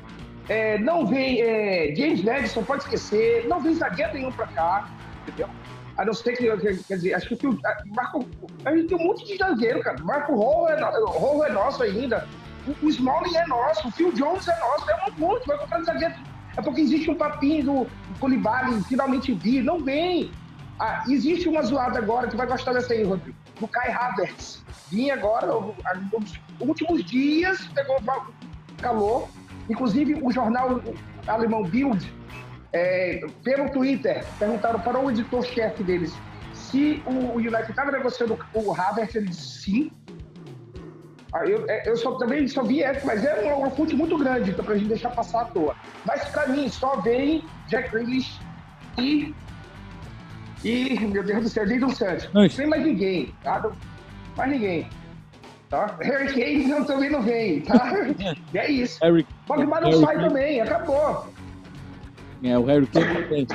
é, 0.48 0.78
não 0.78 1.06
vem 1.06 1.40
é, 1.40 1.94
James 1.94 2.22
Madison, 2.22 2.62
pode 2.62 2.82
esquecer, 2.82 3.46
não 3.48 3.60
vem 3.60 3.74
zagueiro 3.74 4.14
nenhum 4.14 4.32
para 4.32 4.46
cá, 4.48 4.90
entendeu? 5.22 5.48
A 5.96 6.04
não 6.04 6.14
ser 6.14 6.36
que, 6.36 6.44
quer 6.84 6.94
dizer, 6.94 7.14
acho 7.14 7.36
que 7.36 7.46
o 7.46 7.58
Marco, 7.94 8.26
a 8.64 8.74
gente 8.74 8.88
tem 8.88 8.96
um 8.96 9.04
monte 9.04 9.26
de 9.26 9.36
zagueiro, 9.36 9.82
cara. 9.82 10.02
Marco 10.02 10.34
Rolo 10.34 10.68
é, 10.68 10.80
Rolo 10.80 11.44
é 11.44 11.52
nosso 11.52 11.82
ainda. 11.82 12.26
O, 12.66 12.86
o 12.86 12.88
Smalling 12.88 13.36
é 13.36 13.46
nosso, 13.46 13.88
o 13.88 13.90
Phil 13.92 14.12
Jones 14.12 14.48
é 14.48 14.58
nosso, 14.58 14.90
é 14.90 14.94
um 14.94 15.20
monte, 15.20 15.46
vai 15.46 15.58
comprar 15.58 15.82
zagueiro. 15.82 16.14
É 16.56 16.62
porque 16.62 16.80
existe 16.80 17.10
um 17.10 17.14
papinho 17.14 17.64
do 17.64 17.86
Colibali 18.18 18.82
finalmente 18.84 19.32
vir, 19.34 19.62
não 19.62 19.78
vem. 19.84 20.30
Ah, 20.78 21.04
existe 21.06 21.48
uma 21.48 21.62
zoada 21.62 21.98
agora, 21.98 22.26
que 22.28 22.36
vai 22.36 22.46
gostar 22.46 22.72
dessa 22.72 22.94
aí, 22.94 23.04
Rodrigo, 23.04 23.36
do 23.60 23.68
Kai 23.68 23.92
Havertz. 23.92 24.64
Vinha 24.90 25.14
agora, 25.14 25.46
últimos 26.68 27.04
dias, 27.04 27.66
pegou 27.74 27.96
calor. 28.78 29.28
Inclusive, 29.68 30.14
o 30.22 30.30
jornal 30.32 30.80
alemão 31.26 31.62
Bild 31.62 32.12
é, 32.72 33.24
pelo 33.42 33.70
Twitter, 33.70 34.24
perguntaram 34.38 34.80
para 34.80 34.98
o 34.98 35.10
editor-chefe 35.10 35.82
deles 35.82 36.12
se 36.70 37.02
o 37.04 37.36
United 37.36 37.70
estava 37.70 37.90
negociando 37.90 38.38
o 38.54 38.72
Havertz, 38.72 39.14
ele 39.14 39.28
disse 39.28 39.62
sim. 39.62 39.92
Eu, 41.44 41.64
é, 41.68 41.88
eu 41.88 41.96
só, 41.96 42.16
também 42.16 42.46
só 42.48 42.62
vi 42.62 42.82
essa, 42.82 43.06
mas 43.06 43.24
é 43.24 43.34
uma, 43.42 43.56
uma 43.56 43.70
fonte 43.70 43.94
muito 43.94 44.16
grande, 44.18 44.50
então, 44.50 44.64
para 44.64 44.74
a 44.74 44.78
gente 44.78 44.88
deixar 44.88 45.10
passar 45.10 45.42
à 45.42 45.44
toa. 45.46 45.76
Mas 46.04 46.24
para 46.28 46.48
mim, 46.48 46.68
só 46.68 47.00
vem 47.00 47.44
Jack 47.68 47.90
Grealish 47.90 48.40
e. 48.98 49.34
E, 50.64 51.00
meu 51.06 51.22
Deus 51.22 51.42
do 51.44 51.48
céu, 51.48 51.66
Jadon 51.66 51.88
Santos. 51.90 52.28
Não 52.34 52.46
tem 52.48 52.66
mais 52.66 52.84
ninguém, 52.84 53.34
tá? 53.42 53.70
Mais 54.36 54.50
ninguém. 54.50 54.88
Tá? 55.70 55.96
Harry 56.00 56.26
Kane 56.34 56.66
não, 56.66 56.84
também 56.84 57.08
não 57.08 57.22
vem, 57.22 57.60
tá? 57.60 57.92
e 58.52 58.58
é 58.58 58.70
isso. 58.72 58.98
Harry, 59.00 59.24
Pogba 59.46 59.80
não 59.80 59.92
sai 59.92 60.16
também, 60.16 60.60
acabou. 60.60 61.28
É, 62.42 62.58
o 62.58 62.64
Harry 62.64 62.88
Kane 62.88 63.46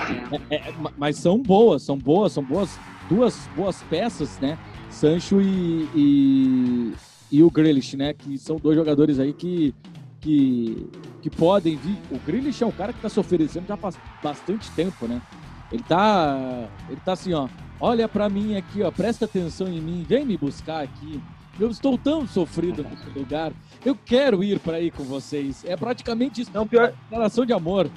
é, 0.49 0.55
é, 0.55 0.73
mas 0.97 1.17
são 1.17 1.37
boas, 1.37 1.83
são 1.83 1.97
boas, 1.97 2.31
são 2.31 2.41
boas, 2.41 2.79
duas 3.09 3.49
boas 3.53 3.83
peças, 3.89 4.39
né? 4.39 4.57
Sancho 4.89 5.41
e, 5.41 5.89
e, 5.93 6.93
e 7.33 7.43
o 7.43 7.51
Grealish, 7.51 7.97
né? 7.97 8.13
Que 8.13 8.37
são 8.37 8.55
dois 8.55 8.77
jogadores 8.77 9.19
aí 9.19 9.33
que, 9.33 9.75
que, 10.21 10.89
que 11.21 11.29
podem 11.29 11.75
vir. 11.75 11.97
O 12.09 12.19
Grealish 12.19 12.63
é 12.63 12.65
um 12.65 12.71
cara 12.71 12.93
que 12.93 12.99
está 12.99 13.09
se 13.09 13.19
oferecendo 13.19 13.67
já 13.67 13.75
faz 13.75 13.97
bastante 14.23 14.71
tempo, 14.71 15.05
né? 15.05 15.21
Ele 15.69 15.83
tá, 15.83 16.69
ele 16.87 17.01
tá 17.03 17.11
assim, 17.11 17.33
ó. 17.33 17.49
Olha 17.77 18.07
para 18.07 18.29
mim 18.29 18.55
aqui, 18.55 18.81
ó. 18.83 18.89
Presta 18.89 19.25
atenção 19.25 19.67
em 19.67 19.81
mim, 19.81 20.05
vem 20.07 20.25
me 20.25 20.37
buscar 20.37 20.81
aqui. 20.81 21.21
Eu 21.59 21.69
estou 21.69 21.97
tão 21.97 22.27
sofrido 22.27 22.83
nesse 22.89 23.17
lugar. 23.17 23.51
Eu 23.85 23.95
quero 23.95 24.43
ir 24.43 24.59
para 24.59 24.77
aí 24.77 24.91
com 24.91 25.03
vocês. 25.03 25.63
É 25.65 25.75
praticamente 25.75 26.41
isso. 26.41 26.51
Não, 26.53 26.67
pior. 26.67 26.93
Relação 27.09 27.45
de 27.45 27.53
amor. 27.53 27.89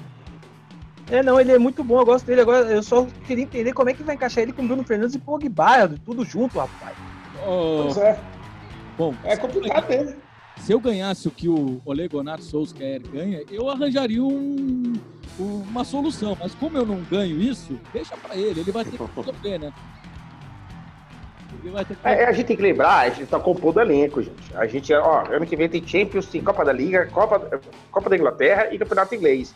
É, 1.10 1.22
não, 1.22 1.40
ele 1.40 1.52
é 1.52 1.58
muito 1.58 1.82
bom, 1.82 1.98
eu 1.98 2.04
gosto 2.04 2.26
dele. 2.26 2.42
Agora, 2.42 2.66
eu 2.66 2.82
só 2.82 3.06
queria 3.26 3.44
entender 3.44 3.72
como 3.72 3.88
é 3.88 3.94
que 3.94 4.02
vai 4.02 4.14
encaixar 4.14 4.42
ele 4.42 4.52
com 4.52 4.66
Bruno 4.66 4.84
Fernandes 4.84 5.14
e 5.14 5.18
Pogba, 5.18 5.88
tudo 6.04 6.24
junto, 6.24 6.58
rapaz. 6.58 6.96
Oh. 7.46 7.84
Pois 7.84 7.96
é. 7.96 8.20
Bom, 8.98 9.14
é 9.24 9.36
complicado 9.36 9.88
mesmo. 9.88 10.16
Se 10.58 10.72
eu 10.72 10.80
ganhasse 10.80 11.28
o 11.28 11.30
que 11.30 11.48
o 11.48 11.80
Ole 11.84 12.08
Gunnar 12.08 12.40
Solskjaer 12.40 13.00
ganha, 13.08 13.42
eu 13.50 13.70
arranjaria 13.70 14.22
um, 14.22 14.92
uma 15.38 15.84
solução. 15.84 16.36
Mas 16.38 16.54
como 16.54 16.76
eu 16.76 16.84
não 16.84 17.00
ganho 17.02 17.40
isso, 17.40 17.78
deixa 17.92 18.16
para 18.16 18.36
ele. 18.36 18.60
Ele 18.60 18.72
vai 18.72 18.84
ter 18.84 18.98
que 18.98 19.04
resolver, 19.16 19.58
né? 19.58 19.72
É, 22.04 22.24
a 22.24 22.32
gente 22.32 22.46
tem 22.46 22.56
que 22.56 22.62
lembrar, 22.62 23.00
a 23.00 23.10
gente 23.10 23.26
tá 23.26 23.38
compondo 23.38 23.80
elenco, 23.80 24.22
gente. 24.22 24.56
A 24.56 24.66
gente, 24.66 24.92
ó, 24.94 25.24
ano 25.30 25.46
que 25.46 25.56
vem 25.56 25.68
tem 25.68 25.86
Champions, 25.86 26.26
tem 26.26 26.42
Copa 26.42 26.64
da 26.64 26.72
Liga, 26.72 27.06
Copa, 27.06 27.60
Copa 27.90 28.10
da 28.10 28.16
Inglaterra 28.16 28.68
e 28.72 28.78
Campeonato 28.78 29.14
Inglês 29.14 29.54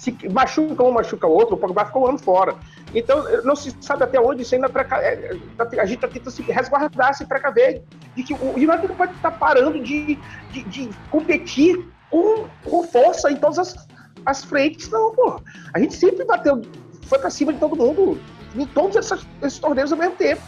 se 0.00 0.16
machuca 0.30 0.82
um, 0.82 0.90
machuca 0.90 1.26
o 1.26 1.30
outro, 1.30 1.56
o 1.56 1.58
Pogba 1.58 1.84
ficou 1.84 2.04
um 2.04 2.06
ano 2.06 2.18
fora. 2.18 2.54
Então, 2.94 3.22
não 3.44 3.54
se 3.54 3.76
sabe 3.82 4.02
até 4.02 4.18
onde 4.18 4.42
isso 4.42 4.54
ainda 4.54 4.66
preca... 4.66 4.96
É, 4.96 5.36
tá, 5.58 5.68
a 5.78 5.84
gente 5.84 5.96
está 5.96 6.08
tentando 6.08 6.30
se 6.30 6.40
resguardar, 6.40 7.12
se 7.14 7.26
precaver 7.26 7.82
de 8.16 8.22
que 8.22 8.32
o 8.32 8.54
United 8.54 8.88
não 8.88 8.96
pode 8.96 9.12
estar 9.12 9.30
tá 9.30 9.36
parando 9.36 9.78
de, 9.82 10.18
de, 10.50 10.62
de, 10.62 10.90
competir 11.10 11.86
com, 12.08 12.46
com 12.64 12.82
força 12.84 13.30
em 13.30 13.36
todas 13.36 13.58
as, 13.58 13.88
as 14.24 14.42
frentes, 14.42 14.88
não, 14.88 15.14
pô. 15.14 15.38
A 15.74 15.78
gente 15.78 15.94
sempre 15.94 16.24
bateu, 16.24 16.62
foi 17.02 17.18
para 17.18 17.28
cima 17.28 17.52
de 17.52 17.60
todo 17.60 17.76
mundo, 17.76 18.18
em 18.56 18.64
todos 18.64 18.96
esses, 18.96 19.26
esses 19.42 19.58
torneios 19.58 19.92
ao 19.92 19.98
mesmo 19.98 20.16
tempo. 20.16 20.40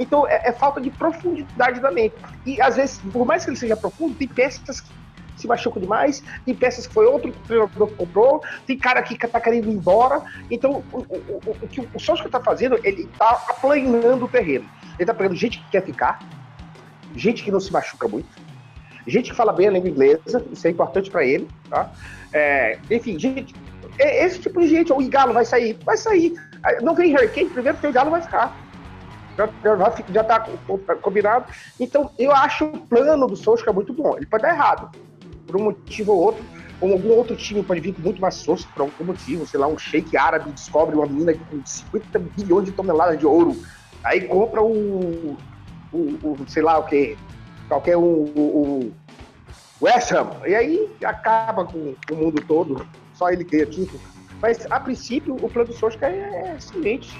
Então, 0.00 0.26
é, 0.26 0.48
é, 0.48 0.52
falta 0.52 0.80
de 0.80 0.90
profundidade 0.90 1.78
da 1.78 1.90
mente. 1.90 2.14
E, 2.46 2.60
às 2.60 2.76
vezes, 2.76 2.98
por 3.12 3.26
mais 3.26 3.44
que 3.44 3.50
ele 3.50 3.56
seja 3.58 3.76
profundo, 3.76 4.14
tem 4.14 4.26
peças 4.26 4.82
se 5.36 5.46
machuca 5.46 5.80
demais, 5.80 6.22
tem 6.44 6.54
peças 6.54 6.86
que 6.86 6.92
foi 6.92 7.06
outro 7.06 7.32
treinador 7.46 7.88
que 7.88 7.94
comprou, 7.94 8.42
tem 8.66 8.76
cara 8.76 9.02
que 9.02 9.16
tá 9.16 9.40
querendo 9.40 9.68
ir 9.70 9.72
embora. 9.72 10.22
Então, 10.50 10.84
o, 10.92 10.98
o, 10.98 11.40
o, 11.46 11.56
o 11.62 11.68
que 11.68 11.80
o 11.80 11.98
Sosca 11.98 12.28
tá 12.28 12.40
fazendo, 12.40 12.78
ele 12.84 13.08
tá 13.18 13.42
aplanando 13.48 14.26
o 14.26 14.28
terreno. 14.28 14.68
Ele 14.98 15.06
tá 15.06 15.14
pegando 15.14 15.34
gente 15.34 15.58
que 15.58 15.70
quer 15.70 15.82
ficar, 15.82 16.18
gente 17.16 17.42
que 17.42 17.50
não 17.50 17.58
se 17.58 17.72
machuca 17.72 18.06
muito, 18.06 18.28
gente 19.06 19.30
que 19.30 19.36
fala 19.36 19.52
bem 19.52 19.68
a 19.68 19.70
língua 19.70 19.88
inglesa, 19.88 20.44
isso 20.52 20.66
é 20.66 20.70
importante 20.70 21.10
para 21.10 21.24
ele, 21.24 21.48
tá? 21.70 21.90
É, 22.32 22.78
enfim, 22.90 23.18
gente, 23.18 23.54
é 23.98 24.26
esse 24.26 24.40
tipo 24.40 24.60
de 24.60 24.68
gente, 24.68 24.92
o 24.92 25.08
Galo 25.08 25.32
vai 25.32 25.46
sair, 25.46 25.78
vai 25.84 25.96
sair. 25.96 26.34
Não 26.82 26.94
vem 26.94 27.14
Hurricane, 27.14 27.48
primeiro 27.48 27.78
porque 27.78 27.86
o 27.86 27.92
Galo 27.92 28.10
vai 28.10 28.20
ficar. 28.20 28.69
Já, 29.62 29.76
já, 29.76 29.94
já 30.12 30.24
tá 30.24 30.46
combinado. 31.00 31.46
Então, 31.78 32.10
eu 32.18 32.32
acho 32.32 32.66
o 32.66 32.80
plano 32.86 33.26
do 33.26 33.36
Solskjaer 33.36 33.74
muito 33.74 33.92
bom. 33.92 34.16
Ele 34.16 34.26
pode 34.26 34.42
dar 34.42 34.50
errado 34.50 34.90
por 35.46 35.56
um 35.56 35.64
motivo 35.64 36.12
ou 36.12 36.20
outro, 36.20 36.44
ou 36.80 36.92
algum 36.92 37.10
outro 37.10 37.36
time 37.36 37.62
pode 37.62 37.80
vir 37.80 37.94
com 37.94 38.02
muito 38.02 38.20
mais 38.20 38.42
força 38.44 38.66
por 38.74 38.82
algum 38.82 39.04
motivo, 39.04 39.46
sei 39.46 39.58
lá, 39.58 39.66
um 39.66 39.78
shake 39.78 40.16
árabe 40.16 40.50
descobre 40.52 40.96
uma 40.96 41.06
mina 41.06 41.34
com 41.34 41.60
50 41.64 42.18
bilhões 42.18 42.66
de 42.66 42.72
toneladas 42.72 43.18
de 43.18 43.26
ouro, 43.26 43.56
aí 44.04 44.22
compra 44.22 44.62
o, 44.62 45.36
o, 45.92 45.98
o 45.98 46.36
sei 46.48 46.62
lá 46.62 46.78
o 46.78 46.84
que, 46.84 47.18
qualquer 47.68 47.96
um, 47.96 48.02
o, 48.02 48.92
o 49.82 49.84
West 49.84 50.12
Ham, 50.12 50.30
e 50.46 50.54
aí 50.54 50.90
acaba 51.04 51.64
com 51.64 51.94
o 52.10 52.14
mundo 52.14 52.40
todo, 52.46 52.86
só 53.14 53.30
ele 53.30 53.44
ganha 53.44 53.66
título. 53.66 54.00
Mas, 54.40 54.66
a 54.70 54.80
princípio, 54.80 55.34
o 55.34 55.50
plano 55.50 55.68
do 55.68 55.74
Solskjaer 55.74 56.14
é 56.14 56.56
excelente. 56.56 57.14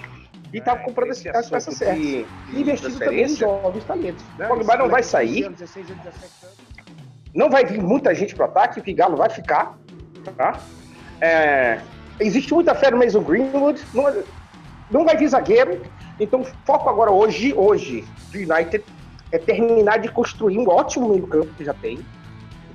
E 0.53 0.61
tá 0.61 0.73
é, 0.73 0.77
comprando 0.77 1.11
as 1.11 1.23
peças 1.23 1.77
certas. 1.77 2.27
Investindo 2.53 2.99
também 2.99 3.25
em 3.25 3.29
jovens 3.29 3.85
talentos. 3.85 4.25
O 4.39 4.49
Pogba 4.49 4.77
não 4.77 4.89
vai 4.89 5.03
sair. 5.03 5.49
16 5.49 5.87
17 5.87 5.97
anos. 6.45 6.57
Não 7.35 7.49
vai 7.49 7.65
vir 7.65 7.81
muita 7.81 8.15
gente 8.15 8.35
pro 8.35 8.45
ataque, 8.45 8.81
o 8.81 8.83
Figalo 8.83 9.17
vai 9.17 9.31
ficar. 9.31 9.79
Tá? 10.37 10.61
É, 11.21 11.81
existe 12.19 12.53
muita 12.53 12.75
fé 12.75 12.91
no 12.91 12.99
Mason 12.99 13.23
Greenwood. 13.23 13.81
Não, 13.95 14.23
não 14.91 15.05
vai 15.05 15.17
vir 15.17 15.29
zagueiro. 15.29 15.81
Então, 16.19 16.45
foco 16.65 16.89
agora 16.89 17.11
hoje, 17.11 17.55
hoje, 17.55 18.05
do 18.33 18.39
United 18.39 18.85
é 19.33 19.39
terminar 19.39 19.99
de 19.99 20.09
construir 20.09 20.59
um 20.59 20.69
ótimo 20.69 21.09
meio 21.09 21.27
campo 21.27 21.55
que 21.55 21.65
já 21.65 21.75
tem. 21.75 22.01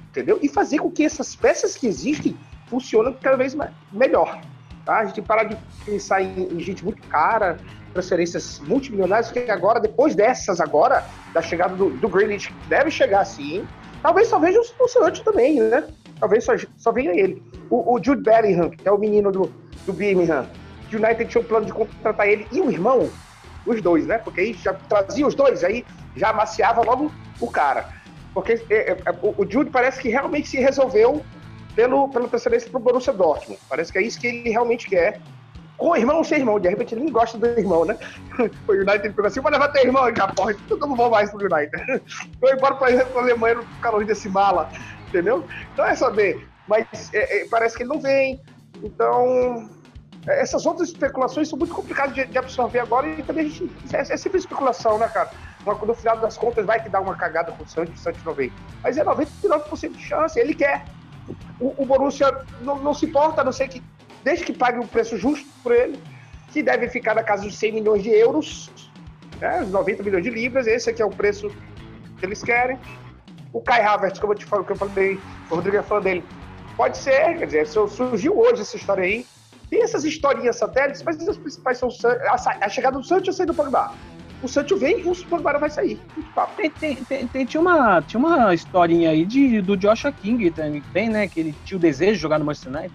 Entendeu? 0.10 0.40
E 0.42 0.48
fazer 0.48 0.80
com 0.80 0.90
que 0.90 1.04
essas 1.04 1.36
peças 1.36 1.76
que 1.76 1.86
existem 1.86 2.38
funcionem 2.68 3.14
cada 3.22 3.36
vez 3.36 3.56
melhor. 3.92 4.40
Tá? 4.86 5.00
A 5.00 5.06
gente 5.06 5.22
parar 5.22 5.46
de 5.46 5.58
pensar 5.84 6.22
em, 6.22 6.48
em 6.54 6.60
gente 6.60 6.84
muito 6.84 7.02
cara, 7.08 7.58
transferências 7.92 8.60
multimilionárias, 8.60 9.32
que 9.32 9.50
agora, 9.50 9.80
depois 9.80 10.16
dessas 10.16 10.62
agora, 10.62 11.04
da 11.34 11.42
chegada 11.42 11.76
do, 11.76 11.90
do 11.90 12.08
Grealish, 12.08 12.48
que 12.48 12.68
deve 12.70 12.92
chegar 12.92 13.22
assim, 13.22 13.66
Talvez 14.06 14.28
só 14.28 14.38
veja 14.38 14.60
o 14.60 14.88
Sancho 14.88 15.24
também, 15.24 15.60
né? 15.60 15.84
Talvez 16.20 16.44
só, 16.44 16.54
só 16.78 16.92
venha 16.92 17.12
ele. 17.12 17.42
O, 17.72 17.96
o, 17.96 18.04
Jude 18.04 18.22
Bellingham, 18.22 18.70
que 18.70 18.88
é 18.88 18.92
o 18.92 19.00
menino 19.00 19.32
do, 19.32 19.52
do 19.84 19.92
Birmingham, 19.92 20.46
que 20.88 20.96
o 20.96 21.04
United 21.04 21.26
tinha 21.26 21.42
o 21.42 21.44
plano 21.44 21.66
de 21.66 21.74
contratar 21.74 22.28
ele 22.28 22.46
e 22.52 22.62
o 22.62 22.70
irmão, 22.70 23.10
os 23.66 23.82
dois, 23.82 24.06
né? 24.06 24.20
Porque 24.20 24.42
aí 24.42 24.54
já 24.54 24.76
trazia 24.76 25.26
os 25.26 25.34
dois, 25.34 25.64
aí 25.64 25.84
já 26.16 26.30
amaciava 26.30 26.84
logo 26.84 27.12
o 27.42 27.50
cara. 27.50 27.90
Porque 28.32 28.64
é, 28.70 28.92
é, 28.92 28.98
o 29.24 29.44
Jude 29.50 29.72
parece 29.72 30.00
que 30.00 30.10
realmente 30.10 30.50
se 30.50 30.58
resolveu 30.58 31.26
pelo, 31.76 32.10
pela 32.10 32.28
transferência 32.28 32.70
para 32.70 32.80
o 32.80 32.84
Borussia 32.84 33.14
Dortmund. 33.14 33.60
Parece 33.70 33.92
que 33.92 33.98
é 33.98 34.02
isso 34.02 34.20
que 34.20 34.28
ele 34.28 34.50
realmente 34.50 34.88
quer. 34.88 35.20
Com 35.78 35.90
o 35.90 35.96
irmão 35.96 36.18
ou 36.18 36.24
sem 36.24 36.40
irmão, 36.40 36.58
de 36.58 36.70
repente 36.70 36.96
ele 36.96 37.04
nem 37.04 37.12
gosta 37.12 37.38
do 37.38 37.46
irmão, 37.48 37.84
né? 37.84 37.98
O 38.66 38.72
United 38.72 39.10
pegou 39.10 39.26
assim, 39.26 39.42
mas 39.42 39.52
levar 39.52 39.68
teu 39.70 39.84
irmão, 39.84 40.16
já 40.16 40.28
porra, 40.30 40.54
então 40.54 40.78
eu 40.78 40.88
não 40.88 40.96
vou 40.96 41.10
mais 41.10 41.30
pro 41.30 41.54
United. 41.54 42.02
Foi 42.40 42.54
embora 42.54 42.76
para 42.76 43.04
a 43.04 43.20
Alemanha 43.20 43.56
no 43.56 43.66
calor 43.82 44.06
desse 44.06 44.30
mala, 44.30 44.70
entendeu? 45.10 45.44
Então 45.74 45.86
é 45.86 45.94
saber. 45.94 46.48
Mas 46.68 47.14
é, 47.14 47.42
é, 47.42 47.48
parece 47.50 47.76
que 47.76 47.84
ele 47.84 47.90
não 47.90 48.00
vem. 48.00 48.42
Então, 48.82 49.70
é, 50.28 50.42
essas 50.42 50.66
outras 50.66 50.90
especulações 50.90 51.50
são 51.50 51.60
muito 51.60 51.74
complicadas 51.74 52.16
de, 52.16 52.26
de, 52.26 52.38
absorver 52.38 52.80
agora 52.80 53.08
e 53.08 53.22
também 53.22 53.46
a 53.46 53.50
gente. 53.50 53.70
É, 53.94 54.00
é 54.00 54.18
sempre 54.18 54.40
especulação, 54.40 54.98
né, 54.98 55.08
cara? 55.10 55.30
Uma, 55.66 55.74
no 55.74 55.94
final 55.94 56.18
das 56.20 56.38
contas 56.38 56.66
vai 56.66 56.82
que 56.82 56.90
dá 56.90 57.02
uma 57.02 57.16
cagada 57.16 57.52
com 57.52 57.64
o 57.64 57.68
Santos, 57.68 58.00
o 58.00 58.04
Santos 58.04 58.24
não 58.24 58.34
vem. 58.34 58.52
Mas 58.82 58.98
é 58.98 59.04
99% 59.04 59.92
de 59.92 60.02
chance, 60.02 60.40
ele 60.40 60.54
quer. 60.54 60.86
O, 61.60 61.84
o 61.84 61.86
Borussia 61.86 62.42
não, 62.62 62.80
não, 62.80 62.94
se 62.94 63.06
importa, 63.06 63.42
a 63.42 63.44
não 63.44 63.52
ser 63.52 63.68
que, 63.68 63.82
desde 64.24 64.46
que 64.46 64.54
pague 64.54 64.80
o 64.80 64.88
preço 64.88 65.18
justo 65.18 65.48
por 65.64 65.72
ele, 65.72 66.00
que 66.52 66.62
deve 66.62 66.88
ficar 66.90 67.16
na 67.16 67.24
casa 67.24 67.44
dos 67.44 67.58
100 67.58 67.74
milhões 67.74 68.04
de 68.04 68.10
euros, 68.10 68.72
né, 69.40 69.62
90 69.62 70.04
milhões 70.04 70.24
de 70.24 70.30
libras, 70.30 70.68
esse 70.68 70.90
aqui 70.90 71.02
é 71.02 71.06
o 71.06 71.10
preço 71.10 71.50
que 72.18 72.26
eles 72.26 72.44
querem. 72.44 72.80
O 73.52 73.62
Kai 73.62 73.82
Havertz, 73.82 74.20
como 74.20 74.34
eu 74.34 74.38
te 74.38 74.46
falo, 74.46 74.64
que 74.64 74.72
eu 74.72 74.76
falei, 74.76 75.20
o 75.50 75.56
Rodrigo 75.56 75.78
é 75.78 75.84
fã 75.84 76.00
dele, 76.02 76.24
pode 76.76 76.98
ser, 76.98 77.38
quer 77.38 77.46
dizer, 77.46 77.68
surgiu 77.68 78.38
hoje 78.38 78.62
essa 78.62 78.76
história 78.76 79.04
aí, 79.04 79.26
tem 79.70 79.82
essas 79.82 80.04
historinhas 80.04 80.58
satélites, 80.58 81.02
mas 81.04 81.28
as 81.28 81.38
principais 81.38 81.78
são 81.78 81.90
a 82.62 82.70
chegada 82.70 82.98
do 82.98 83.04
Santos 83.04 83.28
e 83.28 83.30
a 83.32 83.34
saída 83.34 83.54
do 83.54 83.56
Pogba. 83.56 83.92
O 84.42 84.48
Santos 84.48 84.80
vem 84.80 85.00
e 85.00 85.10
o 85.10 85.16
Pogba 85.26 85.58
vai 85.58 85.70
sair. 85.70 86.00
Tem, 86.56 86.70
tem, 86.70 86.96
tem, 86.96 87.28
tem, 87.28 87.46
tinha, 87.46 87.62
uma, 87.62 88.02
tinha 88.02 88.20
uma 88.20 88.54
historinha 88.54 89.10
aí 89.10 89.26
de, 89.26 89.62
do 89.62 89.76
Joshua 89.76 90.12
King 90.12 90.52
também, 90.52 91.10
né? 91.10 91.28
Que 91.28 91.40
ele 91.40 91.56
tinha 91.66 91.78
o 91.78 91.82
desejo 91.82 92.14
de 92.14 92.20
jogar 92.20 92.40
no 92.40 92.46
Manchester 92.46 92.74
United. 92.74 92.94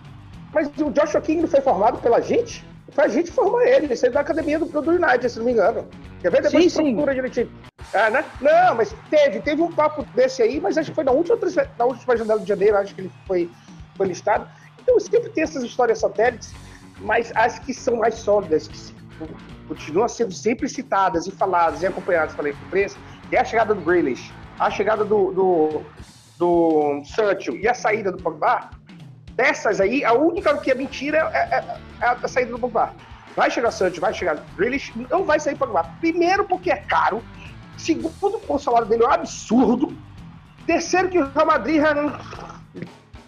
Mas 0.52 0.68
o 0.78 0.90
Joshua 0.90 1.20
King 1.20 1.42
não 1.42 1.48
foi 1.48 1.60
formado 1.60 1.98
pela 1.98 2.20
gente? 2.20 2.64
Foi 2.90 3.04
a 3.04 3.08
gente 3.08 3.30
formar 3.30 3.64
ele. 3.64 3.86
Ele 3.86 3.96
saiu 3.96 4.12
da 4.12 4.20
academia 4.20 4.58
do, 4.58 4.66
do 4.66 4.90
United, 4.90 5.28
se 5.28 5.38
não 5.38 5.46
me 5.46 5.52
engano. 5.52 5.86
Quer 6.20 6.30
ver? 6.30 6.42
Depois 6.42 6.72
sim, 6.72 6.94
procura 6.94 7.12
sim. 7.12 7.16
direitinho. 7.16 7.50
Ah, 7.94 8.10
né? 8.10 8.24
Não, 8.40 8.74
mas 8.76 8.94
teve, 9.08 9.40
teve 9.40 9.62
um 9.62 9.72
papo 9.72 10.04
desse 10.14 10.42
aí, 10.42 10.60
mas 10.60 10.76
acho 10.76 10.90
que 10.90 10.94
foi 10.94 11.04
na 11.04 11.12
última, 11.12 11.38
na 11.78 11.84
última 11.84 12.16
janela 12.16 12.40
de 12.40 12.48
janeiro, 12.48 12.76
acho 12.76 12.94
que 12.94 13.00
ele 13.00 13.10
foi, 13.26 13.50
foi 13.96 14.06
listado. 14.06 14.46
Então 14.80 14.98
sempre 15.00 15.30
tem 15.30 15.42
essas 15.42 15.62
histórias 15.62 15.98
satélites 15.98 16.52
mas 17.00 17.32
as 17.34 17.58
que 17.58 17.72
são 17.72 17.96
mais 17.96 18.14
sólidas, 18.14 18.68
que 18.68 18.76
continuam 19.70 20.08
sendo 20.08 20.32
sempre 20.32 20.68
citadas 20.68 21.28
e 21.28 21.30
faladas 21.30 21.80
e 21.80 21.86
acompanhadas 21.86 22.34
pela 22.34 22.50
imprensa, 22.50 22.98
é 23.30 23.38
a 23.38 23.44
chegada 23.44 23.72
do 23.72 23.80
Grealish, 23.80 24.32
a 24.58 24.68
chegada 24.68 25.04
do, 25.04 25.30
do, 25.30 25.82
do 26.36 27.04
Sancho 27.04 27.54
e 27.54 27.68
a 27.68 27.72
saída 27.72 28.10
do 28.10 28.20
Pogba, 28.20 28.70
dessas 29.36 29.80
aí, 29.80 30.04
a 30.04 30.12
única 30.12 30.56
que 30.58 30.72
é 30.72 30.74
mentira 30.74 31.30
é, 31.32 31.38
é, 31.38 31.78
é 32.00 32.06
a 32.06 32.26
saída 32.26 32.50
do 32.50 32.58
Pogba. 32.58 32.92
Vai 33.36 33.48
chegar 33.48 33.70
Sancho, 33.70 34.00
vai 34.00 34.12
chegar 34.12 34.44
Grealish, 34.56 34.92
não 35.08 35.22
vai 35.22 35.38
sair 35.38 35.56
Pogba. 35.56 35.84
Primeiro 36.00 36.44
porque 36.44 36.72
é 36.72 36.76
caro, 36.76 37.22
segundo 37.78 38.40
porque 38.40 38.52
o 38.52 38.58
salário 38.58 38.88
dele 38.88 39.04
é 39.04 39.06
um 39.06 39.12
absurdo, 39.12 39.96
terceiro 40.66 41.08
que 41.08 41.18
o 41.20 41.30
Real 41.30 41.46
Madrid 41.46 41.80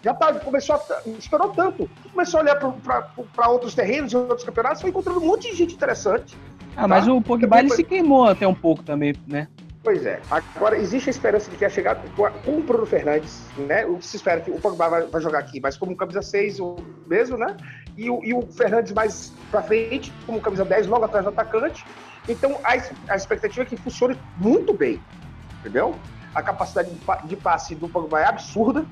já 0.02 0.12
tá, 0.12 0.34
começou 0.34 0.74
a, 0.74 1.08
esperou 1.18 1.50
tanto. 1.50 1.88
Começou 2.12 2.40
a 2.40 2.42
olhar 2.42 2.56
para 2.56 3.48
outros 3.48 3.74
terrenos 3.74 4.12
e 4.12 4.16
outros 4.16 4.44
campeonatos, 4.44 4.80
foi 4.80 4.90
encontrando 4.90 5.20
um 5.20 5.26
monte 5.26 5.50
de 5.50 5.56
gente 5.56 5.74
interessante. 5.74 6.36
Ah, 6.76 6.82
tá? 6.82 6.88
mas 6.88 7.06
o 7.06 7.20
Pogba 7.20 7.60
ele 7.60 7.70
se 7.70 7.84
queimou 7.84 8.24
até 8.24 8.46
um 8.46 8.54
pouco 8.54 8.82
também, 8.82 9.14
né? 9.26 9.46
Pois 9.82 10.06
é. 10.06 10.20
Agora, 10.30 10.76
existe 10.76 11.08
a 11.08 11.10
esperança 11.10 11.50
de 11.50 11.56
que 11.56 11.64
a 11.64 11.68
chegada 11.68 12.00
com 12.16 12.58
o 12.58 12.62
Bruno 12.62 12.86
Fernandes, 12.86 13.44
né? 13.56 13.84
O 13.84 13.96
que 13.96 14.06
se 14.06 14.16
espera 14.16 14.40
que 14.40 14.50
o 14.50 14.60
Pogba 14.60 14.88
vai, 14.88 15.02
vai 15.02 15.20
jogar 15.20 15.40
aqui, 15.40 15.60
mas 15.60 15.76
como 15.76 15.96
camisa 15.96 16.22
6 16.22 16.58
mesmo, 17.06 17.36
né? 17.36 17.56
E 17.96 18.08
o, 18.08 18.24
e 18.24 18.32
o 18.32 18.42
Fernandes 18.42 18.92
mais 18.92 19.32
para 19.50 19.62
frente, 19.62 20.12
como 20.24 20.40
camisa 20.40 20.64
10, 20.64 20.86
logo 20.86 21.04
atrás 21.04 21.24
do 21.24 21.30
atacante. 21.30 21.84
Então, 22.28 22.58
a, 22.62 22.74
a 23.12 23.16
expectativa 23.16 23.62
é 23.62 23.64
que 23.64 23.76
funcione 23.76 24.16
muito 24.36 24.72
bem, 24.72 25.00
entendeu? 25.60 25.96
A 26.32 26.42
capacidade 26.42 26.88
de, 26.88 27.28
de 27.28 27.36
passe 27.36 27.74
do 27.74 27.88
Pogba 27.88 28.20
é 28.20 28.24
absurda, 28.24 28.86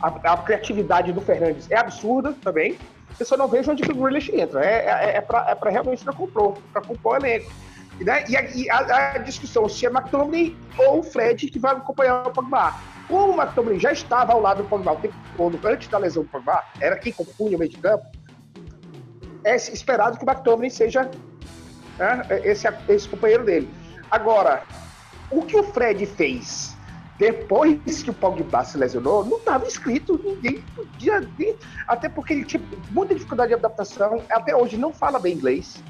a, 0.00 0.32
a, 0.32 0.36
criatividade 0.38 1.12
do 1.12 1.20
Fernandes 1.20 1.70
é 1.70 1.76
absurda 1.76 2.34
também. 2.42 2.78
Eu 3.18 3.26
só 3.26 3.36
não 3.36 3.48
vejo 3.48 3.70
onde 3.70 3.82
que 3.82 3.92
o 3.92 3.94
Grealish 3.94 4.34
entra. 4.34 4.64
É, 4.64 4.86
é, 4.86 5.16
é 5.16 5.20
para 5.20 5.56
é 5.64 5.70
realmente 5.70 6.04
para 6.04 6.12
compor, 6.12 6.58
para 6.72 6.82
compor 6.82 7.14
o 7.14 7.16
elenco. 7.16 7.50
Né? 8.00 8.24
E, 8.28 8.36
a, 8.36 8.42
e 8.42 8.70
a, 8.70 9.12
a, 9.12 9.18
discussão 9.18 9.68
se 9.68 9.86
é 9.86 9.88
McTominay 9.88 10.56
ou 10.78 10.98
o 10.98 11.02
Fred 11.02 11.48
que 11.48 11.58
vai 11.58 11.72
acompanhar 11.72 12.26
o 12.26 12.30
Pogba. 12.32 12.74
Como 13.06 13.32
o 13.32 13.40
McTominay 13.40 13.78
já 13.78 13.92
estava 13.92 14.32
ao 14.32 14.40
lado 14.40 14.62
do 14.62 14.68
Pogba 14.68 14.92
o 14.92 14.96
tempo 14.96 15.14
todo, 15.36 15.60
antes 15.64 15.88
da 15.88 15.98
lesão 15.98 16.24
do 16.24 16.28
Pogba, 16.28 16.64
era 16.80 16.96
quem 16.96 17.12
compunha 17.12 17.56
o 17.56 17.58
meio 17.58 17.70
de 17.70 17.78
campo, 17.78 18.04
é 19.44 19.54
esperado 19.54 20.18
que 20.18 20.24
o 20.24 20.28
McTominay 20.28 20.70
seja 20.70 21.08
né, 21.98 22.26
esse, 22.42 22.66
esse 22.88 23.08
companheiro 23.08 23.44
dele. 23.44 23.70
Agora, 24.10 24.62
o 25.30 25.42
que 25.42 25.56
o 25.56 25.62
Fred 25.62 26.04
fez 26.06 26.76
depois 27.18 28.02
que 28.02 28.10
o 28.10 28.14
Pogba 28.14 28.64
se 28.64 28.76
lesionou, 28.76 29.24
não 29.24 29.38
estava 29.38 29.66
escrito, 29.66 30.20
ninguém 30.22 30.62
podia. 30.74 31.28
Até 31.86 32.08
porque 32.08 32.32
ele 32.32 32.44
tinha 32.44 32.62
muita 32.90 33.14
dificuldade 33.14 33.48
de 33.48 33.54
adaptação, 33.54 34.22
até 34.30 34.54
hoje 34.56 34.76
não 34.76 34.92
fala 34.92 35.18
bem 35.18 35.34
inglês, 35.34 35.82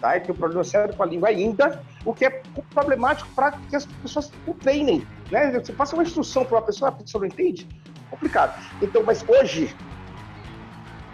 tá? 0.00 0.16
Ele 0.16 0.24
tem 0.24 0.34
um 0.34 0.38
problema 0.38 0.64
sério 0.64 0.94
com 0.94 1.02
a 1.02 1.06
língua 1.06 1.28
ainda, 1.28 1.80
o 2.04 2.12
que 2.12 2.24
é 2.24 2.42
problemático 2.74 3.30
para 3.34 3.52
que 3.52 3.76
as 3.76 3.86
pessoas 3.86 4.32
o 4.46 4.54
treinem, 4.54 5.06
né? 5.30 5.52
Você 5.52 5.72
passa 5.72 5.94
uma 5.94 6.02
instrução 6.02 6.44
para 6.44 6.56
uma 6.56 6.62
pessoa, 6.62 6.88
a 6.88 6.92
pessoa 6.92 7.20
não 7.20 7.28
entende, 7.28 7.68
complicado. 8.10 8.60
Então, 8.82 9.04
mas 9.04 9.24
hoje, 9.28 9.72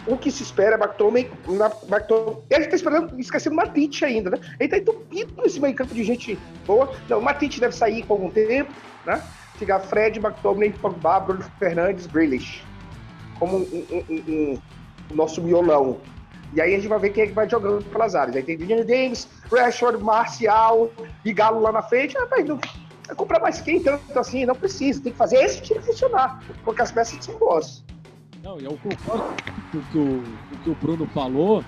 o 0.07 0.16
que 0.16 0.31
se 0.31 0.43
espera 0.43 0.77
é 0.77 0.79
McTominay, 0.79 1.31
McTominay 1.47 2.43
ele 2.49 2.64
está 2.64 2.77
esperando, 2.77 3.21
esquecendo 3.21 3.55
Matite 3.55 4.07
ainda, 4.07 4.31
né? 4.31 4.39
Ele 4.59 4.64
está 4.64 4.79
entupido 4.79 5.43
nesse 5.43 5.61
meio 5.61 5.75
campo 5.75 5.95
de 5.95 6.03
gente 6.05 6.39
boa. 6.66 6.91
Não, 7.07 7.19
o 7.19 7.23
Matite 7.23 7.61
deve 7.61 7.75
sair 7.75 8.03
com 8.07 8.14
algum 8.14 8.31
tempo, 8.31 8.73
né? 9.05 9.23
Ficar 9.59 9.81
Fred, 9.81 10.19
McTominay, 10.19 10.73
Pogba, 10.73 11.21
Bruno 11.21 11.45
Fernandes, 11.59 12.07
Grealish. 12.07 12.63
Como 13.39 13.59
um, 13.59 13.85
um, 13.91 14.59
um, 15.13 15.15
nosso 15.15 15.43
miolão. 15.43 15.99
E 16.55 16.61
aí 16.61 16.75
a 16.75 16.77
gente 16.77 16.89
vai 16.89 16.99
ver 16.99 17.11
quem 17.11 17.25
é 17.25 17.27
que 17.27 17.33
vai 17.33 17.49
jogando 17.49 17.85
pelas 17.85 18.15
áreas. 18.15 18.37
Aí 18.37 18.43
tem 18.43 18.57
Daniel 18.57 18.87
James, 18.87 19.29
Rashford, 19.51 20.03
Marcial 20.03 20.91
e 21.25 21.33
Galo 21.33 21.61
lá 21.61 21.73
na 21.73 21.83
frente. 21.83 22.17
Ah, 22.17 22.27
mas 22.31 22.47
não 22.47 22.59
vai 23.07 23.17
comprar 23.17 23.41
mais 23.41 23.61
quem 23.61 23.83
tanto 23.83 24.19
assim? 24.19 24.47
Não 24.47 24.55
precisa. 24.55 25.03
Tem 25.03 25.13
que 25.13 25.19
fazer 25.19 25.37
esse 25.37 25.61
time 25.61 25.81
funcionar. 25.81 26.43
Porque 26.65 26.81
as 26.81 26.91
peças 26.91 27.23
são 27.25 27.37
boas. 27.39 27.85
Não, 28.43 28.59
e 28.59 28.65
eu 28.65 28.79
concordo 28.83 29.35
com 29.93 29.99
o, 29.99 30.59
que 30.65 30.71
o 30.71 30.75
Bruno 30.77 31.07
falou 31.09 31.63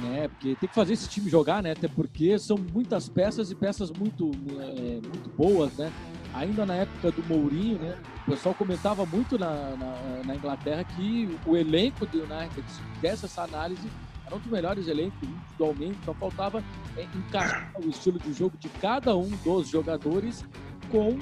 né? 0.00 0.28
Porque 0.28 0.56
tem 0.56 0.68
que 0.68 0.74
fazer 0.74 0.94
esse 0.94 1.08
time 1.08 1.28
jogar, 1.30 1.62
né? 1.62 1.72
Até 1.72 1.88
porque 1.88 2.38
são 2.38 2.56
muitas 2.72 3.08
peças 3.08 3.50
e 3.50 3.54
peças 3.54 3.90
muito, 3.90 4.30
é, 4.58 5.00
muito 5.06 5.30
boas, 5.36 5.72
né? 5.76 5.92
ainda 6.34 6.64
na 6.64 6.74
época 6.74 7.10
do 7.10 7.22
Mourinho, 7.24 7.78
né, 7.78 7.98
o 8.26 8.30
pessoal 8.30 8.54
comentava 8.54 9.04
muito 9.04 9.38
na, 9.38 9.50
na, 9.76 10.22
na 10.24 10.36
Inglaterra 10.36 10.84
que 10.84 11.36
o 11.46 11.56
elenco 11.56 12.06
do 12.06 12.18
United, 12.18 12.64
se 12.68 12.80
desse 13.00 13.24
essa 13.24 13.42
análise, 13.42 13.90
era 14.24 14.36
um 14.36 14.38
dos 14.38 14.50
melhores 14.50 14.86
elencos 14.86 15.28
individualmente, 15.28 15.98
só 16.04 16.14
faltava 16.14 16.62
é, 16.96 17.02
encaixar 17.02 17.72
o 17.84 17.88
estilo 17.88 18.18
de 18.18 18.32
jogo 18.32 18.56
de 18.58 18.68
cada 18.68 19.16
um 19.16 19.28
dos 19.42 19.68
jogadores 19.68 20.44
com 20.90 21.18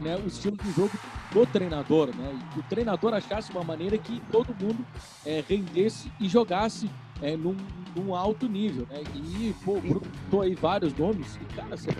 né, 0.00 0.16
o 0.16 0.26
estilo 0.26 0.56
de 0.56 0.70
jogo 0.72 0.90
do 1.32 1.46
treinador, 1.46 2.14
né? 2.14 2.38
E 2.56 2.58
o 2.58 2.62
treinador 2.64 3.14
achasse 3.14 3.52
uma 3.52 3.62
maneira 3.62 3.96
que 3.96 4.20
todo 4.32 4.54
mundo 4.60 4.84
é, 5.24 5.44
rendesse 5.48 6.10
e 6.18 6.28
jogasse 6.28 6.90
é, 7.22 7.36
num, 7.36 7.56
num, 7.96 8.14
alto 8.14 8.48
nível, 8.48 8.86
né? 8.90 9.02
E, 9.14 9.54
pô, 9.64 9.80
botou 9.80 10.42
aí 10.42 10.54
vários 10.54 10.94
nomes, 10.94 11.36
e, 11.36 11.54
cara, 11.54 11.76
você, 11.76 11.90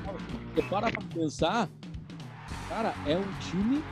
você 0.55 0.63
para 0.63 0.91
pra 0.91 1.03
pensar, 1.15 1.69
Cara, 2.71 2.95
é 3.05 3.17
um 3.17 3.33
time 3.41 3.83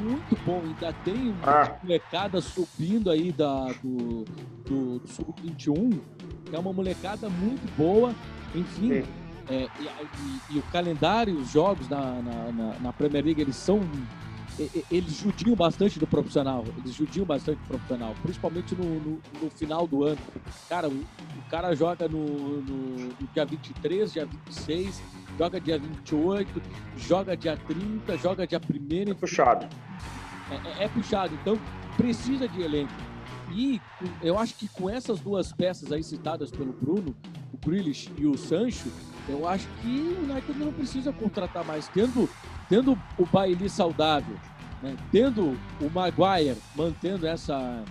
muito 0.00 0.44
bom. 0.44 0.62
Ainda 0.64 0.92
tem 1.04 1.30
uma 1.30 1.62
ah. 1.62 1.76
molecada 1.82 2.40
subindo 2.40 3.10
aí 3.10 3.32
da, 3.32 3.66
do, 3.82 4.24
do, 4.64 4.98
do 5.00 5.08
Sub-21, 5.08 5.98
que 6.46 6.54
é 6.54 6.58
uma 6.58 6.72
molecada 6.72 7.28
muito 7.28 7.68
boa. 7.76 8.14
Enfim, 8.54 9.02
é, 9.50 9.68
e, 9.80 9.84
e, 9.84 10.56
e, 10.56 10.58
o 10.60 10.62
calendário, 10.70 11.36
os 11.36 11.50
jogos 11.50 11.88
na, 11.88 12.22
na, 12.22 12.52
na, 12.52 12.78
na 12.78 12.92
Premier 12.92 13.24
League, 13.24 13.40
eles 13.40 13.56
são 13.56 13.80
eles 14.90 15.14
judiam 15.14 15.54
bastante 15.54 15.98
do 15.98 16.06
profissional, 16.06 16.64
eles 16.78 16.94
judiam 16.94 17.24
bastante 17.24 17.58
do 17.58 17.66
profissional, 17.66 18.14
principalmente 18.22 18.74
no, 18.74 18.84
no, 19.00 19.22
no 19.42 19.50
final 19.50 19.86
do 19.86 20.04
ano. 20.04 20.18
Cara, 20.68 20.88
o, 20.88 20.92
o 20.92 21.50
cara 21.50 21.74
joga 21.74 22.08
no, 22.08 22.60
no, 22.62 23.14
dia 23.32 23.44
23, 23.44 24.12
dia 24.12 24.26
26, 24.26 25.02
joga 25.38 25.60
dia 25.60 25.78
28, 25.78 26.62
joga 26.96 27.36
dia 27.36 27.56
30, 27.56 28.16
joga 28.18 28.46
dia 28.46 28.60
1 28.60 29.10
É 29.10 29.14
puxado. 29.14 29.68
É, 30.50 30.82
é, 30.82 30.84
é 30.84 30.88
puxado, 30.88 31.34
então 31.40 31.58
precisa 31.96 32.48
de 32.48 32.62
elenco. 32.62 32.92
E 33.50 33.80
eu 34.22 34.38
acho 34.38 34.54
que 34.54 34.68
com 34.68 34.90
essas 34.90 35.20
duas 35.20 35.52
peças 35.52 35.90
aí 35.92 36.02
citadas 36.02 36.50
pelo 36.50 36.72
Bruno, 36.72 37.16
o 37.52 37.56
Grealish 37.66 38.10
e 38.18 38.26
o 38.26 38.36
Sancho, 38.36 38.90
eu 39.28 39.46
acho 39.46 39.66
que 39.80 40.16
o 40.18 40.30
United 40.30 40.58
não 40.58 40.72
precisa 40.72 41.12
contratar 41.12 41.64
mais. 41.64 41.88
Tendo, 41.88 42.28
tendo 42.68 42.98
o 43.18 43.26
Bailey 43.26 43.68
saudável, 43.68 44.36
né? 44.82 44.96
tendo 45.10 45.58
o 45.80 45.90
Maguire 45.92 46.56
mantendo 46.76 47.26
essa, 47.26 47.82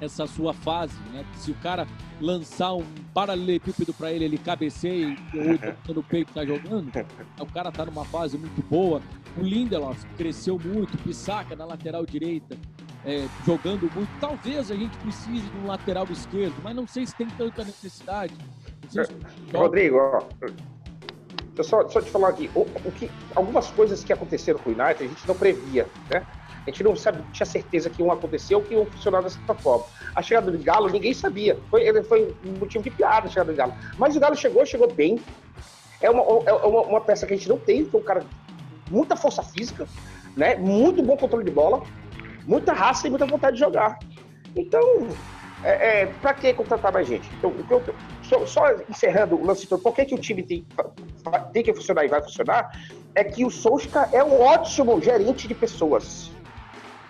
essa 0.00 0.26
sua 0.26 0.54
fase, 0.54 0.94
né? 1.12 1.24
Se 1.34 1.50
o 1.50 1.54
cara 1.56 1.86
lançar 2.20 2.74
um 2.74 2.84
paralelepípedo 3.12 3.92
para 3.92 4.12
ele, 4.12 4.24
ele 4.24 4.38
cabeceia 4.38 5.16
e 5.32 5.38
o 5.38 5.50
outro 5.52 5.74
tá 5.86 5.92
no 5.94 6.02
peito 6.02 6.32
tá 6.32 6.44
jogando, 6.44 6.90
o 7.40 7.46
cara 7.46 7.70
tá 7.70 7.84
numa 7.84 8.04
fase 8.04 8.38
muito 8.38 8.62
boa. 8.68 9.00
O 9.36 9.42
Lindelof 9.42 10.04
cresceu 10.16 10.58
muito, 10.58 10.96
Pissaca 10.98 11.54
na 11.54 11.64
lateral 11.64 12.04
direita, 12.04 12.56
é, 13.04 13.26
jogando 13.44 13.90
muito. 13.94 14.08
Talvez 14.20 14.70
a 14.70 14.74
gente 14.74 14.96
precise 14.98 15.48
de 15.48 15.56
um 15.58 15.66
lateral 15.66 16.06
esquerdo, 16.10 16.54
mas 16.62 16.74
não 16.74 16.86
sei 16.86 17.06
se 17.06 17.14
tem 17.14 17.28
tanta 17.28 17.64
necessidade. 17.64 18.34
Se... 18.88 19.00
Rodrigo, 19.54 19.96
ó, 19.96 20.22
só, 21.62 21.88
só 21.88 22.00
te 22.00 22.10
falar 22.10 22.28
aqui, 22.28 22.50
o, 22.54 22.60
o, 22.60 22.92
que, 22.92 23.10
algumas 23.34 23.68
coisas 23.70 24.04
que 24.04 24.12
aconteceram 24.12 24.58
com 24.58 24.70
o 24.70 24.72
United 24.72 25.04
a 25.04 25.08
gente 25.08 25.26
não 25.26 25.34
previa, 25.34 25.86
né? 26.10 26.26
A 26.66 26.70
gente 26.70 26.84
não 26.84 26.94
sabe, 26.94 27.22
tinha 27.32 27.46
certeza 27.46 27.88
que 27.88 28.02
um 28.02 28.12
aconteceu, 28.12 28.60
que 28.60 28.76
um 28.76 28.84
funcionava 28.84 29.24
dessa 29.24 29.54
forma. 29.54 29.86
A 30.14 30.20
chegada 30.20 30.50
do 30.50 30.58
Galo, 30.58 30.90
ninguém 30.90 31.14
sabia. 31.14 31.58
Foi, 31.70 31.82
ele 31.82 32.02
foi 32.02 32.36
motivo 32.58 32.84
de 32.84 32.90
piada 32.90 33.26
a 33.26 33.30
chegada 33.30 33.50
do 33.50 33.56
Galo. 33.56 33.72
Mas 33.96 34.14
o 34.16 34.20
Galo 34.20 34.36
chegou, 34.36 34.66
chegou 34.66 34.92
bem. 34.92 35.18
É 36.00 36.10
uma, 36.10 36.22
é 36.46 36.52
uma, 36.52 36.82
uma 36.82 37.00
peça 37.00 37.26
que 37.26 37.32
a 37.32 37.36
gente 37.36 37.48
não 37.48 37.58
tem, 37.58 37.86
que 37.86 37.96
é 37.96 37.98
um 37.98 38.02
cara 38.02 38.22
muita 38.90 39.16
força 39.16 39.42
física, 39.42 39.86
né? 40.36 40.56
Muito 40.56 41.02
bom 41.02 41.16
controle 41.16 41.44
de 41.44 41.50
bola, 41.50 41.82
muita 42.46 42.72
raça 42.72 43.06
e 43.06 43.10
muita 43.10 43.24
vontade 43.24 43.56
de 43.56 43.60
jogar. 43.60 43.98
Então, 44.54 45.08
é, 45.64 46.02
é, 46.02 46.06
para 46.06 46.34
que 46.34 46.52
contratar 46.52 46.92
mais 46.92 47.08
gente? 47.08 47.28
Então, 47.36 47.52
eu, 47.70 47.82
só, 48.22 48.46
só, 48.46 48.62
encerrando 48.88 49.36
o 49.36 49.44
lance 49.44 49.66
por 49.66 49.94
que, 49.94 50.04
que 50.04 50.14
o 50.14 50.18
time 50.18 50.42
tem, 50.42 50.66
tem 51.52 51.62
que 51.62 51.72
funcionar 51.74 52.04
e 52.04 52.08
vai 52.08 52.22
funcionar? 52.22 52.70
É 53.14 53.24
que 53.24 53.44
o 53.44 53.50
Solskjaer 53.50 54.08
é 54.12 54.24
um 54.24 54.40
ótimo 54.40 55.00
gerente 55.00 55.48
de 55.48 55.54
pessoas. 55.54 56.30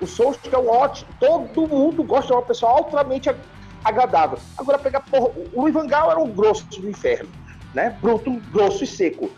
O 0.00 0.06
Solskjaer 0.06 0.54
é 0.54 0.58
um 0.58 0.70
ótimo. 0.70 1.08
Todo 1.18 1.68
mundo 1.68 2.02
gosta 2.02 2.28
de 2.28 2.32
uma 2.32 2.42
pessoa 2.42 2.72
altamente 2.72 3.30
agradável. 3.84 4.38
Agora, 4.56 4.78
pegar. 4.78 5.00
Porra, 5.00 5.30
o 5.52 5.68
Ivan 5.68 5.86
Gaal 5.86 6.10
era 6.10 6.20
um 6.20 6.30
grosso 6.30 6.64
do 6.80 6.88
inferno, 6.88 7.28
né? 7.74 7.96
Bruto, 8.00 8.30
grosso 8.52 8.84
e 8.84 8.86
seco. 8.86 9.30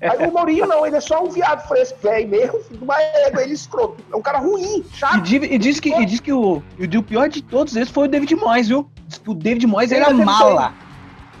Aí 0.00 0.28
o 0.28 0.32
Mourinho 0.32 0.66
não, 0.66 0.86
ele 0.86 0.96
é 0.96 1.00
só 1.00 1.24
um 1.24 1.30
viado 1.30 1.66
fresco, 1.66 1.98
velho 2.02 2.28
mesmo, 2.28 2.60
mas 2.82 3.00
é 3.00 3.42
ele 3.42 3.54
escroto. 3.54 3.96
É 4.12 4.16
um 4.16 4.20
cara 4.20 4.38
ruim, 4.38 4.84
chato. 4.92 5.26
E, 5.26 5.36
e 5.36 5.58
diz 5.58 5.80
que, 5.80 5.88
e 5.88 6.04
diz 6.04 6.20
que 6.20 6.32
o, 6.32 6.56
o 6.56 7.02
pior 7.02 7.28
de 7.28 7.42
todos 7.42 7.74
eles 7.74 7.88
foi 7.88 8.04
o 8.04 8.08
David 8.10 8.34
Moyes, 8.36 8.68
viu? 8.68 8.90
O 9.26 9.34
David 9.34 9.66
Moyes 9.66 9.92
era 9.92 10.12
mala. 10.12 10.74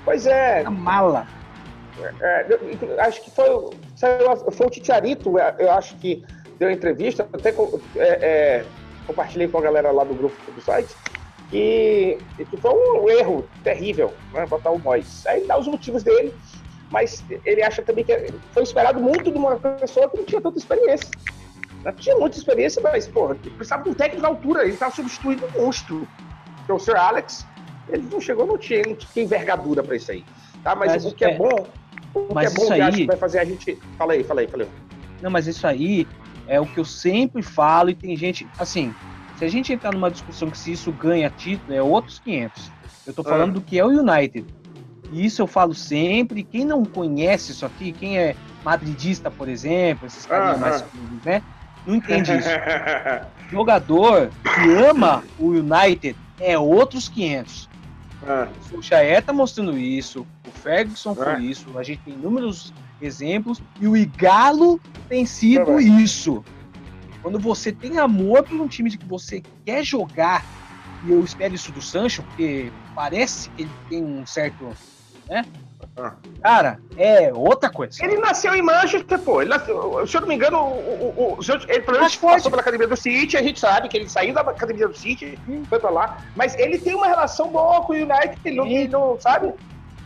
Pois 0.04 0.26
é. 0.26 0.60
Era 0.60 0.70
mala. 0.70 1.26
É, 2.20 2.46
acho 3.00 3.22
que 3.22 3.30
foi, 3.30 3.46
foi 4.52 4.66
o 4.66 4.70
Titiarito, 4.70 5.38
é, 5.38 5.54
eu 5.58 5.70
acho 5.70 5.96
que 5.96 6.24
deu 6.58 6.70
entrevista, 6.70 7.26
até 7.32 7.50
é, 7.50 7.54
é, 7.96 8.64
compartilhei 9.06 9.48
com 9.48 9.58
a 9.58 9.62
galera 9.62 9.90
lá 9.90 10.04
do 10.04 10.14
grupo 10.14 10.36
do 10.52 10.60
site, 10.60 10.94
que, 11.50 12.18
que 12.36 12.56
foi 12.56 12.72
um 12.72 13.08
erro 13.08 13.48
terrível, 13.62 14.12
né, 14.32 14.46
botar 14.46 14.70
o 14.70 14.78
Moyes. 14.78 15.26
Aí 15.26 15.46
dá 15.46 15.58
os 15.58 15.66
motivos 15.66 16.02
dele, 16.02 16.34
mas 16.90 17.24
ele 17.44 17.62
acha 17.62 17.82
também 17.82 18.04
que 18.04 18.32
foi 18.52 18.62
esperado 18.62 19.00
muito 19.00 19.30
de 19.30 19.38
uma 19.38 19.56
pessoa 19.56 20.08
que 20.08 20.16
não 20.16 20.24
tinha 20.24 20.40
tanta 20.40 20.58
experiência. 20.58 21.08
Não 21.84 21.92
tinha 21.92 22.16
muita 22.16 22.36
experiência, 22.36 22.82
mas, 22.82 23.06
porra, 23.06 23.36
precisava 23.36 23.84
de 23.84 23.90
um 23.90 23.94
técnico 23.94 24.22
da 24.22 24.28
altura, 24.28 24.62
ele 24.62 24.72
estava 24.72 24.94
substituindo 24.94 25.46
um 25.46 25.62
monstro. 25.62 26.06
É 26.68 26.72
o 26.72 26.78
Sir 26.80 26.96
Alex, 26.96 27.46
ele 27.88 28.08
não 28.10 28.20
chegou, 28.20 28.44
não 28.44 28.58
tinha, 28.58 28.82
não 28.84 28.96
tinha 28.96 29.24
envergadura 29.24 29.84
para 29.84 29.94
isso 29.94 30.10
aí. 30.10 30.24
Tá? 30.64 30.74
Mas, 30.74 30.92
mas 30.92 31.04
o 31.04 31.14
que 31.14 31.24
é, 31.24 31.30
é 31.30 31.36
bom, 31.36 31.66
o 32.16 32.34
mas 32.34 32.52
que 32.52 32.60
é 32.60 32.64
bom 32.64 32.72
aí... 32.72 32.92
que 32.92 33.06
vai 33.06 33.16
fazer 33.16 33.38
a 33.38 33.44
gente. 33.44 33.78
Fala 33.98 34.12
aí, 34.14 34.24
fala 34.24 34.40
aí, 34.40 34.48
fala 34.48 34.62
aí. 34.64 34.68
Não, 35.22 35.30
mas 35.30 35.46
isso 35.46 35.66
aí 35.66 36.06
é 36.46 36.60
o 36.60 36.66
que 36.66 36.78
eu 36.78 36.84
sempre 36.84 37.42
falo 37.42 37.90
e 37.90 37.94
tem 37.94 38.16
gente, 38.16 38.46
assim, 38.58 38.94
se 39.36 39.44
a 39.44 39.48
gente 39.48 39.72
entrar 39.72 39.92
numa 39.92 40.10
discussão 40.10 40.50
que 40.50 40.58
se 40.58 40.72
isso 40.72 40.90
ganha 40.92 41.30
título, 41.30 41.74
é 41.74 41.82
outros 41.82 42.18
500. 42.20 42.70
Eu 43.06 43.12
tô 43.12 43.22
falando 43.22 43.50
ah. 43.50 43.54
do 43.54 43.60
que 43.60 43.78
é 43.78 43.84
o 43.84 43.88
United. 43.88 44.46
E 45.12 45.24
isso 45.24 45.42
eu 45.42 45.46
falo 45.46 45.74
sempre. 45.74 46.42
Quem 46.42 46.64
não 46.64 46.84
conhece 46.84 47.52
isso 47.52 47.64
aqui, 47.64 47.92
quem 47.92 48.18
é 48.18 48.34
madridista, 48.64 49.30
por 49.30 49.48
exemplo, 49.48 50.06
esses 50.06 50.26
caras 50.26 50.58
mais, 50.58 50.84
né? 51.24 51.42
Não 51.86 51.94
entende 51.94 52.36
isso. 52.36 52.48
Jogador 53.50 54.30
que 54.42 54.72
ama 54.84 55.22
o 55.38 55.50
United 55.50 56.16
é 56.40 56.58
outros 56.58 57.08
500. 57.08 57.68
Ah. 58.26 58.48
O 58.72 58.82
Chaé 58.82 59.20
tá 59.20 59.32
mostrando 59.32 59.78
isso, 59.78 60.26
o 60.46 60.50
Ferguson 60.50 61.14
foi 61.14 61.26
ah. 61.26 61.38
isso, 61.38 61.78
a 61.78 61.82
gente 61.82 62.02
tem 62.02 62.14
inúmeros 62.14 62.72
exemplos 63.00 63.62
e 63.80 63.86
o 63.86 63.96
Igalo 63.96 64.80
tem 65.08 65.24
sido 65.24 65.76
ah, 65.76 65.82
isso. 65.82 66.44
Quando 67.22 67.38
você 67.38 67.72
tem 67.72 67.98
amor 67.98 68.42
por 68.42 68.60
um 68.60 68.68
time 68.68 68.90
que 68.96 69.04
você 69.04 69.42
quer 69.64 69.84
jogar, 69.84 70.44
e 71.04 71.10
eu 71.10 71.22
espero 71.22 71.54
isso 71.54 71.70
do 71.72 71.82
Sancho, 71.82 72.22
porque 72.22 72.70
parece 72.94 73.50
que 73.50 73.62
ele 73.62 73.70
tem 73.88 74.02
um 74.02 74.26
certo 74.26 74.74
né? 75.28 75.44
Cara, 76.42 76.78
é 76.96 77.32
outra 77.32 77.70
coisa. 77.70 78.04
Ele 78.04 78.18
nasceu 78.18 78.54
em 78.54 78.62
Manchester, 78.62 79.18
pô. 79.18 79.40
Ele 79.40 79.50
nasceu, 79.50 80.06
se 80.06 80.16
eu 80.16 80.20
não 80.20 80.28
me 80.28 80.34
engano, 80.34 80.58
o, 80.58 81.14
o, 81.16 81.38
o, 81.38 81.38
ele 81.68 81.80
pelo 81.80 81.98
menos 81.98 82.16
passou 82.16 82.50
pela 82.50 82.62
academia 82.62 82.86
do 82.86 82.96
City, 82.96 83.36
a 83.36 83.42
gente 83.42 83.58
sabe 83.58 83.88
que 83.88 83.96
ele 83.96 84.08
saiu 84.08 84.34
da 84.34 84.42
academia 84.42 84.88
do 84.88 84.96
City, 84.96 85.38
foi 85.68 85.78
pra 85.78 85.90
lá. 85.90 86.18
Mas 86.34 86.54
ele 86.56 86.78
tem 86.78 86.94
uma 86.94 87.06
relação 87.06 87.48
boa 87.48 87.82
com 87.82 87.92
o 87.92 87.96
United, 87.96 88.38
ele 88.44 88.56
não, 88.56 88.66
ele 88.66 88.88
não 88.88 89.18
sabe? 89.18 89.54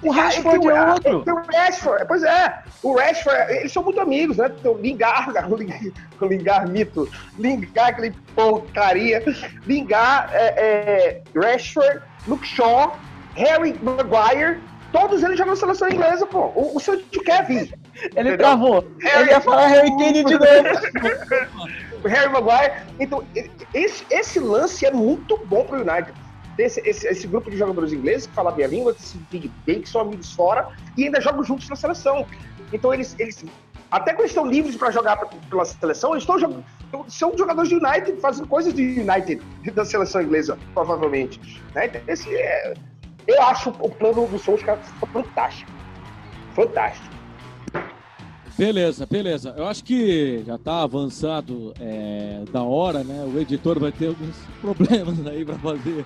O 0.03 0.11
Rashford 0.11 0.67
é 0.67 0.93
outro. 0.93 1.25
Tem 1.25 1.35
o 1.35 1.43
Rashford, 1.53 2.05
pois 2.07 2.23
é. 2.23 2.63
O 2.83 2.97
Rashford, 2.97 3.53
eles 3.53 3.73
são 3.73 3.83
muito 3.83 4.01
amigos, 4.01 4.39
né? 4.39 4.49
Tem 4.49 4.71
o 4.71 4.79
Lingard, 4.79 5.35
o 6.21 6.27
Lingard 6.27 6.71
mito. 6.71 7.09
Lingard, 7.39 7.91
aquele 7.91 8.15
porcaria. 8.35 9.23
Lingard, 9.67 10.33
é, 10.35 10.55
é, 10.57 11.23
Rashford, 11.39 12.01
Luke 12.27 12.47
Shaw, 12.47 12.97
Harry 13.35 13.79
Maguire 13.83 14.59
Todos 14.93 15.23
eles 15.23 15.39
jogam 15.39 15.55
na 15.55 15.61
seleção 15.61 15.89
inglesa, 15.89 16.27
pô. 16.27 16.47
O, 16.55 16.77
o 16.77 17.23
quer 17.23 17.47
vir. 17.47 17.79
Ele 17.95 18.11
entendeu? 18.13 18.39
travou. 18.39 18.85
Harry... 19.01 19.23
Ele 19.23 19.31
ia 19.31 19.41
falar 19.41 19.67
Harry 19.69 19.91
Kane 19.91 20.25
de 20.25 20.33
novo. 20.33 20.45
Harry 22.09 22.33
Maguire. 22.33 22.73
Então, 22.99 23.25
esse, 23.75 24.05
esse 24.11 24.41
lance 24.41 24.85
é 24.85 24.91
muito 24.91 25.37
bom 25.47 25.65
pro 25.65 25.81
United. 25.81 26.13
Esse, 26.59 26.81
esse, 26.81 27.07
esse, 27.07 27.27
grupo 27.27 27.51
de 27.51 27.57
jogadores 27.57 27.93
ingleses 27.93 28.27
que 28.27 28.35
falam 28.35 28.53
bem 28.53 28.65
a 28.65 28.69
língua, 28.69 28.93
que 28.93 29.03
se 29.03 29.17
entendem 29.17 29.53
bem, 29.65 29.81
que 29.81 29.89
são 29.89 30.03
amigos 30.03 30.33
fora 30.33 30.69
e 30.97 31.05
ainda 31.05 31.21
jogam 31.21 31.43
juntos 31.43 31.69
na 31.69 31.77
seleção. 31.77 32.27
Então 32.73 32.93
eles, 32.93 33.17
eles 33.19 33.45
até 33.91 34.13
quando 34.13 34.29
estão 34.29 34.47
livres 34.47 34.77
para 34.77 34.91
jogar 34.91 35.17
pela 35.49 35.65
seleção, 35.65 36.13
eles 36.13 36.23
estão 36.23 36.39
jogando, 36.39 36.65
são 37.09 37.37
jogadores 37.37 37.69
de 37.69 37.77
United 37.77 38.21
fazendo 38.21 38.47
coisas 38.47 38.73
de 38.73 39.01
United 39.01 39.43
da 39.75 39.85
seleção 39.85 40.23
inglesa, 40.23 40.59
provavelmente. 40.75 41.41
Né? 41.75 41.87
Então, 41.87 42.01
esse 42.07 42.33
é, 42.35 42.75
eu 43.27 43.43
acho 43.43 43.71
o 43.71 43.91
plano 43.91 44.27
do 44.27 44.39
Solskjaer 44.39 44.79
fantástico. 45.13 45.71
Fantástico. 46.55 47.21
Beleza, 48.57 49.07
beleza. 49.07 49.55
Eu 49.57 49.67
acho 49.67 49.83
que 49.83 50.43
já 50.45 50.57
está 50.57 50.83
avançado 50.83 51.73
é, 51.81 52.43
da 52.53 52.63
hora, 52.63 53.03
né? 53.03 53.25
O 53.25 53.39
editor 53.41 53.79
vai 53.79 53.91
ter 53.91 54.09
alguns 54.09 54.37
problemas 54.61 55.27
aí 55.27 55.45
para 55.45 55.59
fazer, 55.59 56.05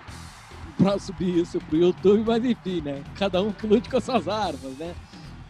para 0.79 0.99
subir 0.99 1.39
isso 1.39 1.59
pro 1.59 1.77
YouTube, 1.77 2.23
mas 2.25 2.45
enfim, 2.45 2.81
né? 2.81 3.03
Cada 3.17 3.43
um 3.43 3.51
que 3.51 3.67
lute 3.67 3.89
com 3.89 3.97
as 3.97 4.05
suas 4.05 4.29
armas, 4.29 4.73
né? 4.79 4.95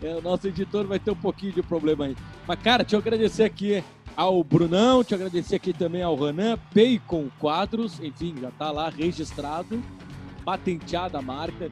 É, 0.02 0.14
o 0.14 0.22
nosso 0.22 0.48
editor 0.48 0.86
vai 0.86 0.98
ter 0.98 1.10
um 1.10 1.16
pouquinho 1.16 1.52
de 1.52 1.62
problema 1.62 2.06
aí. 2.06 2.16
Mas, 2.46 2.58
cara, 2.60 2.84
te 2.84 2.96
agradecer 2.96 3.44
aqui 3.44 3.84
ao 4.16 4.42
Brunão, 4.42 5.04
te 5.04 5.14
agradecer 5.14 5.56
aqui 5.56 5.72
também 5.72 6.02
ao 6.02 6.16
Renan, 6.16 6.58
Bacon 6.74 7.28
Quadros, 7.38 8.00
enfim, 8.00 8.34
já 8.40 8.48
está 8.48 8.70
lá 8.70 8.88
registrado 8.88 9.82
patenteada 10.45 11.18
a 11.18 11.22
marca. 11.22 11.70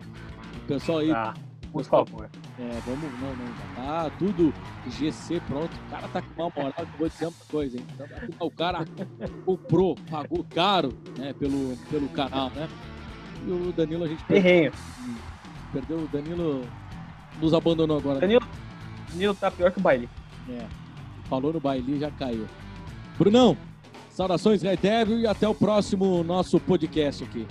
O 0.65 0.67
pessoal 0.67 0.99
aí. 0.99 1.11
Ah, 1.11 1.35
por 1.73 1.85
favor. 1.85 2.29
É, 2.59 2.81
vamos, 2.85 3.11
não, 3.19 3.35
não, 3.35 3.47
já 3.47 3.75
tá 3.75 4.11
tudo 4.19 4.53
GC 4.89 5.41
pronto. 5.47 5.75
O 5.75 5.91
cara 5.91 6.09
tá 6.09 6.23
com 6.23 6.43
uma 6.43 6.53
moral 6.55 6.87
vou 6.99 7.09
dizer 7.09 7.27
uma 7.27 7.35
coisa, 7.51 7.79
hein? 7.79 7.87
Então, 7.95 8.47
o 8.47 8.51
cara 8.51 8.85
comprou, 9.45 9.97
pagou 10.11 10.45
caro, 10.55 10.93
né, 11.17 11.33
pelo, 11.33 11.77
pelo 11.91 12.09
canal, 12.11 12.51
né? 12.51 12.69
E 13.47 13.51
o 13.51 13.73
Danilo 13.73 14.05
a 14.05 14.09
gente 14.09 14.23
perdeu. 14.25 14.73
Perdeu, 15.73 15.99
o 15.99 16.09
Danilo 16.09 16.63
nos 17.41 17.55
abandonou 17.55 17.97
agora. 17.97 18.21
Danilo, 18.21 18.47
Danilo 19.11 19.35
tá 19.35 19.51
pior 19.51 19.73
que 19.73 19.79
o 19.79 19.83
baile. 19.83 20.09
É. 20.51 20.67
Falou 21.29 21.53
no 21.53 21.61
baile 21.61 21.99
já 21.99 22.11
caiu. 22.11 22.47
Brunão, 23.19 23.57
saudações 24.11 24.63
Red 24.63 24.77
Devil 24.77 25.21
e 25.21 25.27
até 25.27 25.49
o 25.49 25.55
próximo 25.55 26.23
nosso 26.23 26.61
podcast 26.61 27.25
aqui. 27.25 27.47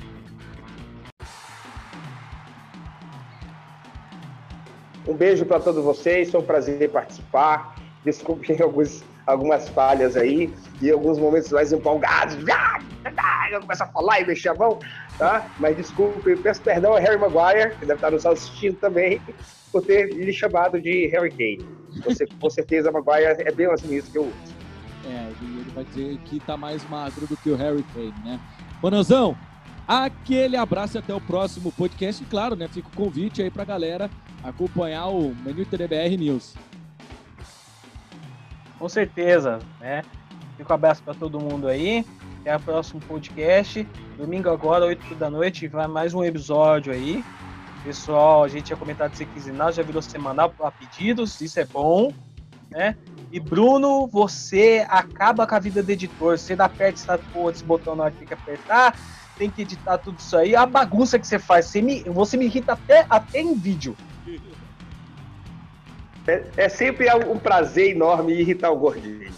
Um 5.08 5.14
beijo 5.16 5.46
para 5.46 5.60
todos 5.60 5.84
vocês, 5.84 6.30
foi 6.30 6.40
um 6.40 6.44
prazer 6.44 6.90
participar. 6.90 7.76
Desculpem 8.04 8.58
alguns, 8.62 9.04
algumas 9.26 9.68
falhas 9.70 10.16
aí 10.16 10.54
e 10.82 10.92
alguns 10.92 11.18
momentos 11.18 11.52
mais 11.52 11.72
empolgados. 11.74 12.38
eu 13.52 13.62
começo 13.62 13.84
a 13.84 13.88
falar 13.88 14.22
e 14.22 14.28
mexer 14.28 14.50
a 14.50 14.56
mão, 14.56 14.80
tá? 15.18 15.50
Mas 15.60 15.76
desculpe, 15.76 16.36
peço 16.38 16.62
perdão 16.62 16.94
a 16.94 17.00
Harry 17.00 17.18
Maguire, 17.18 17.76
que 17.76 17.86
deve 17.86 17.96
estar 17.96 18.12
nos 18.12 18.26
assistindo 18.26 18.76
também, 18.76 19.22
por 19.72 19.84
ter 19.84 20.14
lhe 20.14 20.34
chamado 20.34 20.80
de 20.80 21.08
Harry 21.08 21.32
Kane. 21.32 21.66
Você, 22.06 22.26
com 22.26 22.50
certeza, 22.50 22.92
Maguire 22.92 23.42
é 23.42 23.52
bem 23.52 23.68
assim 23.68 23.96
isso 23.96 24.12
que 24.12 24.18
eu 24.18 24.24
uso. 24.24 24.62
É, 25.06 25.32
ele 25.42 25.72
vai 25.74 25.84
dizer 25.84 26.18
que 26.26 26.40
tá 26.40 26.56
mais 26.56 26.88
magro 26.88 27.26
do 27.26 27.36
que 27.36 27.50
o 27.50 27.56
Harry 27.56 27.84
Kane, 27.94 28.14
né? 28.24 28.40
Bonanzão, 28.80 29.36
aquele 29.88 30.56
abraço 30.56 30.98
e 30.98 31.00
até 31.00 31.14
o 31.14 31.20
próximo 31.20 31.72
podcast. 31.72 32.22
E 32.22 32.26
claro, 32.28 32.56
né? 32.56 32.68
Fica 32.68 32.88
o 32.88 32.96
convite 32.96 33.42
aí 33.42 33.50
pra 33.50 33.66
galera 33.66 34.10
acompanhar 34.44 35.08
o 35.08 35.36
Menu 35.36 35.66
TDBR 35.66 36.18
News. 36.18 36.56
Com 38.78 38.90
certeza, 38.90 39.60
né? 39.80 40.04
Um 40.60 40.74
abraço 40.74 41.02
para 41.04 41.14
todo 41.14 41.40
mundo 41.40 41.68
aí. 41.68 42.06
Até 42.42 42.56
o 42.56 42.60
próximo 42.60 43.00
podcast. 43.02 43.88
Domingo 44.18 44.50
agora, 44.50 44.86
8 44.86 45.16
da 45.16 45.30
noite, 45.30 45.68
vai 45.68 45.88
mais 45.88 46.14
um 46.14 46.24
episódio 46.24 46.92
aí. 46.94 47.24
Pessoal, 47.84 48.44
a 48.44 48.48
gente 48.48 48.66
tinha 48.66 48.78
comentado 48.78 49.12
de 49.12 49.18
ser 49.18 49.26
quinzenal, 49.26 49.72
já 49.72 49.82
virou 49.82 50.02
semanal 50.02 50.54
a 50.62 50.72
pedidos, 50.72 51.42
isso 51.42 51.60
é 51.60 51.66
bom, 51.66 52.14
né? 52.70 52.96
E 53.32 53.40
Bruno, 53.40 54.08
você 54.08 54.86
acaba 54.90 55.48
com 55.48 55.56
a 55.56 55.60
vida 55.60 55.82
do 55.82 55.90
editor. 55.90 56.38
Você 56.38 56.56
dá 56.56 56.70
perto 56.70 56.98
essa 56.98 57.18
porra 57.18 57.52
desse 57.54 57.64
botão 57.64 57.96
na 57.96 58.04
hora 58.04 58.12
que 58.12 58.20
tem 58.20 58.28
que 58.28 58.34
apertar, 58.34 58.96
tem 59.38 59.50
que 59.50 59.62
editar 59.62 59.98
tudo 59.98 60.20
isso 60.20 60.36
aí. 60.38 60.56
A 60.56 60.66
bagunça 60.66 61.18
que 61.18 61.26
você 61.26 61.40
faz, 61.40 61.68
você 61.68 61.82
me, 61.82 62.04
você 62.04 62.38
me 62.38 62.46
irrita 62.46 62.74
até, 62.74 63.06
até 63.10 63.40
em 63.40 63.56
vídeo. 63.56 63.96
É, 66.32 66.50
é 66.56 66.70
sempre 66.70 67.14
um 67.28 67.38
prazer 67.38 67.94
enorme 67.94 68.32
irritar 68.32 68.72
o 68.72 68.78
gordinho. 68.78 69.30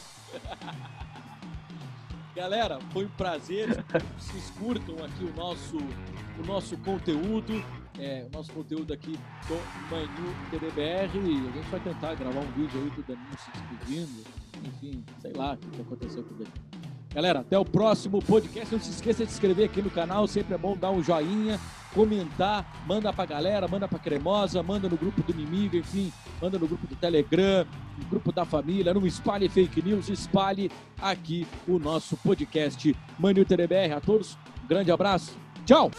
Galera, 2.36 2.80
foi 2.92 3.06
um 3.06 3.10
prazer. 3.10 3.84
Vocês 4.20 4.52
curtam 4.52 5.04
aqui 5.04 5.24
o 5.24 5.34
nosso, 5.36 5.78
o 5.78 6.46
nosso 6.46 6.78
conteúdo. 6.78 7.64
É, 8.00 8.28
o 8.28 8.38
nosso 8.38 8.52
conteúdo 8.52 8.94
aqui 8.94 9.18
do 9.48 9.56
Manu 9.90 10.36
TDBR. 10.52 11.06
A 11.06 11.52
gente 11.56 11.70
vai 11.70 11.80
tentar 11.80 12.14
gravar 12.16 12.40
um 12.40 12.52
vídeo 12.52 12.80
aí 12.80 12.90
do 12.92 13.04
Danilo 13.04 13.38
se 13.38 13.52
despedindo. 13.52 14.24
Enfim, 14.64 15.04
sei 15.20 15.34
lá 15.34 15.54
o 15.54 15.58
que 15.58 15.82
aconteceu 15.82 16.24
com 16.24 16.36
o 16.36 16.38
Danilo. 16.38 16.93
Galera, 17.14 17.42
até 17.42 17.58
o 17.58 17.64
próximo 17.64 18.22
podcast. 18.22 18.74
Não 18.74 18.82
se 18.82 18.90
esqueça 18.90 19.24
de 19.24 19.30
se 19.32 19.36
inscrever 19.36 19.66
aqui 19.66 19.82
no 19.82 19.90
canal. 19.90 20.28
Sempre 20.28 20.56
é 20.56 20.58
bom 20.58 20.76
dar 20.76 20.90
um 20.92 21.04
joinha, 21.04 21.60
comentar, 21.94 22.84
manda 22.88 23.14
pra 23.14 23.26
galera, 23.26 23.68
manda 23.68 23.88
pra 23.88 24.00
Cremosa, 24.00 24.64
manda 24.64 24.90
no 24.90 24.98
grupo 24.98 25.22
do 25.22 25.32
inimigo, 25.32 25.76
enfim, 25.76 26.12
manda 26.42 26.58
no 26.58 26.68
grupo 26.68 26.88
do 26.88 26.96
Telegram, 26.96 27.68
no 27.98 28.06
grupo 28.06 28.32
da 28.32 28.46
família, 28.46 28.94
não 28.94 29.06
espalhe 29.06 29.48
fake 29.48 29.82
news, 29.84 30.10
espalhe 30.10 30.72
aqui 31.00 31.48
o 31.68 31.78
nosso 31.78 32.18
podcast 32.18 32.96
Manu 33.20 33.46
TDBR. 33.46 33.94
A 33.94 34.02
todos, 34.02 34.38
um 34.64 34.68
grande 34.68 34.92
abraço. 34.92 35.38
Tchau! 35.66 35.92